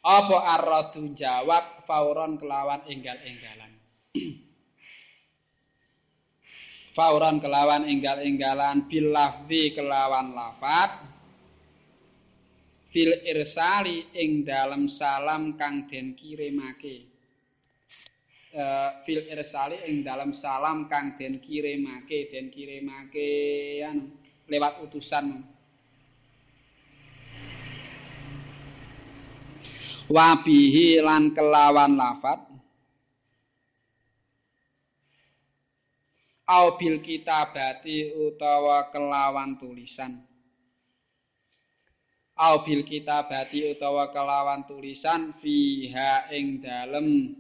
Apa 0.03 0.59
arradu 0.59 1.15
jawab 1.15 1.87
fauron 1.87 2.35
kelawan 2.35 2.83
enggal-enggalan? 2.91 3.71
Fauron 6.93 7.41
kelawan 7.41 7.87
enggal-enggalan 7.87 8.85
bil 8.85 9.15
lafzi 9.15 9.73
kelawan 9.73 10.35
lafat 10.35 11.07
fil 12.93 13.15
irsali 13.25 14.13
ing 14.13 14.45
dalam 14.45 14.85
salam 14.85 15.57
kang 15.57 15.89
den 15.89 16.13
kirimake 16.13 17.12
fil 19.01 19.25
irsali 19.33 19.81
ing 19.89 20.05
dalam 20.05 20.29
salam 20.29 20.85
kang 20.85 21.17
den 21.17 21.41
kirimake 21.41 22.29
den 22.29 22.53
kirimake 22.53 23.81
anu 23.81 24.13
lewat 24.45 24.77
utusan. 24.85 25.41
Wabihi 30.11 31.01
lan 31.01 31.33
kelawan 31.33 31.97
lafat. 31.97 32.45
Au 36.43 36.75
bil 36.77 36.99
kitabati 36.99 38.13
utawa 38.13 38.91
kelawan 38.91 39.57
tulisan. 39.57 40.21
Au 42.37 42.61
bil 42.67 42.83
kitabati 42.83 43.73
utawa 43.73 44.11
kelawan 44.11 44.67
tulisan 44.67 45.33
fiha 45.39 46.29
ing 46.35 46.61
dalem 46.61 47.39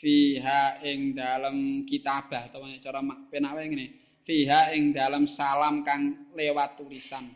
fiha 0.00 0.82
ing 0.82 1.14
dalem 1.14 1.86
kitabah 1.86 2.50
utawa 2.50 2.66
cara 2.82 3.00
penak 3.30 3.52
wae 3.54 3.66
ngene 3.70 3.86
fiha 4.26 4.74
ing 4.74 4.90
dalem 4.90 5.24
salam 5.28 5.86
kang 5.86 6.32
lewat 6.34 6.76
tulisan 6.78 7.30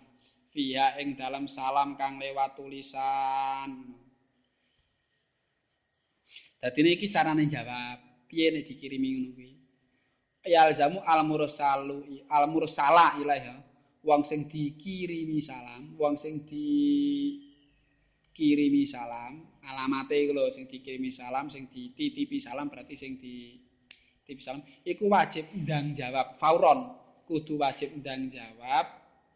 fiha 0.50 0.98
ing 1.00 1.14
dalem 1.14 1.46
salam 1.46 1.94
kang 1.94 2.18
lewat 2.18 2.58
tulisan 2.58 3.94
Dadi 6.58 6.90
iki 6.90 7.06
carane 7.06 7.46
jawab, 7.46 8.26
piye 8.26 8.50
nek 8.50 8.66
dikirimi 8.66 9.08
ngono 9.14 9.30
kuwi. 9.38 9.54
Ya 10.42 10.66
alzamu 10.66 10.98
al 11.06 11.22
mursalu 11.22 12.02
al 12.26 12.50
mursala 12.50 13.14
ilaiha. 13.22 13.62
Wong 14.02 14.26
sing 14.26 14.50
dikirimi 14.50 15.38
salam, 15.38 15.94
wong 15.94 16.18
sing 16.18 16.42
dikirimi 16.42 17.62
salam, 18.90 19.46
alamate 19.68 20.16
iku 20.16 20.32
lho 20.32 20.48
sing 20.48 20.64
dikirimi 20.64 21.12
salam 21.12 21.52
sing 21.52 21.68
dititipi 21.68 22.40
salam 22.40 22.72
berarti 22.72 22.96
sing 22.96 23.20
dititipi 23.20 24.40
salam 24.40 24.64
iku 24.82 25.06
wajib 25.12 25.44
ndang 25.52 25.92
jawab 25.92 26.32
fauron 26.34 26.96
kudu 27.28 27.60
wajib 27.60 27.92
ndang 28.00 28.32
jawab 28.32 28.88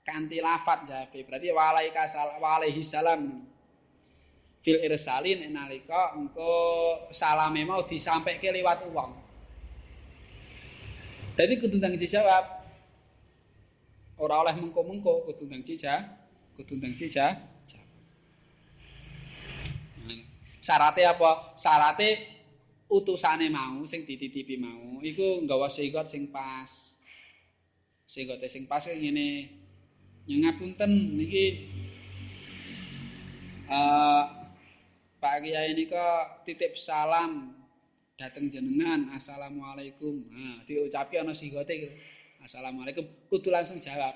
kanthi 0.03 0.41
lafat 0.41 0.89
jawab 0.89 1.12
berarti 1.12 1.49
walaika 1.53 2.09
salam 2.09 2.41
walaihi 2.41 2.80
salam 2.80 3.20
fil 4.64 4.80
irsalin 4.80 5.45
nalika 5.53 6.16
engko 6.16 6.51
salame 7.12 7.62
mau 7.68 7.85
disampaike 7.85 8.49
liwat 8.49 8.83
wong 8.89 9.22
Jadi 11.33 11.64
kudu 11.64 11.80
ndang 11.80 11.97
dijawab. 11.97 12.45
Ora 14.20 14.45
oleh 14.45 14.55
mengko-mengko 14.61 15.24
kudu 15.24 15.49
ndang 15.49 15.64
dijawab, 15.64 16.05
kudu 16.61 16.76
ndang 16.76 16.93
dijawab. 16.93 17.41
Syaratnya 20.62 21.18
apa? 21.18 21.58
Syaratnya 21.58 22.22
utusane 22.86 23.50
mau 23.50 23.82
sing 23.82 24.06
dititipi 24.06 24.62
mau 24.62 25.02
iku 25.02 25.42
nggawa 25.42 25.66
sigot 25.66 26.06
sing 26.06 26.30
pas. 26.30 26.94
Sigote 28.06 28.46
sing 28.46 28.70
pas 28.70 28.86
ngene. 28.86 29.58
Nyengapunten 30.22 31.18
niki 31.18 31.66
uh, 33.66 34.22
Pak 35.18 35.42
Kiai 35.42 35.74
nika 35.74 36.38
titip 36.46 36.78
salam 36.78 37.58
dateng 38.14 38.46
jenengan 38.46 39.10
assalamualaikum. 39.18 40.30
Nah, 40.30 40.62
diucapke 40.62 41.18
ana 41.18 41.34
sigote. 41.34 41.98
Assalamualaikum 42.38 43.02
kudu 43.26 43.50
langsung 43.50 43.82
jawab. 43.82 44.14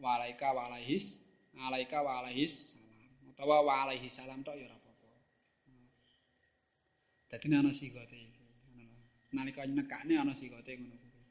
Walaika 0.00 0.56
walaihis, 0.56 1.20
alaika 1.52 2.00
walaihis 2.00 2.72
salam. 2.72 3.12
Utawa 3.28 3.60
walaihi 3.60 4.08
salam 4.08 4.40
tok 4.40 4.56
ya 4.56 4.79
Dadi 7.30 7.46
ana 7.54 7.70
sigote 7.70 8.18
iki. 8.18 8.42
Nalika 9.30 9.62
nekane 9.62 10.18
ana 10.18 10.34
sigote 10.34 10.74
ngono 10.74 10.98
kuwi. 10.98 11.22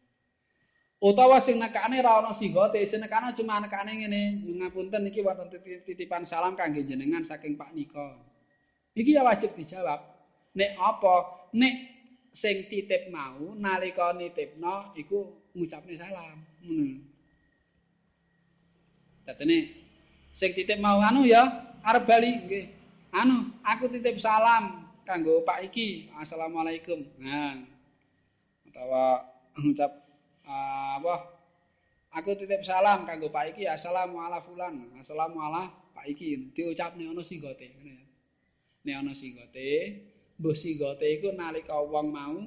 Utawa 1.03 1.43
sing 1.43 1.59
nekane 1.59 1.99
ora 1.99 2.23
ana 2.23 2.31
sigote, 2.31 2.79
sing 2.87 3.03
nekane 3.03 3.35
cuma 3.35 3.59
nekane 3.59 3.91
ngene, 3.99 4.21
ngapunten 4.63 5.11
iki 5.11 5.19
wonten 5.19 5.51
titipan 5.83 6.23
salam 6.23 6.55
kangge 6.55 6.87
jenengan 6.87 7.27
saking 7.27 7.59
Pak 7.59 7.75
Niko. 7.75 8.15
Iki 8.95 9.11
ya 9.19 9.27
wajib 9.27 9.51
dijawab. 9.59 9.99
Nek 10.55 10.71
apa? 10.79 11.15
Nek 11.51 11.75
sing 12.31 12.71
titip 12.71 13.11
mau 13.11 13.51
nalika 13.59 14.15
nitipno 14.15 14.95
iku 14.95 15.51
ngucapne 15.51 15.99
salam. 15.99 16.39
Ngono. 16.63 16.95
Dadene 19.27 19.57
sing 20.31 20.55
titip 20.55 20.79
mau 20.79 21.03
anu 21.03 21.27
ya 21.27 21.43
arep 21.83 22.07
bali 22.07 22.31
nggih. 22.47 22.65
Anu, 23.09 23.51
aku 23.67 23.91
titip 23.91 24.21
salam 24.21 24.88
kanggo 25.09 25.41
Pak 25.41 25.73
iki. 25.73 26.13
Assalamualaikum. 26.13 27.01
Nah. 27.17 27.65
Utawa 28.69 29.25
ngucap 29.57 29.89
uh, 30.45 31.01
apa? 31.01 31.15
Aku 32.21 32.37
titip 32.37 32.61
salam 32.61 33.09
kanggo 33.09 33.33
Pak 33.33 33.57
iki. 33.57 33.65
Assalamualaikum 33.65 34.53
fulan. 34.53 34.93
Assalamualaikum 35.01 35.97
Pak 35.97 36.05
iki. 36.05 36.53
Diucapne 36.53 37.09
ana 37.09 37.25
singgote. 37.25 37.73
Nek 38.85 38.95
ana 38.95 39.11
singgote, 39.17 39.69
mbuh 40.39 40.55
singgote 40.55 41.03
iku 41.03 41.35
nalika 41.35 41.75
wong 41.83 42.15
mau 42.15 42.39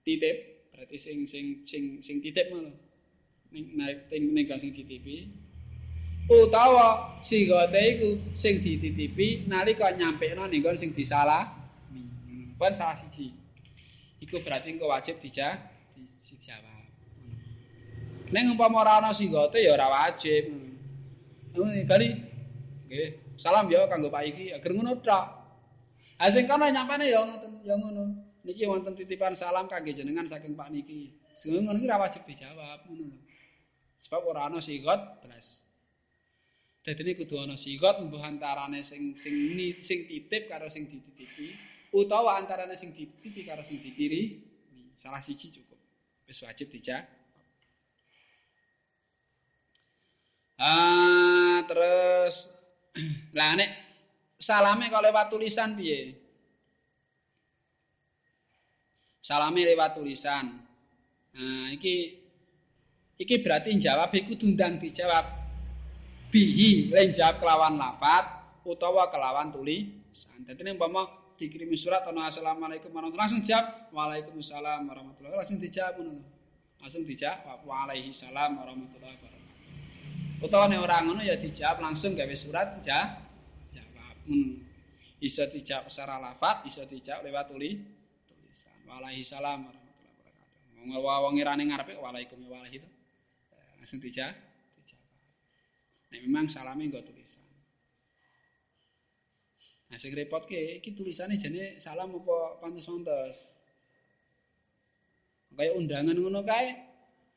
titip, 0.00 0.70
berarti 0.72 0.96
sing 0.96 1.28
sing 1.28 1.60
sing 1.66 2.00
sing 2.00 2.22
titip 2.22 2.48
ngono. 2.48 2.72
Ning 3.52 3.76
ning 4.08 4.46
sing 4.56 4.72
titipi, 4.72 5.28
utawa 6.32 7.20
sigote 7.20 7.76
iku 7.76 8.10
sing 8.32 8.64
dititipi 8.64 9.44
nalika 9.44 9.92
nyampekno 9.92 10.48
ning 10.48 10.64
sing 10.80 10.96
disalah 10.96 11.63
pun 12.56 12.72
salah 12.72 12.96
siji. 12.98 13.34
Iku 14.22 14.40
berarti 14.40 14.72
engko 14.72 14.88
wajib 14.88 15.20
dija 15.20 15.58
dijawab 15.94 16.74
ning 18.34 18.50
umpama 18.50 18.82
ora 18.82 18.98
ana 18.98 19.10
sigote 19.14 19.62
ya 19.62 19.78
ora 19.78 19.86
wajib. 19.86 20.50
Ngono 21.54 21.70
bali. 21.86 22.08
Nggih. 22.90 23.38
Salam 23.38 23.70
ya 23.70 23.86
kanggo 23.86 24.10
Pak 24.10 24.22
iki. 24.26 24.50
Agar 24.50 24.70
ngono 24.74 24.98
tok. 24.98 25.24
Ha 26.18 26.30
sing 26.34 26.50
kono 26.50 26.66
nyampane 26.66 27.06
ya 27.06 27.22
ngoten 27.22 27.62
ya 27.62 27.78
ngono. 27.78 28.04
Niki 28.42 28.66
wonten 28.66 28.98
titipan 28.98 29.38
salam 29.38 29.70
kangge 29.70 29.94
jenengan 29.94 30.26
saking 30.26 30.58
Pak 30.58 30.74
niki. 30.74 31.14
Sing 31.38 31.54
ngono 31.54 31.78
iki 31.78 31.86
ora 31.86 32.10
wajib 32.10 32.26
dijawab 32.26 32.90
ngono 32.90 33.22
sebab 34.02 34.22
ora 34.26 34.50
ana 34.50 34.58
sigot 34.58 35.22
belas. 35.22 35.62
Dadi 36.82 37.14
kudu 37.14 37.38
ana 37.38 37.54
sigot 37.54 38.02
mbuh 38.02 38.20
antarane 38.20 38.82
sing 38.82 39.14
sing 39.14 39.34
sing 39.78 39.98
titip 40.10 40.50
karo 40.50 40.66
sing 40.66 40.90
dititipi 40.90 41.73
utawa 41.94 42.34
antarane 42.42 42.74
sing 42.74 42.90
dititipi 42.90 43.46
karo 43.46 43.62
sing 43.62 43.78
dikiri 43.78 44.42
salah 44.98 45.22
siji 45.22 45.54
cukup. 45.54 45.78
Wis 46.26 46.42
wajib 46.42 46.74
dijak. 46.74 47.06
Ah 50.58 51.62
terus 51.70 52.50
lah 53.36 53.54
nek 53.58 53.70
salame 54.38 54.90
kok 54.90 55.04
lewat 55.06 55.26
tulisan 55.30 55.78
piye? 55.78 56.18
Salame 59.22 59.62
lewat 59.62 59.94
tulisan. 59.94 60.62
Nah 61.34 61.66
iki 61.70 62.18
iki 63.18 63.34
berarti 63.38 63.70
jawab 63.78 64.10
iku 64.14 64.34
tundang 64.34 64.82
dijawab 64.82 65.26
bihi 66.34 66.90
lain 66.90 67.14
jawab 67.14 67.38
kelawan 67.38 67.78
lafat 67.78 68.26
utawa 68.66 69.10
kelawan 69.14 69.54
tulisan. 69.54 70.42
Dadi 70.42 70.74
umpama 70.74 71.23
dikirimi 71.34 71.74
surat 71.74 72.06
ana 72.06 72.30
assalamualaikum 72.30 72.90
warahmatullahi 72.94 73.26
langsung 73.26 73.42
jawab 73.42 73.90
waalaikumsalam 73.90 74.86
warahmatullahi 74.86 75.34
langsung 75.34 75.58
dijawab 75.58 75.94
ngono. 75.98 76.22
Langsung 76.78 77.02
dijawab 77.06 77.64
waalaihi 77.64 78.12
salam 78.12 78.60
warahmatullahi 78.60 79.14
wabarakatuh. 79.16 80.44
Utawa 80.44 80.64
nek 80.68 80.80
ora 80.84 80.96
ngono 81.00 81.20
ya 81.24 81.36
dijawab 81.40 81.80
langsung 81.80 82.12
gawe 82.12 82.34
surat 82.36 82.80
ja 82.84 83.20
jawab. 83.72 84.16
Hmm. 84.28 84.62
Bisa 85.18 85.48
dijawab 85.48 85.88
secara 85.88 86.20
lafat, 86.20 86.68
bisa 86.68 86.84
dijawab 86.84 87.24
lewat 87.24 87.48
tuli 87.48 87.80
tulisan. 88.28 88.76
Waalaihi 88.84 89.24
salam 89.24 89.64
warahmatullahi 89.68 90.12
wabarakatuh. 90.12 90.80
Wong 90.84 90.90
wong 91.00 91.34
irane 91.40 91.62
ngarepe 91.68 91.94
waalaikum 91.96 92.38
itu. 92.68 92.88
Langsung 93.80 94.00
dijawab. 94.00 94.36
Nek 96.14 96.20
memang 96.24 96.46
salame 96.46 96.88
nggo 96.88 97.02
tulisan. 97.02 97.43
Nah 99.94 100.02
sing 100.02 100.10
repot 100.10 100.42
ke 100.42 100.82
iki 100.82 100.90
tulisane 100.90 101.38
jane 101.38 101.78
salam 101.78 102.10
apa 102.18 102.58
pantes-pantes. 102.58 103.38
Kayak 105.54 105.78
undangan 105.78 106.18
ngono 106.18 106.42
kae. 106.42 106.74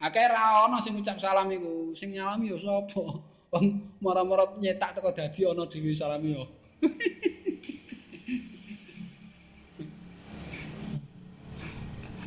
Akeh 0.01 0.26
ra 0.26 0.66
ana 0.66 0.82
sing 0.82 0.97
ngucap 0.97 1.22
salam 1.22 1.53
iku, 1.53 1.93
sing 1.93 2.18
nyalami 2.18 2.49
ya 2.49 2.58
sapa? 2.58 3.22
Wong 3.53 3.93
mara-mara 4.01 4.58
nyetak 4.58 4.97
teko 4.97 5.14
dadi 5.14 5.45
ana 5.45 5.70
dhewe 5.70 5.93
salami 5.93 6.34
yo. 6.34 6.49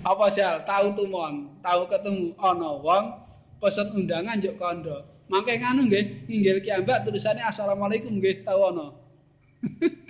apa 0.07 0.24
sih 0.31 0.47
tahu 0.62 0.95
tumon, 0.95 1.59
tahu 1.59 1.91
ketemu 1.91 2.39
ana 2.39 2.70
wong 2.78 3.18
pesen 3.59 3.91
undangan 3.99 4.39
njuk 4.39 4.55
kandha. 4.55 5.03
Mangke 5.26 5.59
nganu 5.59 5.91
nggih, 5.91 6.31
inggil 6.31 6.62
kiambak 6.62 7.03
tulisane 7.03 7.43
assalamualaikum 7.43 8.14
nggih 8.22 8.47
tau 8.47 8.70
ana. 8.70 8.95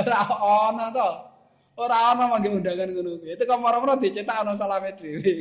Ora 0.00 0.18
ana 0.24 0.86
to. 0.92 1.08
Ora 1.76 1.96
ana 2.12 2.24
mangke 2.28 2.48
undangan 2.48 2.88
ngono 2.92 3.20
kuwi. 3.20 3.36
Itu 3.36 3.44
kamar-kamar 3.44 4.00
dicetak 4.00 4.40
ana 4.44 4.56
salame 4.56 4.92
dhewe. 4.96 5.32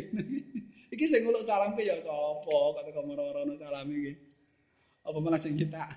iki 0.93 1.05
sing 1.07 1.23
nguluk 1.23 1.43
salam 1.47 1.71
ya 1.79 1.95
sapa? 2.03 2.47
Kok 2.47 2.83
teko 2.83 3.03
kamar-kamar 3.03 3.47
ana 3.47 3.53
salame 3.55 3.93
iki. 3.95 4.13
Apa 5.07 5.17
malah 5.17 5.39
sing 5.39 5.55
kita? 5.55 5.87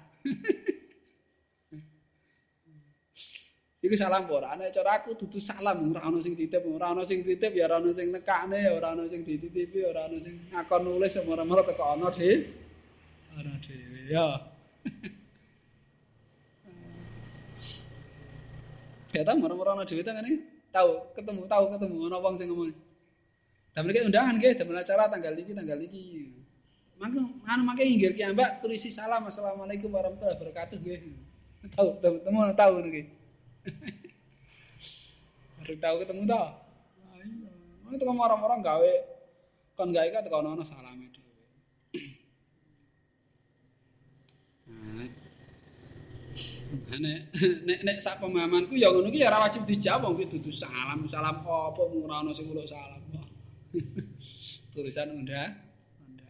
Iku 3.84 4.00
salam 4.00 4.24
ora 4.32 4.56
ana 4.56 4.72
cara 4.72 4.96
aku 4.96 5.12
dudu 5.12 5.36
salam 5.44 5.92
ora 5.92 6.08
ana 6.08 6.16
sing 6.24 6.32
titip, 6.32 6.64
ora 6.64 6.96
ana 6.96 7.04
sing 7.04 7.20
titip 7.20 7.52
ya 7.52 7.68
ora 7.68 7.84
ana 7.84 7.92
sing 7.92 8.08
nekakne, 8.08 8.64
ora 8.72 8.96
ana 8.96 9.04
sing 9.04 9.20
dititipi, 9.28 9.84
ora 9.84 10.08
ana 10.08 10.16
sing 10.24 10.40
ngakon 10.48 10.80
nulis 10.88 11.12
semara-mara 11.12 11.68
teko 11.68 11.84
ana 11.84 12.08
sih. 12.16 12.48
ora 13.36 13.52
dhewe 13.60 14.00
ya. 14.08 14.40
Ya 19.14 19.22
ta 19.22 19.38
marang-marang 19.38 19.78
ana 19.78 19.86
dhewe 19.86 20.02
ngene. 20.02 20.42
Tahu, 20.74 21.14
ketemu, 21.14 21.46
tahu 21.46 21.64
ketemu 21.70 21.96
ana 22.10 22.18
wong 22.18 22.34
sing 22.34 22.50
ngomong. 22.50 22.74
Damel 23.74 23.90
iki 23.94 24.02
undangan 24.10 24.34
nggih, 24.42 24.58
damel 24.58 24.82
acara 24.82 25.06
tanggal 25.06 25.34
iki, 25.38 25.54
tanggal 25.54 25.78
iki. 25.78 26.34
Mangke 26.98 27.22
anu 27.46 27.62
mangke 27.62 27.86
inggil 27.86 28.14
ki 28.14 28.22
Mbak 28.34 28.62
tulisi 28.62 28.90
salam 28.90 29.26
Assalamualaikum 29.26 29.90
warahmatullahi 29.94 30.34
wabarakatuh 30.34 30.76
nggih. 30.82 31.00
Tahu, 31.78 31.88
ketemu 32.02 32.38
tahu 32.58 32.74
niki. 32.82 33.02
Baru 35.62 35.74
tahu 35.78 35.94
ketemu 36.02 36.22
ta. 36.26 36.42
Ayo. 37.14 37.94
Itu 37.94 38.04
marang-marang 38.10 38.60
gawe 38.66 38.92
kon 39.78 39.94
gawe 39.94 40.08
ka 40.10 40.26
tekan 40.26 40.58
ana 40.58 40.66
salame 40.66 41.10
nek 46.74 47.18
nek 47.68 47.80
nek 47.86 47.96
sak 48.02 48.18
pemahamanku 48.20 48.74
ya 48.74 48.90
ngono 48.90 49.08
ki 49.10 49.22
ya 49.22 49.30
ora 49.30 49.46
wajib 49.46 49.62
dijawab 49.66 50.14
wong 50.14 50.26
dudu 50.28 50.50
salam. 50.50 51.06
Salam 51.06 51.42
apa 51.44 51.82
ora 51.82 52.22
ana 52.22 52.30
sing 52.34 52.46
uluk 52.50 52.66
salam. 52.66 53.02
Tulisan 54.74 55.14
unda 55.14 55.54
unda 56.02 56.28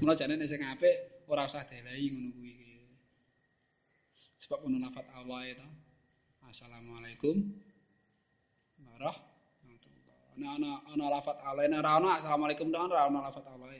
mulane 0.00 0.34
nek 0.36 0.48
sing 0.48 0.60
apik 0.64 1.26
ora 1.28 1.44
usah 1.48 1.64
dilehi 1.68 2.12
ngono 2.12 2.28
kuwi 2.32 2.52
sebab 4.46 4.62
ono 4.62 4.78
lafat 4.78 5.06
Allah 5.10 5.40
itu 5.42 5.66
assalamualaikum 6.46 7.36
warahmatullahi. 8.78 10.38
Ana 10.38 10.46
ana 10.54 10.70
ana 10.86 11.04
lafat 11.18 11.36
Allah 11.42 11.66
ora 11.66 11.90
ana 11.98 12.08
assalamualaikum 12.22 12.70
ora 12.70 13.10
ana 13.10 13.18
lafat 13.26 13.44
Allah. 13.50 13.74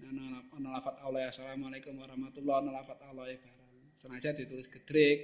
Ana 0.00 0.40
ana 0.56 0.68
lafat 0.80 0.96
Allah 1.04 1.28
assalamualaikum 1.28 2.00
warahmatullahi 2.00 2.64
Allah 2.64 3.63
senajan 3.94 4.34
ditulis 4.36 4.68
gedrik. 4.68 5.18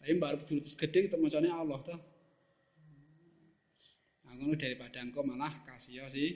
Tapi 0.00 0.12
baru 0.20 0.36
ditulis 0.44 0.76
gedrik 0.76 1.08
kita 1.10 1.16
macamnya 1.16 1.56
Allah 1.56 1.80
tuh 1.82 1.98
nah, 4.28 4.36
daripada 4.54 5.00
engkau 5.00 5.24
malah 5.24 5.50
kasih 5.64 6.04
sih 6.12 6.30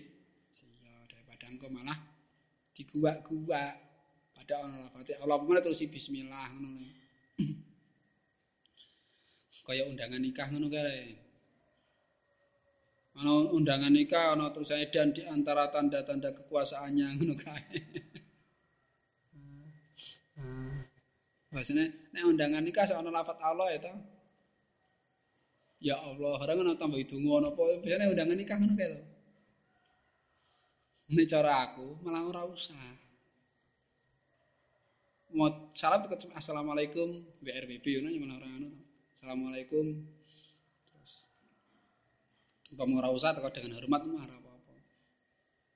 siya 0.56 1.04
daripada 1.06 1.44
engkau 1.52 1.68
malah 1.70 1.98
diguak-guak. 2.74 3.74
Pada 4.40 4.54
Allah 4.64 4.88
fatih 4.88 5.20
Allah. 5.20 5.36
Mana 5.44 5.60
tulis 5.60 5.84
Bismillah 5.84 6.48
ngono 6.56 6.80
kaya 9.70 9.86
undangan 9.86 10.18
nikah 10.18 10.50
ngono 10.50 10.66
kare 10.66 11.14
ana 13.14 13.52
undangan 13.54 13.92
nikah 13.92 14.34
ana 14.34 14.50
tulisannya 14.50 14.90
dan 14.90 15.14
di 15.14 15.22
antara 15.28 15.70
tanda-tanda 15.70 16.34
kekuasaannya 16.34 17.06
ngono 17.20 17.34
kae 17.38 17.78
Bahasane 21.50 22.14
nek 22.14 22.22
undangan 22.30 22.62
nikah 22.62 22.86
sak 22.86 23.02
ana 23.02 23.10
Allah 23.42 23.74
ya 23.74 23.92
Ya 25.80 25.96
Allah, 25.96 26.36
ora 26.36 26.52
ngono 26.52 26.76
tambah 26.76 27.00
donga 27.08 27.50
napa 27.50 27.62
biasane 27.82 28.12
undangan 28.12 28.36
nikah 28.38 28.56
ngono 28.60 28.76
kae 28.78 28.88
to. 28.92 29.00
Nek 31.10 31.26
cara 31.26 31.52
aku 31.66 31.98
malah 32.06 32.22
ora 32.28 32.42
usah. 32.46 32.78
Mau 35.34 35.72
salam 35.74 36.04
tetep 36.06 36.30
assalamualaikum 36.36 37.24
BRBB 37.42 37.82
ngono 37.98 38.14
malah 38.22 38.36
ora 38.38 38.48
ngono. 38.52 38.68
Assalamualaikum. 39.18 39.86
Terus 40.94 41.12
kamu 42.78 42.94
ora 43.02 43.10
usah 43.10 43.34
teko 43.34 43.50
dengan 43.50 43.80
hormat 43.80 44.06
mah 44.06 44.22
apa-apa. 44.28 44.76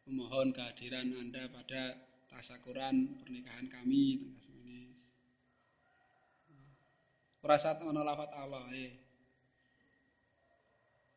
Memohon 0.06 0.54
kehadiran 0.54 1.16
Anda 1.18 1.50
pada 1.50 1.98
tasakuran 2.30 3.24
pernikahan 3.24 3.66
kami 3.72 4.36
ora 4.38 4.93
sat 7.60 7.84
ana 7.84 8.00
lafat 8.00 8.32
Allah 8.32 8.64
eh. 8.72 9.04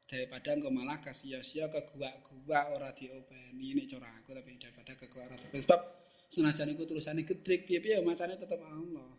daripada 0.08 0.56
engko 0.56 0.72
malah 0.72 1.04
kasia-sia 1.04 1.68
ke 1.68 1.84
gua-gua 1.92 2.72
ora 2.72 2.96
diopeni 2.96 3.76
nek 3.76 3.88
cara 3.92 4.08
aku 4.24 4.32
tapi 4.32 4.56
daripada 4.56 4.96
ke 4.96 5.12
gua 5.12 5.28
ora 5.28 5.36
sebab 5.36 5.80
senajan 6.32 6.72
iku 6.76 6.88
tulisane 6.88 7.28
gedrik 7.28 7.68
piye-piye 7.68 8.00
macane 8.04 8.40
tetep 8.40 8.60
Allah 8.60 9.12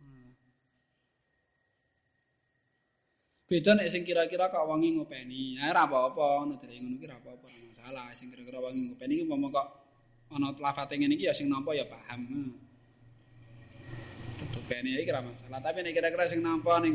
hmm. 0.00 0.28
beda 3.48 3.80
nek 3.80 3.88
sing 3.88 4.04
kira-kira 4.04 4.52
kok 4.52 4.64
wangi 4.68 4.96
ngopeni 5.00 5.56
ya 5.56 5.72
ora 5.72 5.88
apa-apa 5.88 6.24
ngono 6.44 6.54
dene 6.60 6.84
ngono 6.84 6.96
ki 7.00 7.06
ora 7.08 7.16
ora 7.20 7.52
masalah 7.72 8.12
sing 8.12 8.28
kira-kira 8.28 8.60
wangi 8.60 8.92
ngopeni 8.92 9.24
umpama 9.24 9.48
kok 9.52 9.68
ana 10.36 10.52
lafate 10.52 11.00
ngene 11.00 11.16
iki 11.16 11.28
ya 11.28 11.34
sing 11.36 11.48
nampa 11.48 11.72
ya 11.72 11.88
paham 11.88 12.20
hmm. 12.28 12.52
Tutupeni 14.36 15.00
iki 15.00 15.08
ora 15.08 15.24
masalah 15.24 15.64
tapi 15.64 15.80
nek 15.80 15.96
kira-kira 15.96 16.28
sing 16.28 16.44
nampa 16.44 16.76
ning 16.84 16.92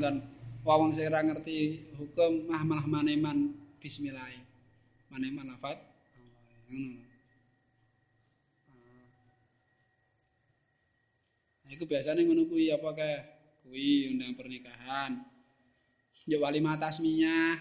wong 0.61 0.93
sing 0.93 1.09
ora 1.09 1.25
ngerti 1.25 1.89
hukum 1.97 2.45
mah 2.45 2.61
malah 2.61 2.85
maneman 2.85 3.57
bismillah. 3.81 4.29
Maneman 5.09 5.49
lafat 5.49 5.81
ngono. 6.71 7.03
Nah, 11.65 11.71
iku 11.73 11.83
biasane 11.83 12.23
ngono 12.23 12.47
kuwi 12.47 12.71
apa 12.71 12.89
kae? 12.95 13.15
Kuwi 13.67 14.15
undang 14.15 14.37
pernikahan. 14.39 15.19
Ya 16.29 16.37
wali 16.37 16.61
matasminya, 16.61 17.57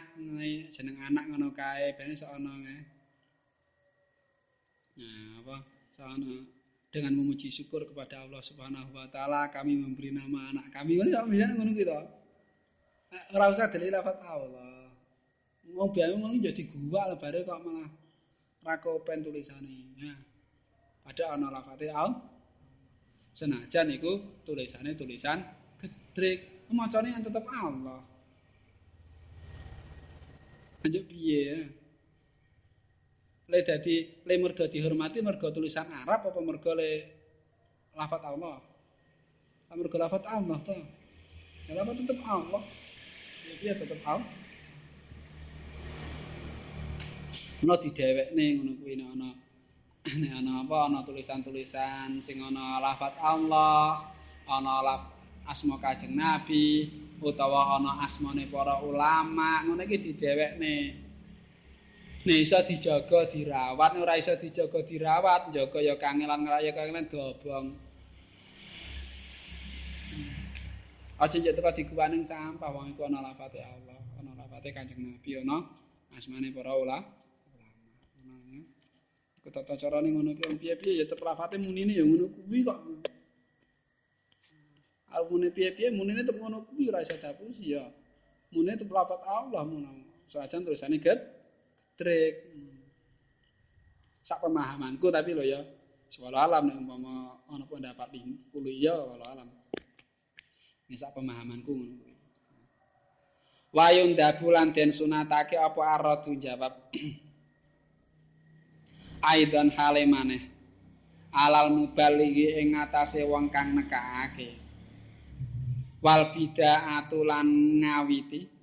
jeneng 0.68 1.00
anak 1.00 1.32
ngono 1.32 1.50
kae, 1.56 1.96
ben 1.96 2.12
iso 2.12 2.28
ana 2.28 2.54
Nah, 5.00 5.40
apa? 5.40 5.56
Sono 5.96 6.59
dengan 6.90 7.14
memuji 7.14 7.54
syukur 7.54 7.86
kepada 7.86 8.26
Allah 8.26 8.42
Subhanahu 8.42 8.90
wa 8.90 9.06
taala 9.06 9.46
kami 9.54 9.78
memberi 9.78 10.10
nama 10.10 10.50
anak 10.50 10.74
kami. 10.74 10.98
Ngono 10.98 11.10
ya 11.14 11.22
biasane 11.22 11.54
ngono 11.54 11.70
gitu. 11.78 11.94
ora 13.34 13.46
usah 13.50 13.70
deli 13.70 13.94
lafat 13.94 14.18
Allah. 14.26 14.90
Wong 15.70 15.90
biyen 15.94 16.18
ngono 16.18 16.34
jadi 16.42 16.62
gua 16.66 17.14
lebare 17.14 17.46
kok 17.46 17.62
malah 17.62 17.90
ra 18.66 18.74
kopen 18.82 19.22
tulisane. 19.22 19.94
Ya. 20.02 20.14
Padahal 21.06 21.38
ana 21.38 21.48
lafate 21.54 21.86
Allah. 21.94 22.26
Senajan 23.30 23.94
iku 23.94 24.42
tulisane 24.42 24.98
tulisan 24.98 25.46
gedrik, 25.78 26.66
macane 26.74 27.14
yang 27.14 27.22
tetep 27.22 27.46
Allah. 27.46 28.02
Anjuk 30.82 31.06
piye 31.06 31.40
ya? 31.54 31.60
Le 33.50 33.66
dadi 33.66 34.06
le 34.22 34.34
mergo 34.38 34.70
dihormati 34.70 35.18
mergo 35.26 35.50
tulisan 35.50 35.90
Arab 35.90 36.30
apa 36.30 36.38
mergo 36.38 36.70
le 36.70 36.90
lafat 37.98 38.22
Allah? 38.22 38.62
Mergo 39.74 39.98
lafat 39.98 40.22
Allah 40.30 40.58
to. 40.62 40.78
Ya 41.66 41.74
lafat 41.74 41.98
tetep 41.98 42.22
Allah. 42.22 42.62
Iya 43.58 43.74
tetep 43.74 43.98
au. 44.06 44.22
Ono 47.60 47.74
didhewekne 47.74 48.44
ngono 48.56 48.72
kuwi 48.78 48.94
ana 49.02 49.34
nek 50.00 50.32
ana 50.32 50.64
apa 50.64 50.76
ana 50.86 50.98
tulisan-tulisan 51.02 52.22
sing 52.22 52.38
ana 52.38 52.78
lafat 52.78 53.18
Allah, 53.18 54.14
ana 54.46 54.74
laf 54.80 55.02
asma 55.44 55.76
Kanjeng 55.82 56.14
Nabi 56.14 56.86
utawa 57.18 57.76
ana 57.76 58.00
asmane 58.06 58.46
para 58.46 58.78
ulama, 58.80 59.66
ngono 59.66 59.82
iki 59.84 60.14
didhewekne. 60.14 60.99
Nek 62.20 62.36
iso 62.36 62.60
dijaga 62.68 63.24
dirawat, 63.32 63.96
ora 63.96 64.12
iso 64.20 64.36
dijaga 64.36 64.84
dirawat, 64.84 65.56
jaga 65.56 65.80
ya 65.80 65.96
kangelan 65.96 66.44
ngraya 66.44 66.76
kangelan 66.76 67.08
dobong. 67.08 67.72
Aja 71.16 71.36
njek 71.40 71.56
teko 71.56 71.72
diguwaning 71.72 72.24
sampah 72.24 72.72
wong 72.72 72.92
iku 72.92 73.08
ana 73.08 73.20
lafate 73.24 73.60
Allah, 73.60 74.00
ana 74.20 74.32
lafate 74.36 74.72
Kanjeng 74.72 75.00
Nabi 75.00 75.36
ana 75.40 75.64
asmane 76.16 76.52
para 76.52 76.76
ulama. 76.76 77.08
Iku 79.40 79.48
tata 79.48 79.76
carane 79.80 80.12
ngono 80.12 80.36
kuwi 80.36 80.60
piye-piye 80.60 81.00
ya 81.00 81.04
tetep 81.08 81.24
lafate 81.24 81.56
munine 81.56 81.96
ya 81.96 82.04
ngono 82.04 82.28
kuwi 82.28 82.60
kok. 82.64 82.78
Almune 85.12 85.48
piye-piye 85.52 85.88
munine 85.92 86.20
tetep 86.20 86.36
ngono 86.36 86.68
kuwi 86.68 86.92
ora 86.92 87.00
iso 87.00 87.16
dapusi 87.16 87.72
ya. 87.72 87.88
Munine 88.52 88.76
tetep 88.76 88.92
lafat 88.92 89.24
Allah 89.24 89.64
ngono. 89.64 89.88
Senajan 90.28 90.68
tulisane 90.68 91.00
get 91.00 91.39
trik. 92.00 92.34
Sak 94.24 94.40
pemahamanku 94.40 95.12
tapi 95.12 95.36
lho 95.36 95.44
ya. 95.44 95.60
Swala 96.08 96.48
alam 96.48 96.66
nek 96.66 96.80
umpama 96.80 97.44
ana 97.52 97.68
pendapat 97.68 98.16
10 98.16 98.48
ya 98.80 98.96
wala 98.96 99.36
alam. 99.36 99.48
Nisa 100.88 101.12
pemahamanku 101.12 101.70
ngono 101.70 101.92
kuwi. 102.00 102.14
Wayun 103.70 104.18
dabulan 104.18 104.74
den 104.74 104.90
sunatake 104.90 105.60
apa 105.60 105.80
aradu 106.00 106.34
jawab. 106.40 106.74
Aidan 109.30 109.70
hale 109.76 110.08
maneh. 110.08 110.48
Alal 111.30 111.70
mubalighi 111.70 112.58
ing 112.58 112.74
ngatasé 112.74 113.22
wong 113.22 113.54
kang 113.54 113.78
nekake. 113.78 114.58
Wal 116.02 116.34
bid'atu 116.34 117.22
lan 117.22 117.46
ngawiti. 117.78 118.59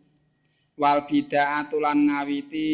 Wal 0.77 1.09
bid'atu 1.09 1.81
lan 1.81 2.05
ngawiti. 2.05 2.69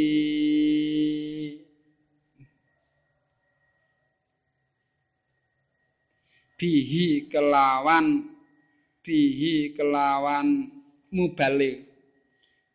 Bihi 6.60 7.32
kelawan 7.32 8.28
bihi 9.04 9.72
kelawan 9.72 10.68
mubalik. 11.16 11.88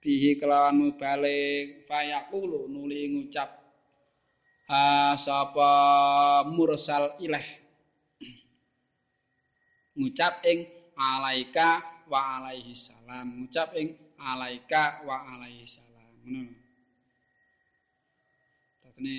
Bihi 0.01 0.41
kelawan 0.41 0.77
mubalik 0.81 1.85
fayaqulu 1.85 2.65
nuli 2.73 3.13
ngucap 3.13 3.53
sapa 5.21 5.73
mursal 6.49 7.17
ilah 7.21 7.45
ngucap 9.97 10.41
ing 10.49 10.65
alaika 10.97 11.85
wa 12.09 12.41
alaihi 12.41 12.73
salam. 12.77 13.45
Ngucap 13.45 13.77
ing 13.77 14.08
alaika 14.19 15.07
wa 15.07 15.17
alaihi 15.35 15.65
salam. 15.67 16.11
Ngono 16.27 16.53
Tatene 18.83 19.15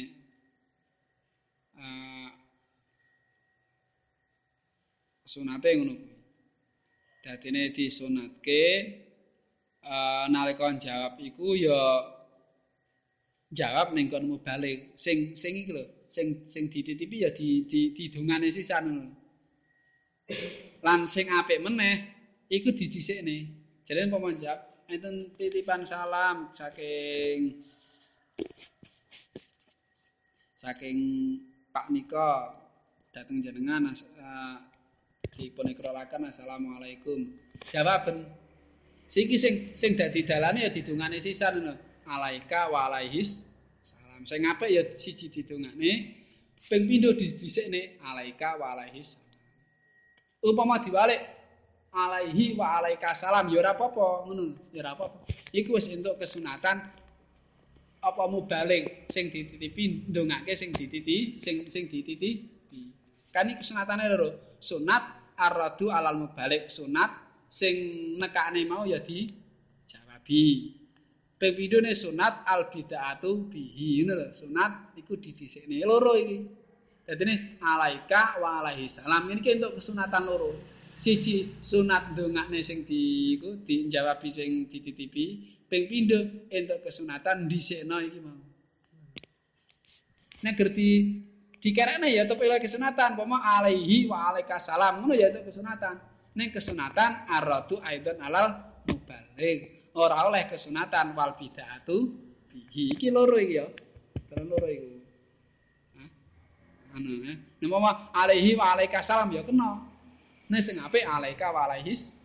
uh, 1.79 2.29
sunate 5.25 5.69
ngono 5.77 5.95
dadine 7.23 7.69
disunatke 7.75 8.61
uh, 9.85 10.25
nalika 10.27 10.67
jawab 10.79 11.21
iku 11.21 11.55
ya 11.55 11.79
jawab 13.55 13.95
ning 13.95 14.11
kon 14.11 14.27
mubalik. 14.27 14.93
Sing 14.99 15.37
sing 15.39 15.53
iki 15.55 15.71
lho 15.71 15.85
sing 16.09 16.43
sing 16.49 16.67
dititipi 16.67 17.23
ya 17.23 17.29
di 17.31 17.63
di 17.69 17.93
didungane 17.95 18.49
sisan 18.49 19.15
lan 20.85 20.99
sing 21.07 21.25
apik 21.29 21.63
meneh 21.63 21.95
iku 22.51 22.69
didhisikne. 22.75 23.57
Umpama 23.89 24.29
jawab 24.37 24.68
enten 24.89 25.29
titipan 25.37 25.85
salam 25.85 26.49
saking 26.49 27.61
saking 30.57 30.97
Pak 31.69 31.93
Niko 31.93 32.49
dateng 33.13 33.45
jenengan 33.45 33.93
uh, 33.93 34.57
dipun 35.37 35.69
ikrolaken 35.69 36.33
assalamualaikum. 36.33 37.37
Jawaban 37.69 38.25
siki 39.05 39.37
sing 39.37 39.55
sing 39.77 39.93
dadi 39.93 40.25
dalane 40.25 40.65
ya 40.65 40.73
didungane 40.73 41.21
sisan 41.21 41.61
ngono. 41.61 41.73
Alaika 42.09 42.73
wa 42.73 42.89
alaihis 42.89 43.45
salam. 43.85 44.25
Sing 44.25 44.41
apik 44.49 44.73
ya 44.73 44.81
siji 44.89 45.29
didungane 45.29 46.17
ping 46.65 46.89
pindho 46.89 47.13
dibisikne 47.13 48.01
alaika 48.01 48.57
wa 48.57 48.73
alaihis 48.73 49.21
upama 50.41 50.81
diwalik 50.81 51.38
alaihi 51.93 52.53
wa 52.53 52.79
alaika 52.81 53.13
salam. 53.17 53.49
Ya 53.49 53.61
ora 53.61 53.73
apa-apa 53.73 54.29
ngono 54.29 54.53
ya 54.73 54.85
ora 54.85 54.93
apa-apa. 54.93 55.25
Iku 55.53 55.77
wis 55.77 55.89
entuk 55.89 56.21
kesunatan 56.21 56.85
apa 57.99 58.23
mubalik 58.31 59.11
sing 59.11 59.27
dititipi 59.27 60.07
ndongake 60.07 60.55
sing 60.55 60.71
dititi 60.71 61.41
sing 61.41 61.67
sing 61.67 61.89
dititi. 61.89 62.45
Kan 63.29 63.49
iki 63.53 63.61
kesunatane 63.61 64.09
lho 64.09 64.57
sunat 64.57 65.35
arradu 65.37 65.93
alal 65.93 66.17
mubalik 66.17 66.69
sunat 66.69 67.09
sing 67.49 67.75
nekane 68.17 68.65
mau 68.69 68.85
ya 68.85 69.01
di 69.01 69.29
jawabi 69.85 70.75
ping 71.39 71.53
pindhone 71.55 71.91
sunat 71.95 72.45
al 72.45 72.69
bidaatu 72.69 73.49
bihi 73.49 74.05
ngono 74.05 74.13
lho. 74.15 74.27
Sunat 74.33 74.93
iku 74.97 75.17
didhisikne 75.17 75.81
loro 75.85 76.13
iki. 76.13 76.37
Dadine 77.09 77.57
alaika 77.57 78.37
wa 78.37 78.61
alaihi 78.61 78.85
salam. 78.85 79.25
Ini 79.33 79.41
ki 79.41 79.57
untuk 79.57 79.81
kesunatan 79.81 80.29
loro 80.29 80.53
siji 80.99 81.55
sunat 81.63 82.11
ndongakne 82.11 82.59
sing 82.59 82.83
di 82.83 83.33
iku 83.39 83.63
dijawabi 83.63 84.27
sing 84.27 84.67
dititipi. 84.67 85.25
Ping 85.69 85.85
pindho 85.87 86.49
entuk 86.49 86.83
kesunatan 86.83 87.47
dhisikno 87.47 88.01
iki 88.03 88.19
mau. 88.19 88.35
Nek 90.43 90.53
ngerti 90.57 90.89
dikerekne 91.61 92.09
ya 92.09 92.25
tetep 92.25 92.41
ila 92.41 92.57
kesunatan 92.57 93.13
pomo 93.13 93.37
alaihi 93.37 94.09
wa 94.09 94.33
alaika 94.33 94.57
salam 94.57 95.05
ngono 95.05 95.13
ya 95.15 95.29
itu 95.31 95.45
kesunatan. 95.45 95.95
Ning 96.35 96.49
kesunatan 96.49 97.29
aradu 97.29 97.77
aidan 97.85 98.17
alal 98.17 98.59
mubalik 98.89 99.91
ora 99.93 100.25
oleh 100.25 100.49
kesunatan 100.49 101.13
wal 101.13 101.37
bid'atu 101.37 101.97
bihi. 102.49 102.97
Iki 102.97 103.07
loro 103.13 103.37
iki 103.37 103.61
ya. 103.61 103.69
Terus 104.25 104.45
loro 104.49 104.67
iku. 104.67 104.89
Anu 106.97 107.29
ya. 107.29 107.33
Nek 107.37 107.97
alaihi 108.17 108.57
wa 108.57 108.73
alaika 108.73 109.05
salam 109.05 109.29
ya 109.29 109.45
kena 109.45 109.88
nek 110.49 110.61
sing 110.65 110.81
apik 110.81 111.05
alaika 111.05 111.53
wa 111.53 111.69
alaihi 111.69 112.19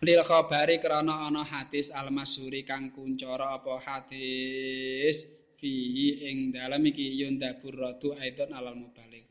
Lil 0.00 0.24
khabari 0.24 0.80
krana 0.80 1.28
ana 1.28 1.44
hadis 1.44 1.92
al 1.92 2.08
masyhuri 2.08 2.64
kang 2.64 2.88
kuncara 2.88 3.60
apa 3.60 3.76
hadis 3.84 5.28
fihi 5.60 6.24
ing 6.24 6.56
dalem 6.56 6.88
iki 6.88 7.20
yundabur 7.20 7.76
radu 7.76 8.16
aidon 8.16 8.48
alal 8.56 8.80
mubalik. 8.80 9.28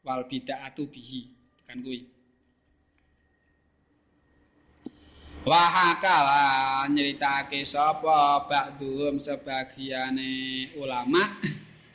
Wal 0.00 0.24
bid'atu 0.24 0.88
bihi 0.88 1.22
kan 1.68 1.84
kuwi. 1.84 2.08
Wahakala 5.44 6.88
nyeritake 6.88 7.68
sapa 7.68 8.48
ba'dhum 8.48 9.20
sebagiane 9.20 10.72
ulama 10.80 11.44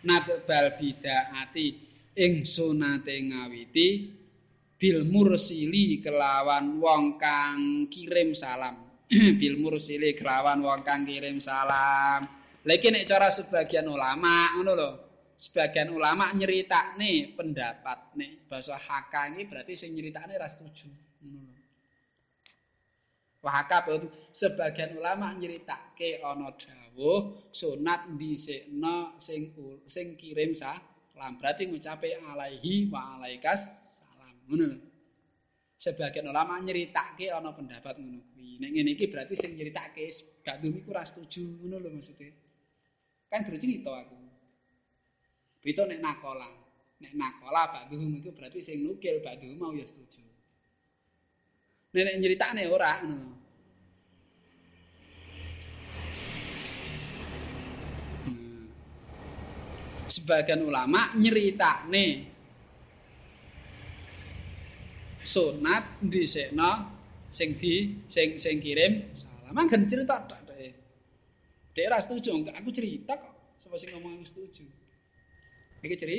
nadbal 0.05 0.77
bid'ati 0.77 1.84
ing 2.15 2.47
sunate 2.47 3.11
ngawiti 3.11 3.87
bil 4.79 5.03
mursili 5.07 5.99
kelawan 5.99 6.79
wong 6.79 7.19
kang 7.19 7.87
kirim 7.91 8.31
salam. 8.31 8.83
Bil 9.39 9.61
mursili 9.61 10.17
kelawan 10.17 10.65
wong 10.65 10.81
kang 10.81 11.05
kirim 11.05 11.37
salam. 11.37 12.25
Lagi 12.65 12.89
nek 12.89 13.05
cara 13.05 13.29
sebagian 13.29 13.85
ulama 13.85 14.57
ngono 14.57 14.73
lho. 14.73 14.91
Sebagian 15.35 15.93
ulama 15.93 16.33
nyeritakne 16.33 17.37
pendapat. 17.37 18.17
Nek 18.17 18.49
bahasa 18.49 18.79
haka 18.79 19.29
ini 19.29 19.45
berarti 19.45 19.77
sing 19.77 19.93
nyeritakne 19.93 20.33
ra 20.41 20.49
setuju. 20.49 20.89
Ngono 21.21 21.39
lho. 21.45 21.53
Wahaka 23.45 23.85
sebagian 24.33 24.97
ulama 24.97 25.37
nyeritake 25.37 26.25
ana 26.25 26.49
dawuh 26.57 27.53
sunat 27.53 28.09
dhisikno 28.17 29.21
sing 29.21 29.53
sing 29.85 30.17
kirim 30.17 30.57
salam 30.57 30.94
berarti 31.15 31.71
ngucape 31.71 32.19
alaihi 32.19 32.91
wa 32.91 33.15
alaikas 33.15 33.95
ngono 34.45 34.77
sebagian 35.75 36.29
ulama 36.29 36.61
nyeritake 36.61 37.29
ana 37.29 37.51
pendapat 37.51 37.97
ngono 37.99 38.21
kuwi. 38.33 38.57
Nek 38.61 38.69
ngene 38.71 38.89
iki 38.95 39.05
berarti 39.11 39.33
sing 39.35 39.53
nyeritake 39.57 40.07
gak 40.41 40.61
dumi 40.61 40.81
ku 40.85 40.89
ora 40.93 41.03
setuju. 41.05 41.61
Ngono 41.61 41.81
lho 41.81 41.89
maksudnya. 41.93 42.31
Kan 43.29 43.45
bercerita 43.45 43.91
aku. 43.91 44.17
Bito 45.61 45.83
nek 45.85 45.99
nakola. 45.99 46.49
Nek 47.01 47.13
nakola 47.13 47.61
badhum 47.69 48.15
iku 48.17 48.31
berarti 48.31 48.63
sing 48.63 48.85
nukil 48.85 49.19
badhum 49.19 49.57
mau 49.59 49.73
ya 49.75 49.83
setuju. 49.85 50.23
Nek 51.95 52.17
nyeritane 52.19 52.63
ora 52.69 53.03
ngono 53.03 53.44
sebagian 60.07 60.61
ulama 60.65 61.13
nyeritane 61.17 62.07
sunat 65.25 66.05
dhisikno 66.05 66.71
sing 67.33 67.57
di 67.57 68.05
sing 68.07 68.37
sing 68.37 68.61
kirim 68.61 69.09
salam. 69.17 69.57
Kan 69.67 69.89
cerita 69.89 70.21
tak 70.25 70.45
dek 71.75 71.91
ora 71.91 71.99
setuju 71.99 72.31
enggak. 72.31 72.55
Aku 72.63 72.71
cerita 72.71 73.19
kok. 73.19 73.59
Sapa 73.59 73.75
sing 73.75 73.91
ngomong 73.91 74.23
aku 74.23 74.25
setuju? 74.31 74.63
Iki 75.83 75.95
ceri 75.99 76.17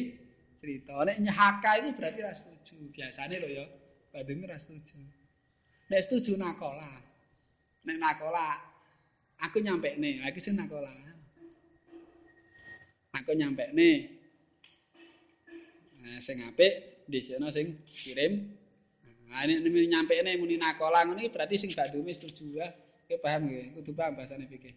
cerita. 0.53 0.93
Nek 1.01 1.17
nyahaka 1.25 1.81
itu 1.81 1.97
berarti 1.97 2.19
ora 2.21 2.37
setuju. 2.37 2.93
Biasane 2.93 3.41
lho 3.41 3.49
ya 3.49 3.65
badhe 4.13 4.37
ora 4.37 4.61
setuju. 4.61 5.01
Nek 5.89 6.01
setuju 6.05 6.37
nakola. 6.37 7.01
Nek 7.89 7.97
nakola 7.97 8.61
aku 9.41 9.65
nyampe 9.65 9.97
nih 9.97 10.21
lagi 10.21 10.45
sing 10.45 10.61
nakola 10.61 10.93
aku 13.17 13.33
nyampe 13.33 13.73
nih 13.73 13.97
nah, 16.05 16.21
sing 16.21 16.45
apik 16.45 17.05
sana 17.25 17.49
sing 17.49 17.81
kirim 17.87 18.57
Nah, 19.27 19.43
ini, 19.43 19.59
ini 19.59 19.91
nyampe 19.91 20.15
ini 20.15 20.39
muni 20.39 20.55
nakola 20.55 21.03
ini 21.03 21.27
berarti 21.35 21.59
sing 21.59 21.71
badumi 21.75 22.15
setuju 22.15 22.63
ya. 22.63 22.71
Oke 23.07 23.19
paham 23.19 23.51
ya? 23.51 23.75
Kudu 23.75 23.91
paham 23.95 24.15
bahasane 24.15 24.47
fikih. 24.47 24.75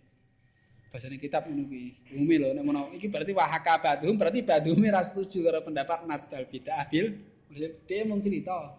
Bahasane 0.90 1.22
kitab 1.22 1.46
ngono 1.46 1.70
kuwi. 1.70 1.94
Umi 2.18 2.36
lho 2.42 2.54
nek 2.58 2.66
menawa 2.66 2.90
iki 2.98 3.10
berarti 3.10 3.34
wahaka 3.34 3.78
badum 3.78 4.18
berarti 4.18 4.42
badumi 4.42 4.90
ra 4.90 5.06
setuju 5.06 5.46
karo 5.46 5.62
pendapat 5.62 6.10
nadal 6.10 6.44
bidah 6.50 6.82
bil. 6.90 7.14
Dia 7.86 8.06
mung 8.06 8.22
cerita. 8.22 8.78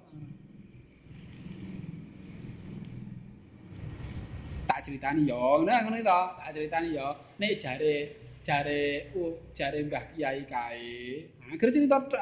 Tak 4.70 4.86
ceritani 4.86 5.26
yo, 5.26 5.66
nah 5.66 5.82
ngono 5.82 5.98
to, 5.98 6.20
tak 6.38 6.50
ceritani 6.54 6.94
yo. 6.94 7.08
Nek 7.42 7.58
jare 7.58 8.19
jare 8.40 9.12
uh, 9.16 9.34
jare 9.52 9.78
Mbah 9.84 10.04
Kiai 10.16 10.42
kae. 10.48 10.96
Nah, 11.40 11.56
cerita 11.58 11.96
tok. 12.08 12.20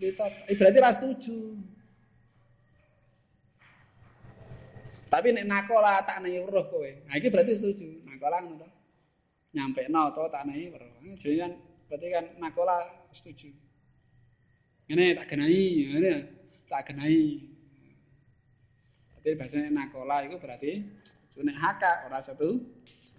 Cerita, 0.00 0.24
eh, 0.48 0.56
berarti 0.56 0.78
ra 0.80 0.90
setuju. 0.94 1.36
Tapi 5.10 5.34
nek 5.34 5.44
nakola 5.44 6.06
tak 6.06 6.22
nahi 6.22 6.38
weruh 6.38 6.70
kowe. 6.70 6.86
Nah 6.86 7.18
iki 7.18 7.28
berarti 7.34 7.58
setuju. 7.58 8.06
Nakola 8.06 8.46
ngono 8.46 8.62
to. 8.62 8.68
Nyampe 9.58 9.90
no 9.90 10.14
to 10.14 10.22
tak 10.30 10.46
nahi 10.46 10.70
weruh. 10.70 10.88
Jadi 11.18 11.36
kan 11.42 11.52
berarti 11.90 12.06
kan 12.14 12.24
nakola 12.38 12.76
setuju. 13.10 13.50
Ngene 14.86 15.18
tak 15.18 15.26
genai, 15.34 15.66
ngene 15.90 16.14
tak 16.70 16.94
genai. 16.94 17.42
Tapi 19.18 19.34
bahasanya 19.34 19.70
nakola 19.74 20.22
itu 20.22 20.38
berarti 20.38 20.72
setuju. 21.02 21.38
Nek 21.42 21.58
haka 21.58 21.92
ora 22.06 22.22
satu. 22.22 22.62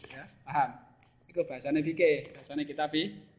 Ya, 0.09 0.25
paham. 0.47 0.90
Iku 1.31 1.47
bahasane 1.47 1.79
fikih, 1.79 2.35
bahasane 2.35 2.67
kita 2.67 2.91
fikih. 2.91 3.31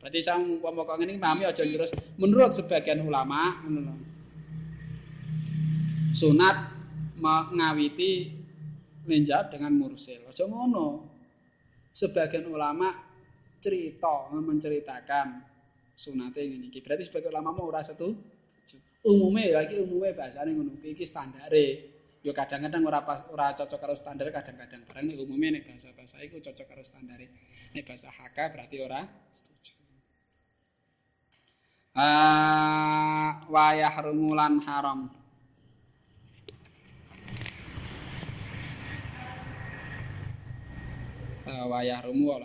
Berarti 0.00 0.24
sang 0.24 0.64
pokok 0.64 0.96
ini 1.04 1.20
pahami 1.20 1.44
aja 1.44 1.60
terus 1.60 1.92
menurut 2.16 2.56
sebagian 2.56 3.04
ulama 3.04 3.60
sunat 6.16 6.56
ngawiti 7.52 8.32
menjawab 9.04 9.52
dengan 9.52 9.76
mursil. 9.76 10.24
Aja 10.24 10.48
ngono. 10.48 11.04
Sebagian 11.92 12.48
ulama 12.48 12.88
cerita 13.60 14.32
menceritakan 14.32 15.44
sunate 15.92 16.40
ngene 16.48 16.72
iki. 16.72 16.80
Berarti 16.80 17.04
sebagian 17.04 17.36
ulama 17.36 17.60
mau 17.60 17.68
ora 17.68 17.84
setu 17.84 18.16
umume 19.04 19.52
lagi 19.52 19.76
umume 19.76 20.16
bahasane 20.16 20.56
ngono 20.56 20.80
iki 20.80 21.04
standare. 21.04 21.89
Yo 22.20 22.36
kadang-kadang 22.36 22.84
ora 22.84 23.00
pas 23.00 23.24
ora 23.32 23.56
cocok 23.56 23.78
karo 23.80 23.94
standar 23.96 24.28
kadang-kadang 24.28 24.84
barang 24.84 25.04
nek 25.08 25.16
umume 25.24 25.56
nek 25.56 25.62
bahasa-bahasa 25.64 26.20
iku 26.20 26.36
cocok 26.44 26.66
karo 26.68 26.84
standare. 26.84 27.32
Nek 27.72 27.84
bahasa 27.88 28.12
haka 28.12 28.52
berarti 28.52 28.76
ora 28.84 29.08
setuju. 29.32 29.72
Ah 31.96 33.40
wa 33.48 33.72
haram. 34.68 35.20
wayah 41.70 42.00
rumu 42.04 42.40